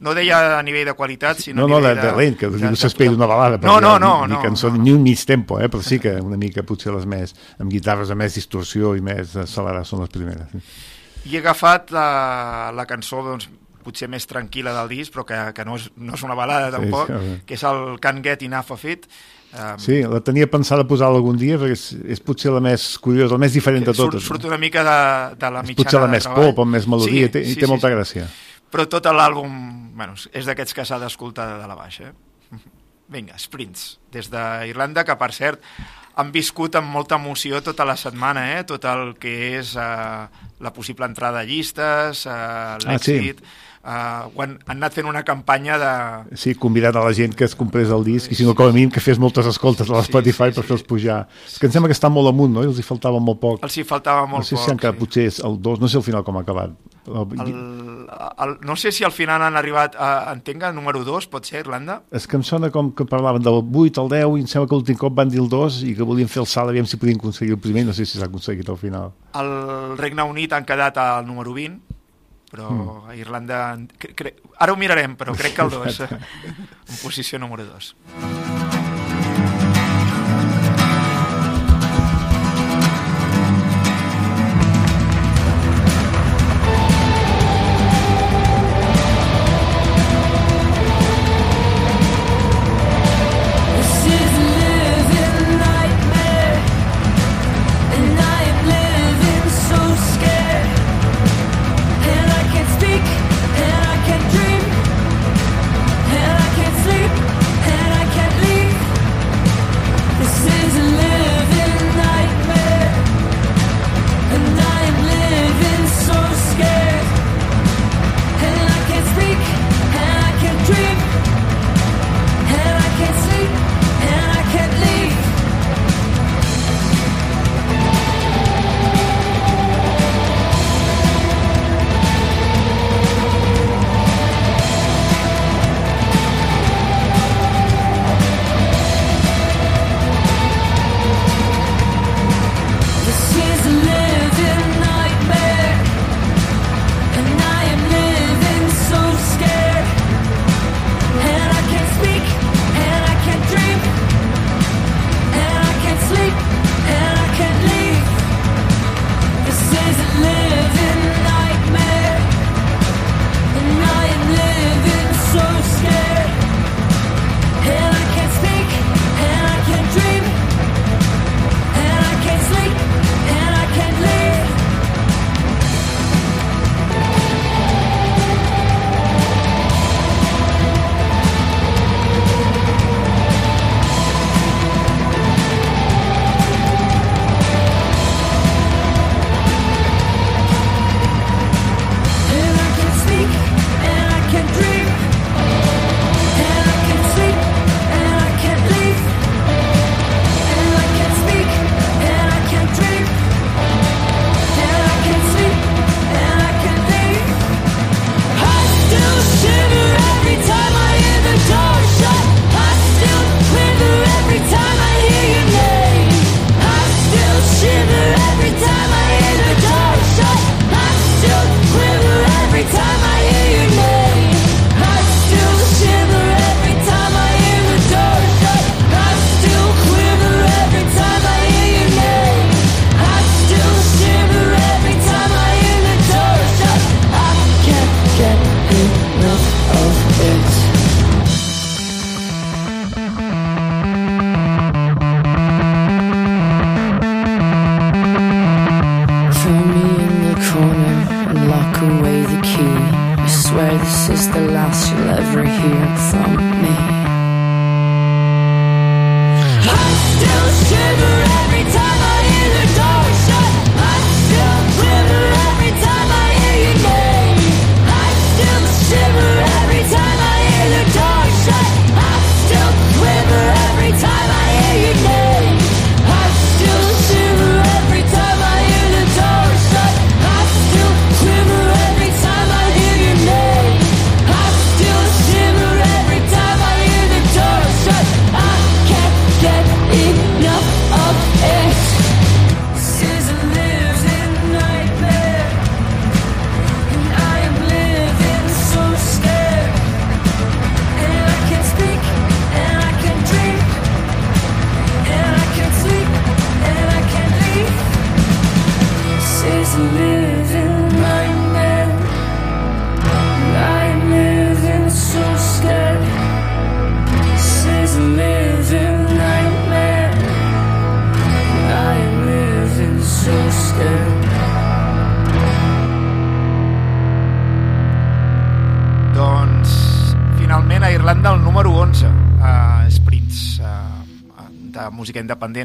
[0.00, 2.48] no deia a nivell de qualitat, sinó No, no, a de, nivell de lent, que
[2.48, 5.02] de- ningú de- s'espera una balada, No, no, no, ni, no, ni cançó, ni un
[5.04, 5.68] mig tempo, eh?
[5.68, 9.36] però sí que una mica potser les més, amb guitarres amb més distorsió i més
[9.36, 10.48] accelerar són les primeres.
[11.26, 13.50] I he agafat la, la cançó doncs,
[13.86, 16.76] potser més tranquil·la del disc, però que, que no, és, no és una balada Sí,
[16.76, 17.38] tampoc, sí.
[17.46, 19.06] que és el Can't Get Enough of It.
[19.56, 21.84] Um, Sí, la tenia pensada posar algun dia perquè és,
[22.16, 24.26] és potser la més curiosa, la més diferent de surt, totes.
[24.26, 24.98] surt una mica de,
[25.38, 26.50] de la És mitjana potser la més treball.
[26.50, 28.26] pop, amb més melodia, té, i té molta gràcia.
[28.74, 29.52] Però tot l'àlbum
[29.96, 32.10] bueno, és d'aquests que s'ha d'escoltar de la baixa.
[32.10, 32.58] Eh?
[33.14, 35.62] Vinga, Sprints, des d'Irlanda, que per cert
[36.16, 38.64] han viscut amb molta emoció tota la setmana, eh?
[38.66, 40.26] tot el que és eh,
[40.64, 43.40] la possible entrada a llistes, eh, l'èxit...
[43.40, 43.62] Ah, sí.
[43.86, 45.90] Uh, han, han anat fent una campanya de...
[46.34, 48.74] Sí, convidant a la gent que es comprés el disc, i si no, com a
[48.74, 51.20] mínim, que fes moltes escoltes a l'Spotify sí, sí, per fer-los pujar.
[51.46, 52.64] És que em sembla que està molt amunt, no?
[52.66, 53.62] I els hi faltava molt poc.
[53.62, 55.92] Els hi faltava molt no sé poc, si han quedat, potser és el 2, no
[55.92, 56.74] sé al final com ha acabat.
[57.06, 57.52] El, El,
[58.42, 62.00] el, no sé si al final han arribat a, entenga, número 2, pot ser, Irlanda?
[62.10, 64.80] És que em sona com que parlaven del 8 al 10 i em sembla que
[64.80, 67.22] l'últim cop van dir el 2 i que volien fer el salt, aviam si podien
[67.22, 69.14] aconseguir el primer, no sé si s'ha aconseguit al final.
[69.38, 71.94] El Regne Unit han quedat al número 20,
[72.50, 73.10] però Mm.
[73.10, 73.76] a Irlanda...
[73.98, 77.94] Cre, cre, ara ho mirarem, però crec que el 2, en posició número 2.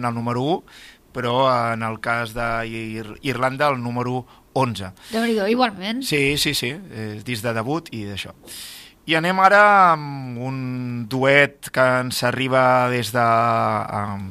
[0.02, 0.64] actualment el número 1,
[1.14, 4.92] però en el cas d'Irlanda el número 11.
[5.12, 6.04] déu nhi igualment.
[6.04, 8.34] Sí, sí, sí, és disc de debut i d'això.
[9.08, 13.28] I anem ara amb un duet que ens arriba des de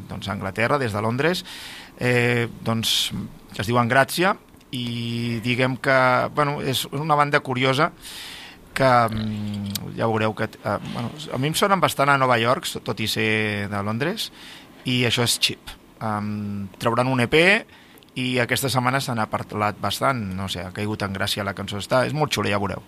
[0.08, 1.44] doncs, Anglaterra, des de Londres,
[1.98, 3.12] eh, doncs,
[3.54, 4.36] que es diu Gràcia,
[4.70, 7.90] i diguem que bueno, és una banda curiosa
[8.72, 12.68] que mm, ja veureu que eh, bueno, a mi em sonen bastant a Nova York,
[12.86, 14.30] tot i ser de Londres,
[14.88, 15.74] i això és xip.
[16.00, 17.36] Um, trauran un EP
[18.20, 21.78] i aquesta setmana se n'ha parlat bastant, no sé, ha caigut en gràcia la cançó
[21.80, 22.82] està, és molt xula, ja veureu.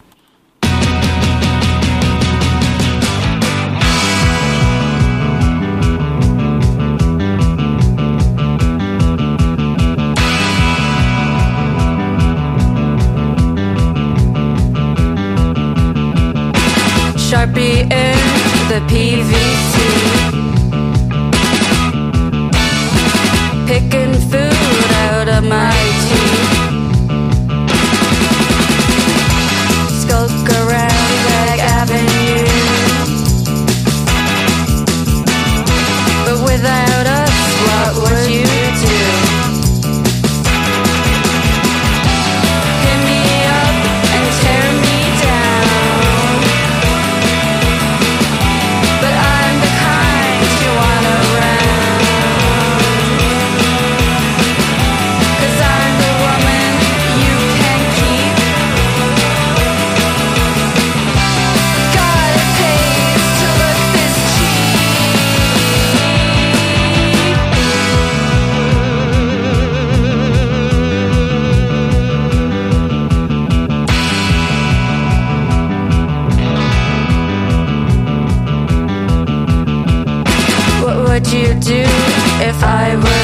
[82.65, 83.22] I will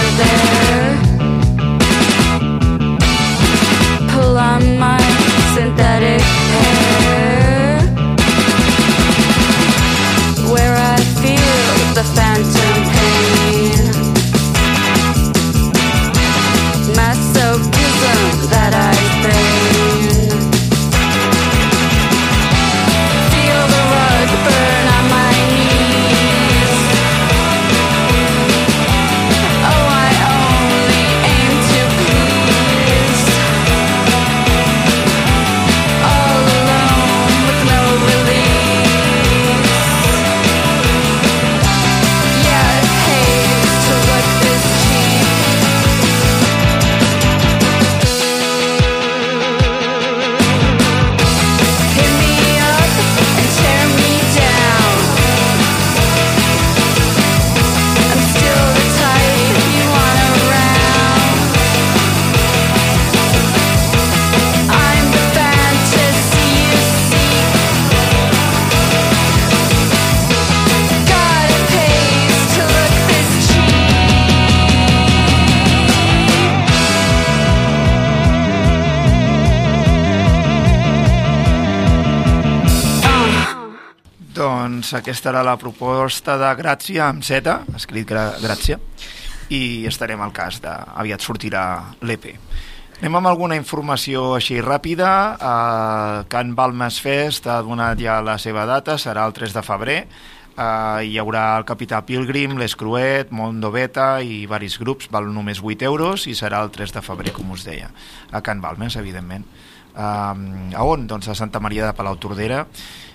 [85.09, 88.77] Aquesta era la proposta de Gràcia amb Z, escrit Gràcia,
[89.49, 90.69] i estarem al cas de...
[91.01, 91.63] aviat sortirà
[92.05, 92.27] l'EP.
[92.99, 95.13] Anem amb alguna informació així ràpida.
[95.33, 99.99] eh, Can Balmes Fest ha donat ja la seva data, serà el 3 de febrer.
[100.59, 105.63] Uh, hi haurà el Capità Pilgrim, Les Cruet, Mondo Beta i varis grups, val només
[105.65, 107.93] 8 euros i serà el 3 de febrer, com us deia,
[108.33, 109.47] a Can Balmes, evidentment.
[109.95, 111.07] Uh, a on?
[111.09, 112.67] Doncs a Santa Maria de Palau Tordera.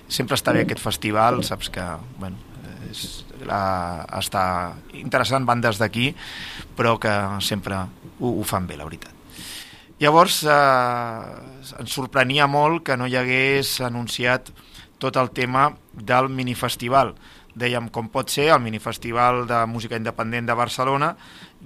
[0.08, 1.84] Sempre està bé aquest festival, saps que
[2.20, 2.36] bueno,
[2.90, 4.44] és, la, està
[5.00, 6.12] interessant bandes d'aquí,
[6.76, 7.12] però que
[7.44, 7.80] sempre
[8.20, 9.12] ho, ho fan bé, la veritat.
[10.02, 14.50] Llavors, eh, ens sorprenia molt que no hi hagués anunciat
[14.98, 17.14] tot el tema del minifestival.
[17.54, 21.12] Dèiem, com pot ser, el minifestival de música independent de Barcelona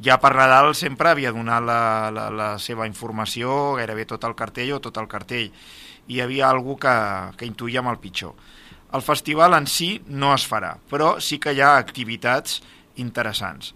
[0.04, 1.82] ja per Nadal sempre havia donat la,
[2.14, 5.48] la, la seva informació, gairebé tot el cartell o tot el cartell.
[6.08, 6.94] Hi havia algú que,
[7.36, 8.34] que intuïem el pitjor.
[8.96, 12.62] El festival en si no es farà, però sí que hi ha activitats
[12.96, 13.74] interessants.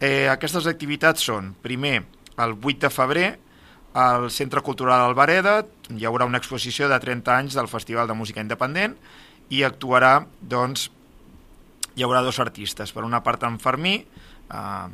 [0.00, 2.00] Eh, aquestes activitats són, primer,
[2.40, 3.28] el 8 de febrer,
[3.98, 8.44] al Centre Cultural Albareda hi haurà una exposició de 30 anys del Festival de Música
[8.44, 8.94] Independent
[9.50, 10.88] i actuarà, doncs,
[11.96, 12.92] hi haurà dos artistes.
[12.94, 14.88] Per una part, en Fermí, eh,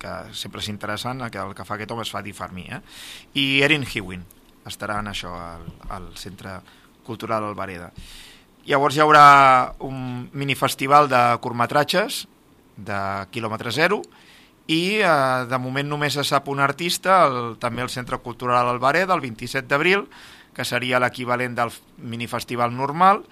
[0.00, 2.82] que sempre és interessant, que el que fa aquest home es fa dir Fermí, eh?
[3.40, 4.26] i Erin Hewin
[4.66, 6.58] estarà en això al, al Centre
[7.06, 7.92] Cultural Albareda.
[8.66, 9.26] Llavors hi haurà
[9.86, 12.24] un minifestival de curtmetratges
[12.76, 14.00] de quilòmetre zero
[14.66, 15.10] i eh,
[15.46, 19.70] de moment només se sap un artista, el, també el Centre Cultural Albareda, el 27
[19.70, 20.06] d'abril,
[20.56, 23.22] que seria l'equivalent del minifestival normal,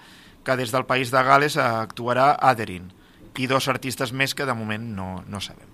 [0.45, 2.91] que des del País de Gales actuarà Aderin,
[3.35, 5.67] i dos artistes més que de moment no, no sabem.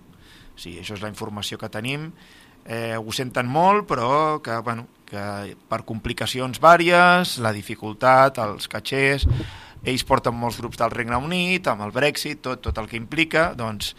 [0.56, 2.10] Sí, això és la informació que tenim.
[2.66, 9.28] Eh, ho senten molt, però que, bueno, que per complicacions vàries, la dificultat, els catxers,
[9.84, 13.52] ells porten molts grups del Regne Unit, amb el Brexit, tot, tot el que implica,
[13.58, 13.96] doncs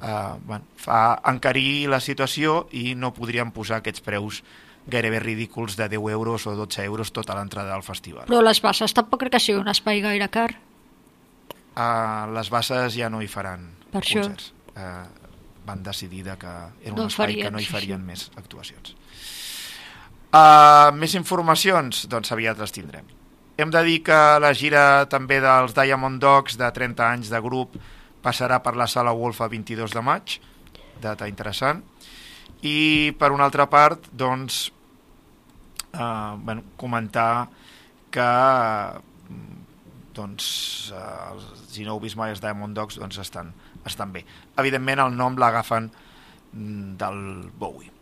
[0.00, 4.42] eh, bueno, fa encarir la situació i no podríem posar aquests preus
[4.86, 8.28] gairebé ridículs de 10 euros o 12 euros tota l'entrada al festival.
[8.28, 10.50] Però les bases tampoc crec que sigui un espai gaire car.
[11.74, 14.20] Uh, les bases ja no hi faran Per això.
[14.22, 14.52] concerts.
[14.74, 15.08] Uh,
[15.64, 18.06] van decidir de que era un No espai farien, que no hi sí, farien sí.
[18.12, 18.94] més actuacions.
[20.34, 22.08] Uh, més informacions?
[22.10, 23.06] Doncs aviat les tindrem.
[23.54, 27.76] Hem de dir que la gira també dels Diamond Dogs de 30 anys de grup
[28.24, 30.40] passarà per la sala Wolf a 22 de maig,
[30.98, 31.84] data interessant.
[32.66, 34.72] I per una altra part, doncs,
[35.92, 37.46] eh, bueno, comentar
[38.10, 38.28] que
[40.18, 43.54] doncs, eh, els Zinou Bismayers Diamond Dogs doncs, estan,
[43.86, 44.26] estan bé.
[44.58, 45.92] Evidentment el nom l'agafen
[46.50, 47.20] mm, del
[47.54, 47.93] Bowie.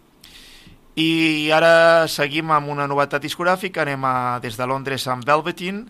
[1.00, 5.86] I ara seguim amb una novetat discogràfica, anem a, des de Londres amb Velveteen,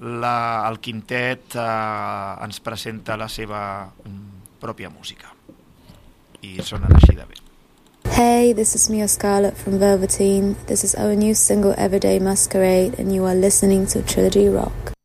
[0.00, 5.30] la, el quintet eh, ens presenta la seva mm, pròpia música.
[6.42, 7.38] I sonen així de bé.
[8.10, 10.56] Hey, this is Mia Scarlett from Velveteen.
[10.66, 14.99] This is our new single Everyday Masquerade, and you are listening to Trilogy Rock.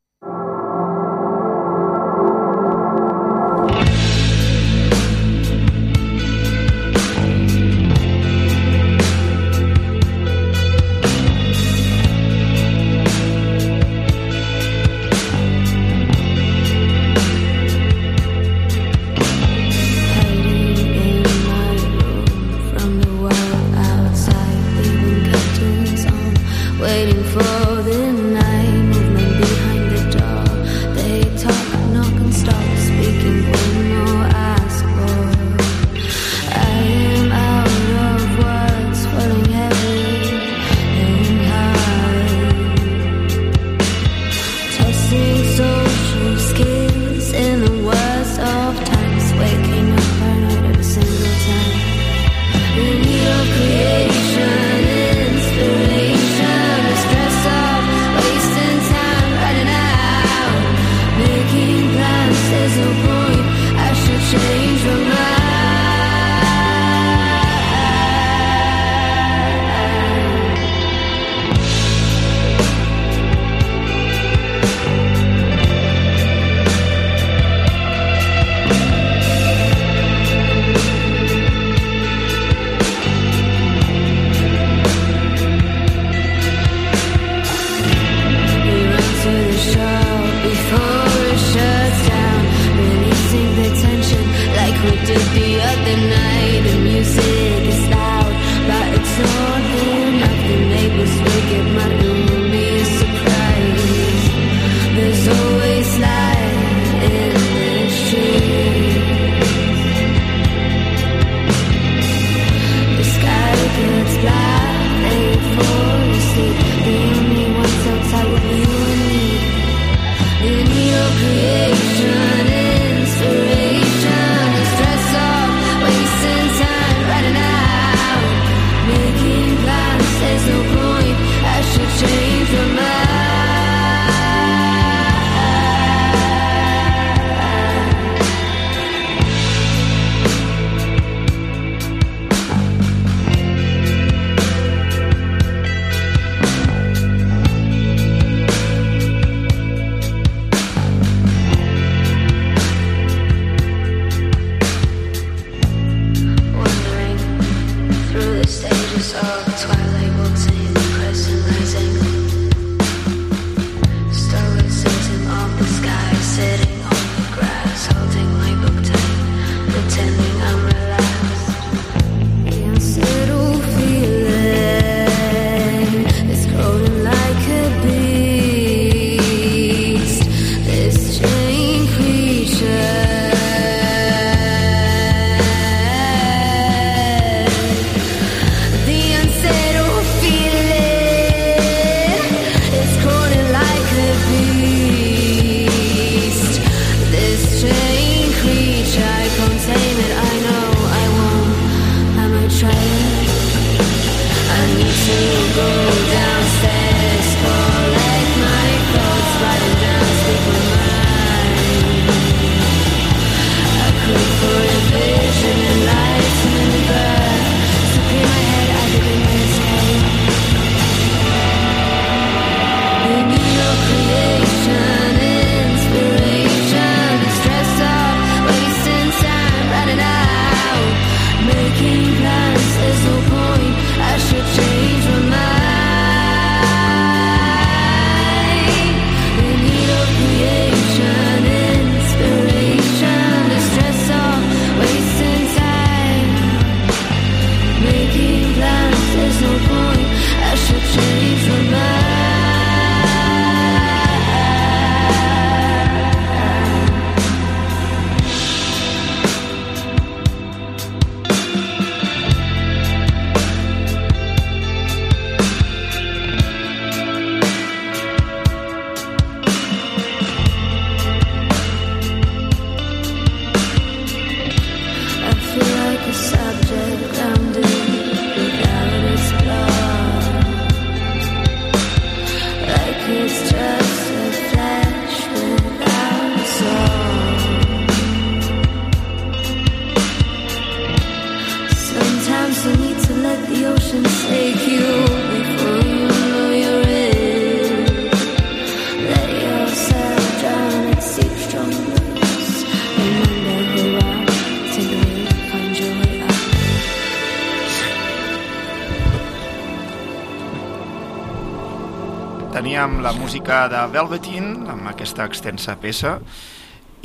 [313.46, 316.16] Música de Velveteen amb aquesta extensa peça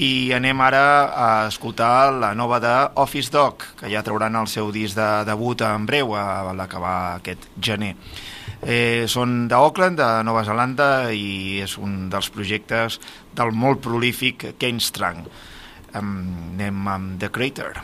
[0.00, 4.72] i anem ara a escoltar la nova de Office Dog, que ja trauran el seu
[4.72, 7.92] disc de debut en breu, a l'acabar aquest gener.
[8.62, 13.02] Eh, són d'Auckland, de Nova Zelanda, i és un dels projectes
[13.36, 15.26] del molt prolífic Kane Strang.
[15.92, 17.74] Um, anem amb The Crater.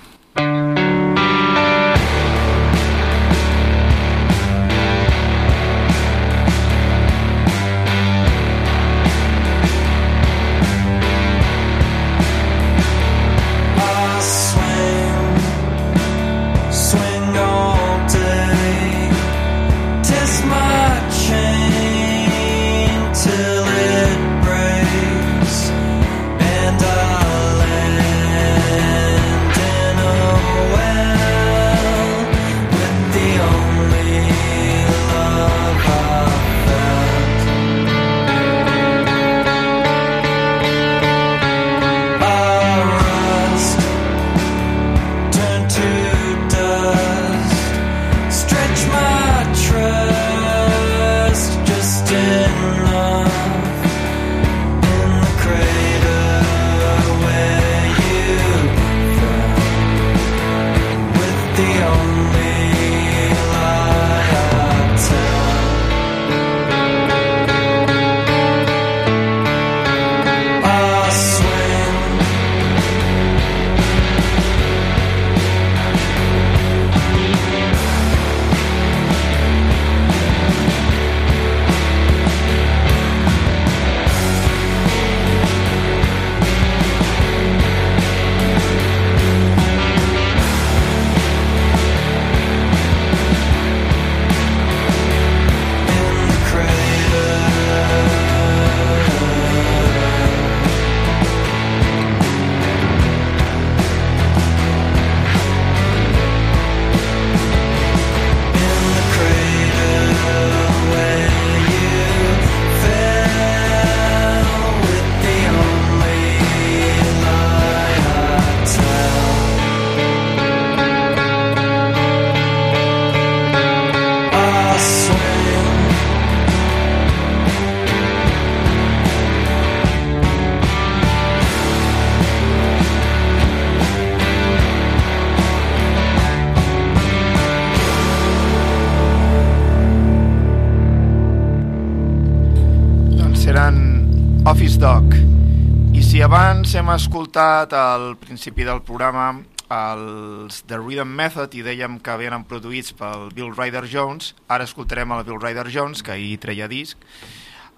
[146.96, 149.30] Escoltat al principi del programa
[149.72, 155.12] els The Rhythm Method i dèiem que venen produïts pel Bill Ryder Jones, ara escoltarem
[155.12, 156.96] el Bill Ryder Jones, que ahir treia disc,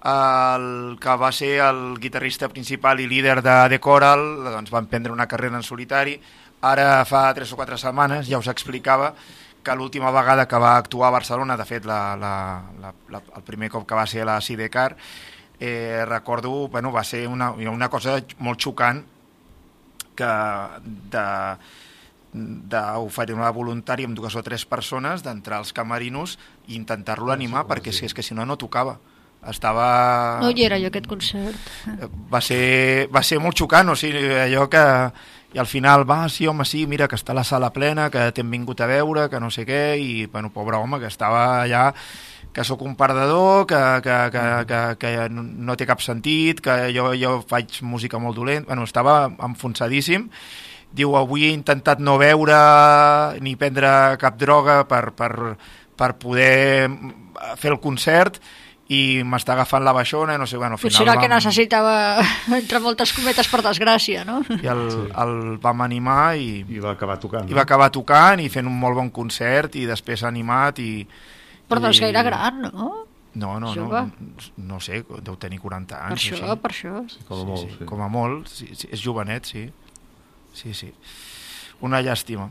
[0.07, 5.11] el que va ser el guitarrista principal i líder de The Coral, doncs va emprendre
[5.11, 6.15] una carrera en solitari,
[6.61, 9.13] ara fa 3 o 4 setmanes ja us explicava
[9.63, 12.35] que l'última vegada que va actuar a Barcelona, de fet la, la,
[12.79, 14.93] la, la, el primer cop que va ser a la Sidecar,
[15.59, 19.03] eh, recordo, bueno, va ser una, una cosa molt xocant
[20.15, 20.33] que
[20.83, 21.27] de
[22.29, 26.35] d'oferir una voluntària amb dues o tres persones d'entrar als camerinos
[26.67, 28.99] i intentar-lo animar perquè si és que si no no tocava
[29.49, 30.37] estava...
[30.43, 31.57] No hi era jo aquest concert.
[32.33, 34.83] va ser, va ser molt xocant, o sigui, allò que
[35.49, 38.51] i al final, va, sí, home, sí, mira, que està la sala plena, que t'hem
[38.53, 41.87] vingut a veure, que no sé què, i, bueno, pobre home, que estava allà,
[42.53, 47.11] que sóc un perdedor, que, que, que, que, que no té cap sentit, que jo,
[47.19, 50.29] jo faig música molt dolent, bueno, estava enfonsadíssim,
[50.91, 52.57] diu, avui he intentat no beure
[53.45, 55.31] ni prendre cap droga per, per,
[55.95, 56.89] per poder
[57.61, 58.41] fer el concert,
[58.89, 61.35] i m'està agafant la baixona, no sé, bueno, al Potser final era el que vam-
[61.37, 61.95] necessitava,
[62.57, 64.39] entre moltes cometes per desgràcia, no?
[64.57, 64.81] i el,
[65.13, 67.45] el vam animar i, I va acabar tocant.
[67.45, 70.93] i va acabar tocant i fent un molt bon concert i després animat i...
[71.69, 72.89] Però no és gaire gran, no?
[73.39, 73.99] No, no, no, Jove.
[74.65, 76.23] no sé, deu tenir 40 Per anys.
[76.31, 76.61] això, o així.
[76.63, 76.93] per això.
[77.27, 77.85] com a molt, sí.
[77.85, 79.67] Com a molt, sí, sí, és jovenet, sí.
[80.53, 80.89] Sí, sí.
[81.85, 82.49] Una llàstima.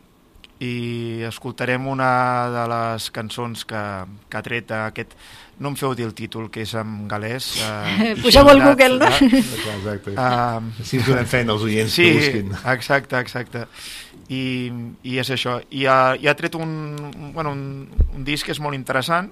[0.59, 2.07] I escoltarem una
[2.51, 3.83] de les cançons que,
[4.29, 5.13] que ha tret aquest...
[5.59, 7.49] No em feu dir el títol, que és en galès.
[7.59, 9.09] Eh, Poseu al Google, no?
[9.11, 10.13] Exacte.
[10.15, 12.53] Uh, Així ens donem feina als oients sí, que busquin.
[12.73, 13.65] exacte, exacte.
[14.29, 14.71] I,
[15.03, 18.61] i és això i ha, i ha tret un, bueno, un, un disc que és
[18.61, 19.31] molt interessant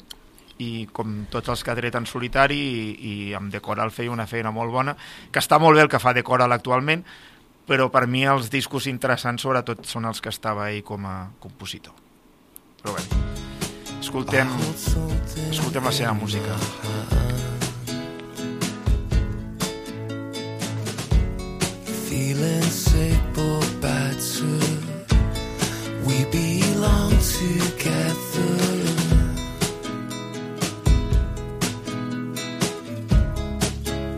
[0.63, 4.25] i com tots els que ha tret en solitari i, i amb Decoral feia una
[4.29, 4.95] feina molt bona
[5.31, 7.05] que està molt bé el que fa Decoral actualment
[7.67, 11.93] però per mi els discos interessants sobretot són els que estava ell com a compositor
[12.81, 13.05] però bé
[13.99, 14.49] escoltem,
[15.51, 16.57] escoltem la seva música
[22.07, 24.66] Feeling sick but battered.
[26.07, 28.53] We belong together.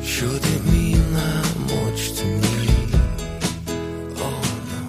[0.03, 2.67] Should it mean that much to me?
[4.27, 4.83] Oh no.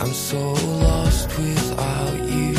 [0.00, 0.42] I'm so
[0.86, 2.56] lost without you.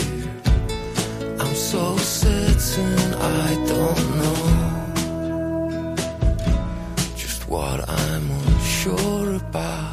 [1.41, 4.41] I'm so certain I don't know
[7.17, 9.92] just what I'm unsure about.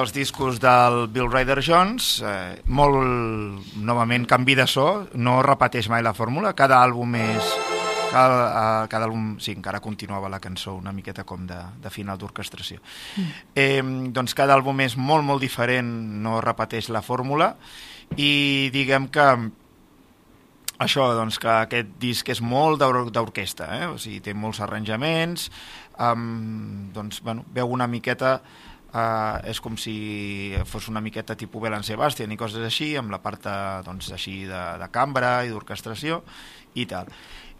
[0.00, 6.02] Els discos del Bill Ryder Jones, eh, molt novament canvi de so, no repeteix mai
[6.06, 7.52] la fórmula, cada àlbum és...
[8.08, 12.16] Cada, eh, cada àlbum, sí, encara continuava la cançó una miqueta com de, de final
[12.16, 12.78] d'orquestració.
[13.52, 15.90] Eh, doncs cada àlbum és molt, molt diferent,
[16.24, 17.50] no repeteix la fórmula,
[18.16, 19.26] i diguem que
[20.78, 23.86] això, doncs, que aquest disc és molt d'or- d'orquestra, eh?
[23.92, 25.50] o sigui, té molts arranjaments,
[25.98, 28.38] um, doncs, bueno, veu una miqueta,
[28.92, 33.20] uh, és com si fos una miqueta tipus Belen Sebastian i coses així, amb la
[33.22, 36.22] part, eh, doncs, així de, de cambra i d'orquestració
[36.74, 37.10] i tal.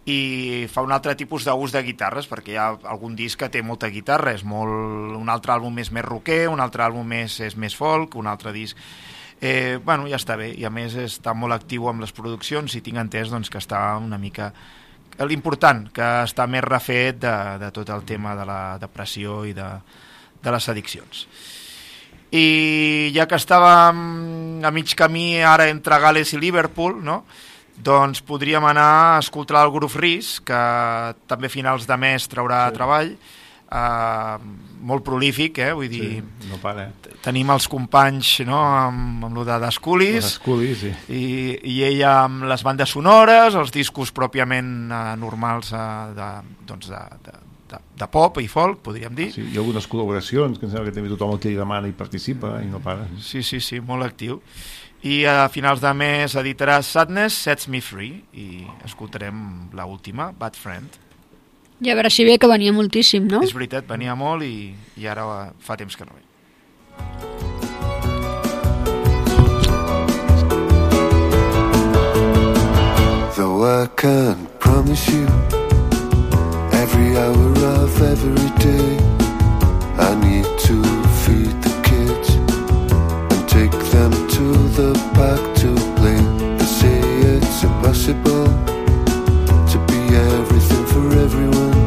[0.09, 3.61] I fa un altre tipus d'ús de guitarres perquè hi ha algun disc que té
[3.61, 7.59] molta guitarra és molt, un altre àlbum és més rocker un altre àlbum més, és
[7.61, 8.79] més folk un altre disc
[9.41, 10.51] eh, bueno, ja està bé.
[10.57, 13.83] I a més està molt actiu amb les produccions i tinc entès doncs, que està
[14.01, 14.53] una mica
[15.27, 19.67] l'important, que està més refet de, de tot el tema de la depressió i de,
[20.45, 21.27] de les addiccions
[22.35, 27.23] i ja que estàvem a mig camí ara entre Gales i Liverpool no?
[27.79, 30.63] doncs podríem anar a escoltar el grup RIS que
[31.31, 32.77] també a finals de mes traurà sí.
[32.77, 33.13] treball
[33.71, 34.37] uh,
[34.89, 35.73] molt prolífic, eh?
[35.75, 36.89] vull dir Sí, no para.
[37.25, 38.61] tenim els companys no?
[38.61, 40.93] amb, amb lo de Desculis Desculis, sí.
[41.09, 41.25] i,
[41.71, 45.85] i ella amb les bandes sonores, els discos pròpiament eh, normals eh,
[46.19, 46.33] de,
[46.69, 47.39] doncs de, de,
[47.71, 49.31] de, de pop i folk, podríem dir.
[49.35, 51.91] Sí, hi ha algunes col·laboracions que em sembla que també tothom el que hi demana
[51.91, 53.07] i participa i no para.
[53.23, 54.41] Sí, sí, sí, molt actiu.
[55.07, 60.59] I a finals de mes editarà Sadness Sets Me Free i escoltarem la última, Bad
[60.59, 60.99] Friend.
[61.79, 63.45] I a veure si bé que venia moltíssim, no?
[63.47, 66.25] És veritat, venia molt i, i ara fa temps que no ve.
[73.39, 75.68] Though I can't promise you
[76.99, 78.97] every hour of every day,
[79.99, 80.83] I need to
[81.23, 82.29] feed the kids
[83.33, 84.45] and take them to
[84.79, 86.21] the park to play.
[86.59, 86.99] They say
[87.35, 88.47] it's impossible
[89.71, 91.79] to be everything for everyone.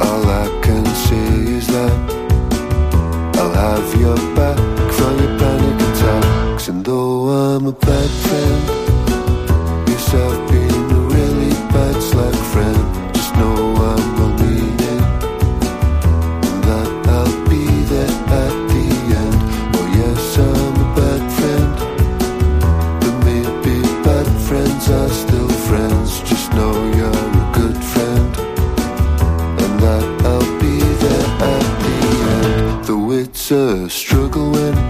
[0.00, 1.26] All I can say
[1.58, 1.94] is that
[3.36, 4.58] I'll have your back
[4.92, 8.23] for your panic attacks, and though I'm a bad
[33.50, 34.83] a struggle when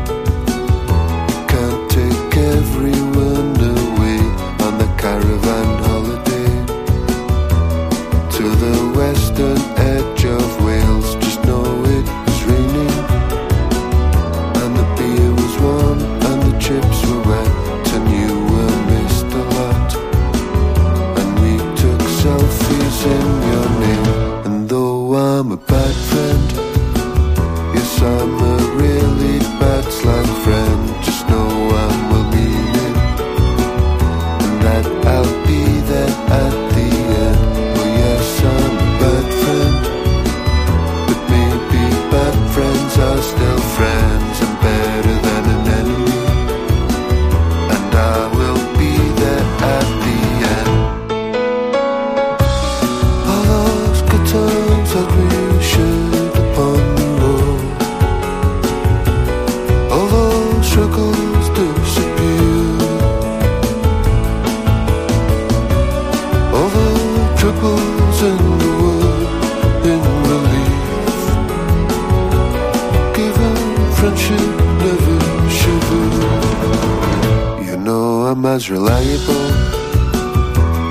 [78.64, 79.46] as reliable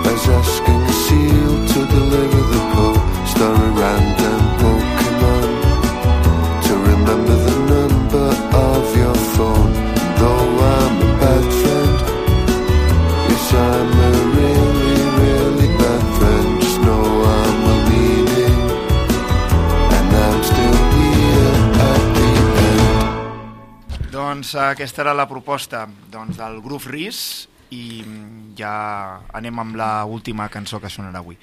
[0.05, 5.49] as asking a seal to deliver the post or a random Pokemon
[6.65, 9.73] to remember the number of your phone.
[10.19, 11.97] Though I'm a bad friend,
[13.29, 16.61] yes I'm a really, really bad friend.
[16.61, 17.05] Just know
[17.37, 18.59] I'm well meaning,
[19.97, 21.57] and I'm still here
[21.89, 22.31] at the
[22.69, 24.11] end.
[24.11, 27.23] Doncs aquesta era la proposta doncs, del Groove Riz
[27.73, 28.73] i mm, ja
[29.33, 31.37] anem amb la última cançó que sonarà avui.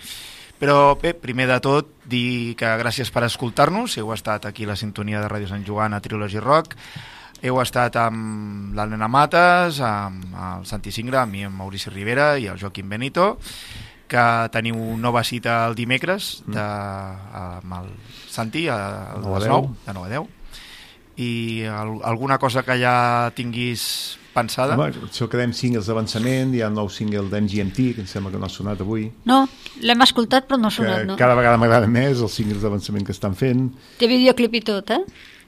[0.61, 4.77] Però bé, primer de tot, dir que gràcies per escoltar-nos, heu estat aquí a la
[4.77, 6.77] sintonia de Ràdio Sant Joan a Trilogy Rock,
[7.41, 12.35] heu estat amb la Nena Mates, amb el Santi Singra, amb mi, amb Maurici Rivera
[12.37, 13.31] i el Joaquim Benito,
[14.11, 16.67] que teniu nova cita el dimecres de,
[17.41, 17.89] amb el
[18.29, 18.77] Santi a,
[19.15, 19.65] a les deu.
[19.71, 20.40] 9, de 9 a 10
[21.21, 24.77] i al, alguna cosa que ja tinguis pensada?
[24.79, 28.39] Home, això quedem singles d'avançament, hi ha un nou single d'MGMT, que em sembla que
[28.41, 29.43] no ha sonat avui, No,
[29.83, 31.17] l'hem escoltat però no ha que sonat, no?
[31.21, 33.69] cada vegada m'agrada més els singles d'avançament que estan fent.
[33.99, 35.01] Té videoclip i tot, eh?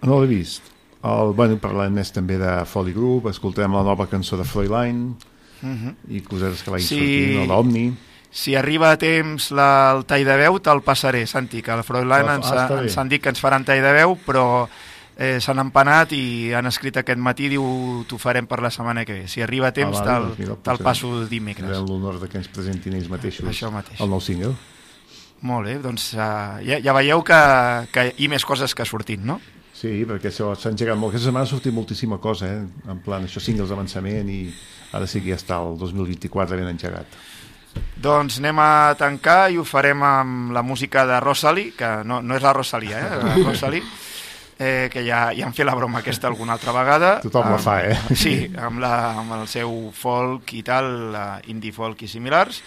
[0.02, 0.68] No l'he vist.
[1.02, 5.15] El, bueno, parlem més també de Folly Group, escoltem la nova cançó de Froiline
[5.62, 5.94] Mhm.
[6.10, 6.99] i cosetes que vagin Sí.
[6.99, 7.92] sortint, o d'Omni.
[8.34, 12.28] Si arriba a temps la, el tall de veu, te'l passaré, Santi, que el Froilán
[12.28, 12.81] Ah, ens, bé.
[12.83, 14.67] ens han dit que ens faran tall de veu, però
[15.23, 17.62] eh, s'han empanat i han escrit aquest matí, diu,
[18.10, 19.28] t'ho farem per la setmana que ve.
[19.31, 21.68] Si arriba a temps, Ah, vale, te'l doncs mira, potser passo dimecres.
[21.70, 24.01] tindrem l'honor de que ens presentin ells mateixos Això mateix.
[24.01, 24.55] el nou single.
[25.42, 27.39] Molt bé, doncs uh, ja, ja veieu que,
[27.92, 29.41] que hi ha més coses que sortint, no?
[29.75, 31.10] Sí, perquè s'ha engegat molt.
[31.10, 32.62] Aquesta setmana ha sortit moltíssima cosa, eh?
[32.86, 34.41] En plan, això singles d'avançament i
[34.94, 37.07] ara sí que ja està el 2024 ben engegat.
[38.02, 42.36] Doncs anem a tancar i ho farem amb la música de Rosalie, que no, no
[42.36, 43.18] és la Rosalia, eh?
[43.25, 43.83] La Rosalie,
[44.62, 47.16] eh, que ja, ja han fet la broma aquesta alguna altra vegada.
[47.24, 47.97] Tothom la Amb- fa, eh?
[48.15, 48.92] Sí, amb, la,
[49.24, 52.62] amb el seu folk i tal, la indie folk i similars.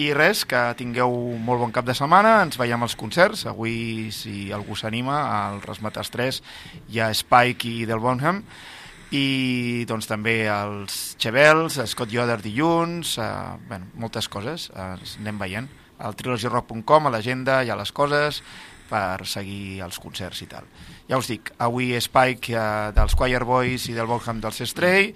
[0.00, 3.46] I res, que tingueu molt bon cap de setmana, ens veiem als concerts.
[3.50, 6.42] Avui, si algú s'anima, al Rasmatas 3
[6.92, 8.42] hi ha Spike i Del Bonham,
[9.14, 13.26] i doncs també els Chevels, Scott Yoder dilluns, eh,
[13.68, 15.68] bueno, moltes coses, eh, ens anem veient.
[16.04, 18.42] Al trilogyrock.com, a l'agenda, hi ha les coses
[18.88, 20.66] per seguir els concerts i tal.
[21.08, 25.10] Ja us dic, avui Spike eh, dels Choir Boys i del Bonham dels Stray,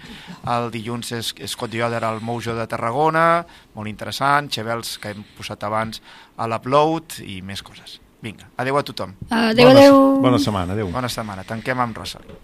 [0.52, 3.44] el dilluns és Scott Yoder al Mojo de Tarragona,
[3.74, 6.02] molt interessant, Chevels que hem posat abans
[6.36, 8.00] a l'Upload i més coses.
[8.20, 9.14] Vinga, adeu a tothom.
[9.30, 9.98] Adeu, Bona- adeu.
[10.20, 10.90] bona setmana, adeu.
[10.92, 12.36] Bona setmana, tanquem amb Rosalind.